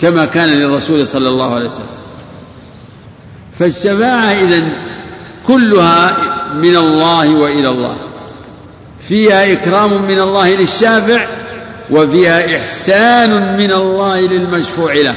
[0.00, 1.86] كما كان للرسول صلى الله عليه وسلم.
[3.58, 4.72] فالشفاعة إذن
[5.46, 6.16] كلها
[6.54, 7.96] من الله وإلى الله.
[9.00, 11.26] فيها إكرام من الله للشافع
[11.90, 15.16] وفيها إحسان من الله للمشفوع له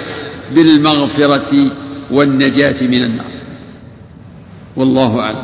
[0.51, 1.51] بالمغفرة
[2.11, 3.31] والنجاة من النار.
[4.75, 5.43] والله أعلم.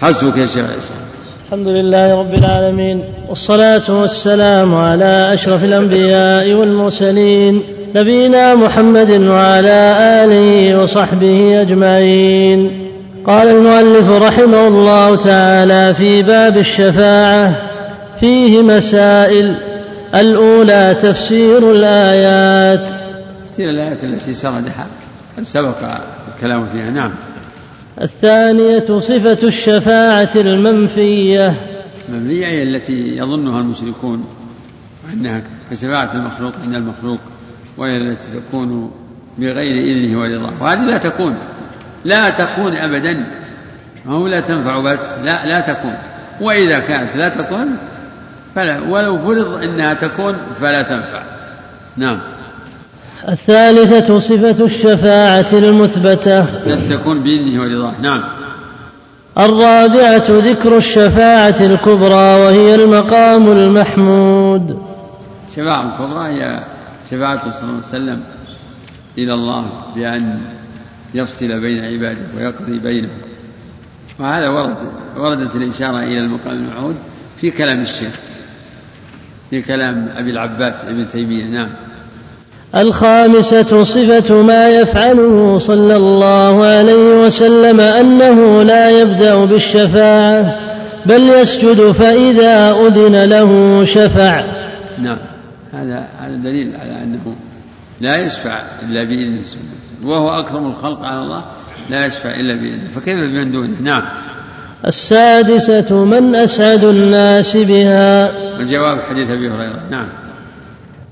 [0.00, 1.00] حسبك يا شيخ الإسلام.
[1.46, 7.62] الحمد لله رب العالمين والصلاة والسلام على أشرف الأنبياء والمرسلين.
[7.96, 12.90] نبينا محمد وعلى آله وصحبه أجمعين.
[13.26, 17.62] قال المؤلف رحمه الله تعالى في باب الشفاعة
[18.20, 19.54] فيه مسائل.
[20.14, 22.88] الأولى تفسير الآيات.
[23.48, 24.86] تفسير الآيات التي سردها
[25.42, 25.76] سبق
[26.34, 27.10] الكلام فيها؟ نعم.
[28.02, 31.54] الثانية صفة الشفاعة المنفية.
[32.08, 34.24] المنفية هي التي يظنها المشركون
[35.12, 37.18] أنها كشفاعة المخلوق عند المخلوق.
[37.76, 38.90] وهي التي تكون
[39.38, 40.52] بغير إذنه ورضاه.
[40.60, 41.36] وهذه لا تكون.
[42.04, 43.26] لا تكون أبدا.
[44.08, 45.00] هو لا تنفع بس.
[45.24, 45.94] لا لا تكون.
[46.40, 47.76] وإذا كانت لا تكون
[48.54, 48.80] فلا.
[48.88, 51.22] ولو فرض أنها تكون فلا تنفع.
[51.96, 52.18] نعم.
[53.28, 56.64] الثالثة صفة الشفاعة المثبتة.
[56.66, 57.92] لن تكون بإذنه ورضاه.
[58.02, 58.22] نعم.
[59.38, 64.82] الرابعة ذكر الشفاعة الكبرى وهي المقام المحمود.
[65.50, 66.60] الشفاعة الكبرى هي
[67.10, 68.22] شفاعته صلى الله عليه وسلم
[69.18, 70.40] إلى الله بأن
[71.14, 73.18] يفصل بين عباده ويقضي بينهم.
[74.18, 74.76] وهذا ورد
[75.16, 76.96] وردت الإشارة إلى المقام المعهود
[77.40, 78.12] في كلام الشيخ
[79.50, 81.68] في كلام أبي العباس ابن تيمية نعم.
[82.76, 90.58] الخامسة صفة ما يفعله صلى الله عليه وسلم أنه لا يبدأ بالشفاعة
[91.06, 94.44] بل يسجد فإذا أذن له شفع.
[94.98, 95.18] نعم.
[95.74, 97.34] هذا هذا دليل على أنه
[98.00, 99.42] لا يشفع إلا بإذن
[100.04, 101.44] وهو أكرم الخلق على الله
[101.90, 102.88] لا يشفع إلا بإذنه.
[102.88, 104.02] فكيف بمن دونه؟ نعم.
[104.86, 108.30] السادسة من أسعد الناس بها.
[108.60, 109.80] الجواب حديث أبي هريرة.
[109.90, 110.06] نعم.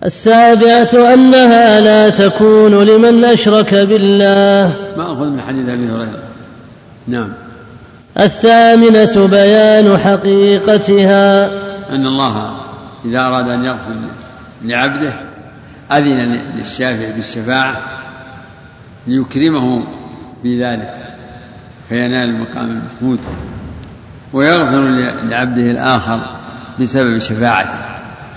[0.04, 4.76] السابعة أنها لا تكون لمن أشرك بالله.
[4.96, 6.22] ما أخذ من حديث أبي هريرة.
[7.08, 7.28] نعم.
[8.20, 11.46] الثامنة بيان حقيقتها.
[11.90, 12.52] أن الله
[13.04, 13.94] إذا أراد أن يغفر
[14.64, 15.14] لعبده
[15.92, 17.80] أذن للشافع بالشفاعة
[19.06, 19.82] ليكرمه
[20.44, 20.94] بذلك
[21.88, 23.18] فينال المقام المحمود
[24.32, 24.80] ويغفر
[25.24, 26.20] لعبده الآخر
[26.80, 27.78] بسبب شفاعته.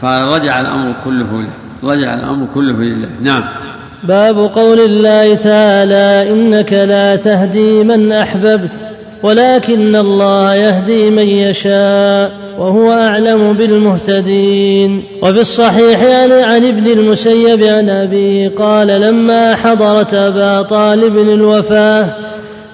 [0.02, 1.50] فرجع الأمر كله له
[1.84, 3.10] رجع الأمر كله لله.
[3.22, 3.44] نعم.
[4.04, 8.92] باب قول الله تعالى إنك لا تهدي من أحببت
[9.24, 12.45] ولكن الله يهدي من يشاء.
[12.58, 15.04] وهو أعلم بالمهتدين.
[15.22, 16.00] وفي الصحيح
[16.44, 22.06] عن ابن المسيب عن أبيه قال لما حضرت أبا طالب الوفاة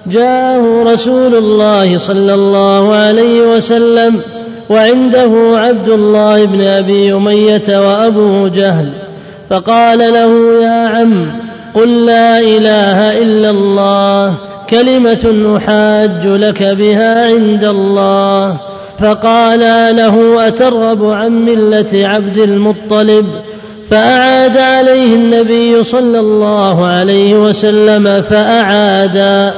[0.08, 4.22] جاءه رسول الله صلى الله عليه وسلم
[4.70, 8.90] وعنده عبد الله بن أبي أمية وأبو جهل
[9.50, 11.32] فقال له يا عم
[11.76, 14.34] قل لا إله إلا الله
[14.70, 18.58] كلمة أحاج لك بها عند الله.
[19.02, 19.60] فقال
[19.96, 23.26] له أترغب عن ملة عبد المطلب؟
[23.90, 29.54] فأعاد عليه النبي صلى الله عليه وسلم فاعادا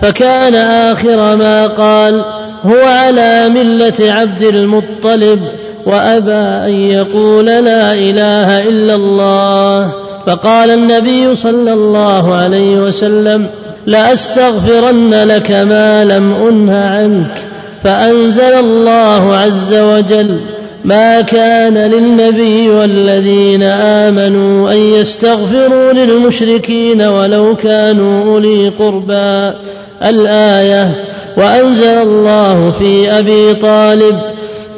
[0.00, 2.24] فكان آخر ما قال
[2.64, 5.40] هو على ملة عبد المطلب
[5.86, 6.32] وأبى
[6.72, 9.92] أن يقول لا إله إلا الله.
[10.26, 13.46] فقال النبي صلى الله عليه وسلم
[13.86, 17.49] لأستغفرن لك ما لم أنه عنك.
[17.84, 20.40] فأنزل الله عز وجل
[20.84, 29.56] ما كان للنبي والذين آمنوا أن يستغفروا للمشركين ولو كانوا أولي قربى.
[30.02, 31.04] الآية
[31.36, 34.20] وأنزل الله في أبي طالب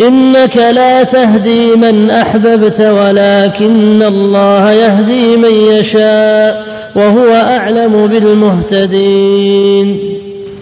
[0.01, 6.65] إنك لا تهدي من أحببت ولكن الله يهدي من يشاء
[6.95, 9.99] وهو أعلم بالمهتدين.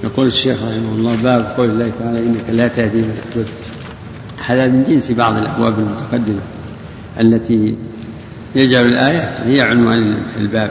[0.04, 3.62] يقول الشيخ رحمه الله باب قول الله تعالى إنك لا تهدي من أحببت.
[4.46, 6.40] هذا من جنس بعض الأبواب المتقدمة
[7.20, 7.76] التي
[8.54, 10.70] يجعل الآية هي عنوان الباب.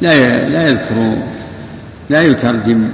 [0.00, 1.16] لا لا يذكر
[2.10, 2.88] لا يترجم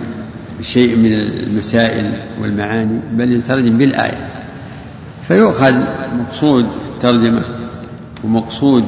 [0.63, 4.29] شيء من المسائل والمعاني بل يترجم بالآية.
[5.29, 5.75] فيؤخذ
[6.19, 7.43] مقصود الترجمة
[8.25, 8.85] ومقصود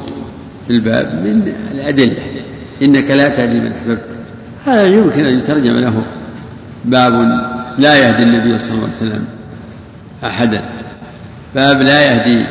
[0.69, 2.17] الباب من الأدلة.
[2.81, 4.09] إنك لا تهدي من أحببت.
[4.65, 6.03] هذا يمكن أن يترجم له.
[6.85, 7.13] باب
[7.77, 9.25] لا يهدي النبي صلى الله عليه وسلم
[10.23, 10.65] أحدا.
[11.55, 12.45] باب لا يهدي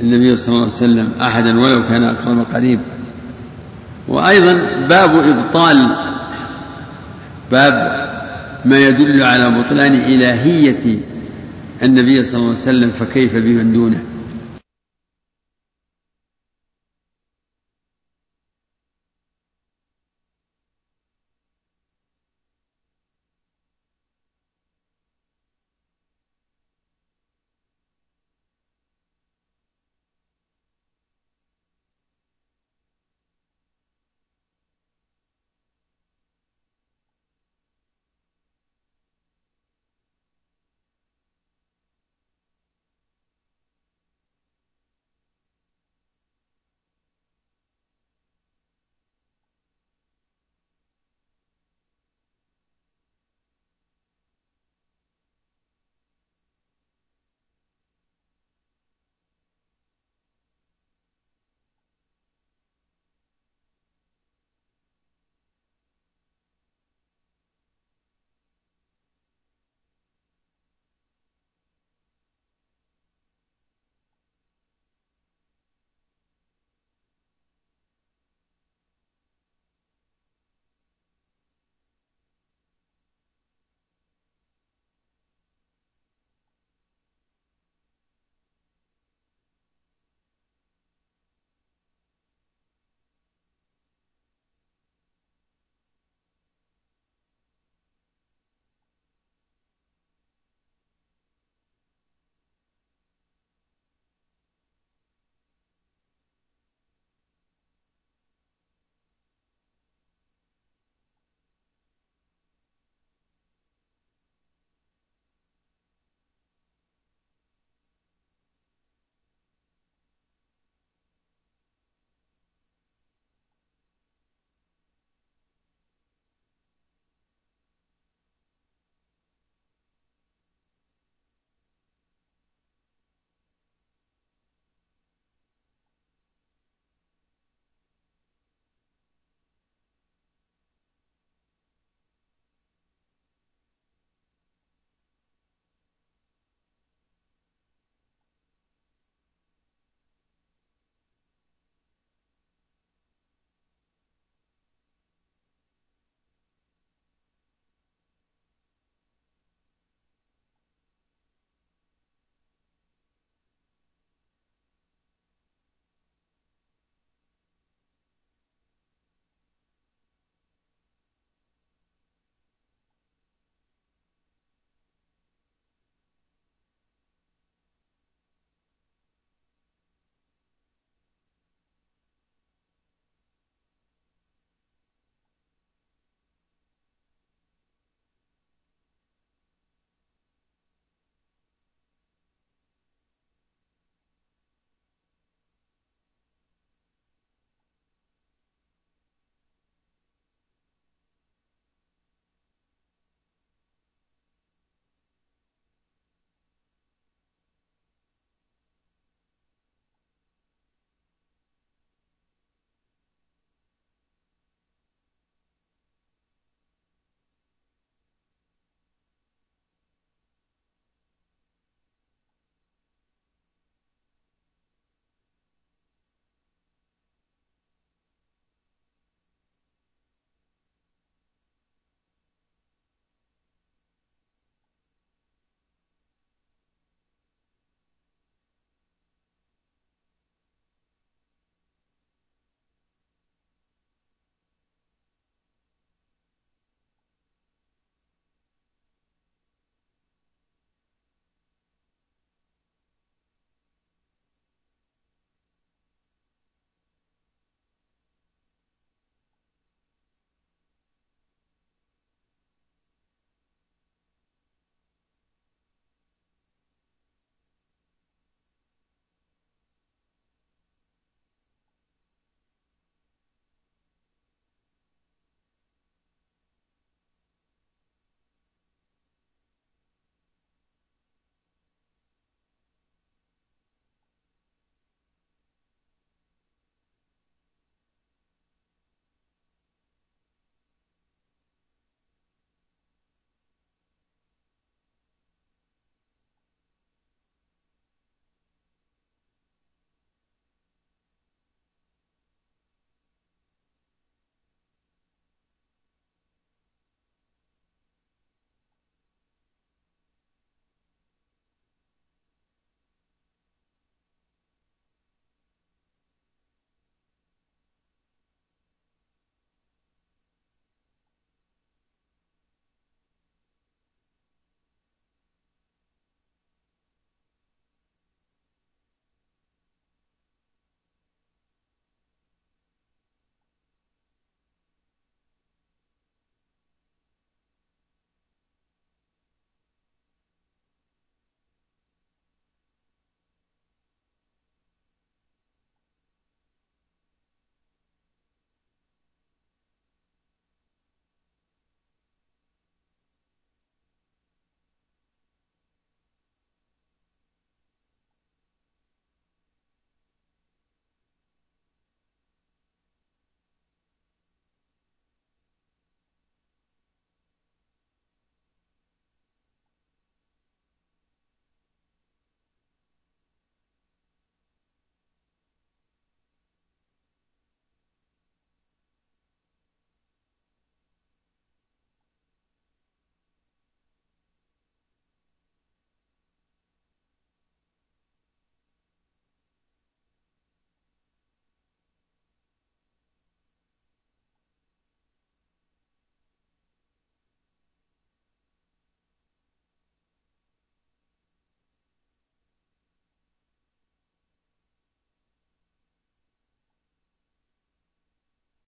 [0.00, 2.80] النبي صلى الله عليه وسلم أحدا ولو كان أقرب قريب.
[4.08, 4.52] وأيضا
[4.88, 5.96] باب إبطال
[7.50, 8.04] باب
[8.64, 10.98] ما يدل على بطلان إلهية
[11.82, 14.00] النبي صلى الله عليه وسلم فكيف بمن دونه.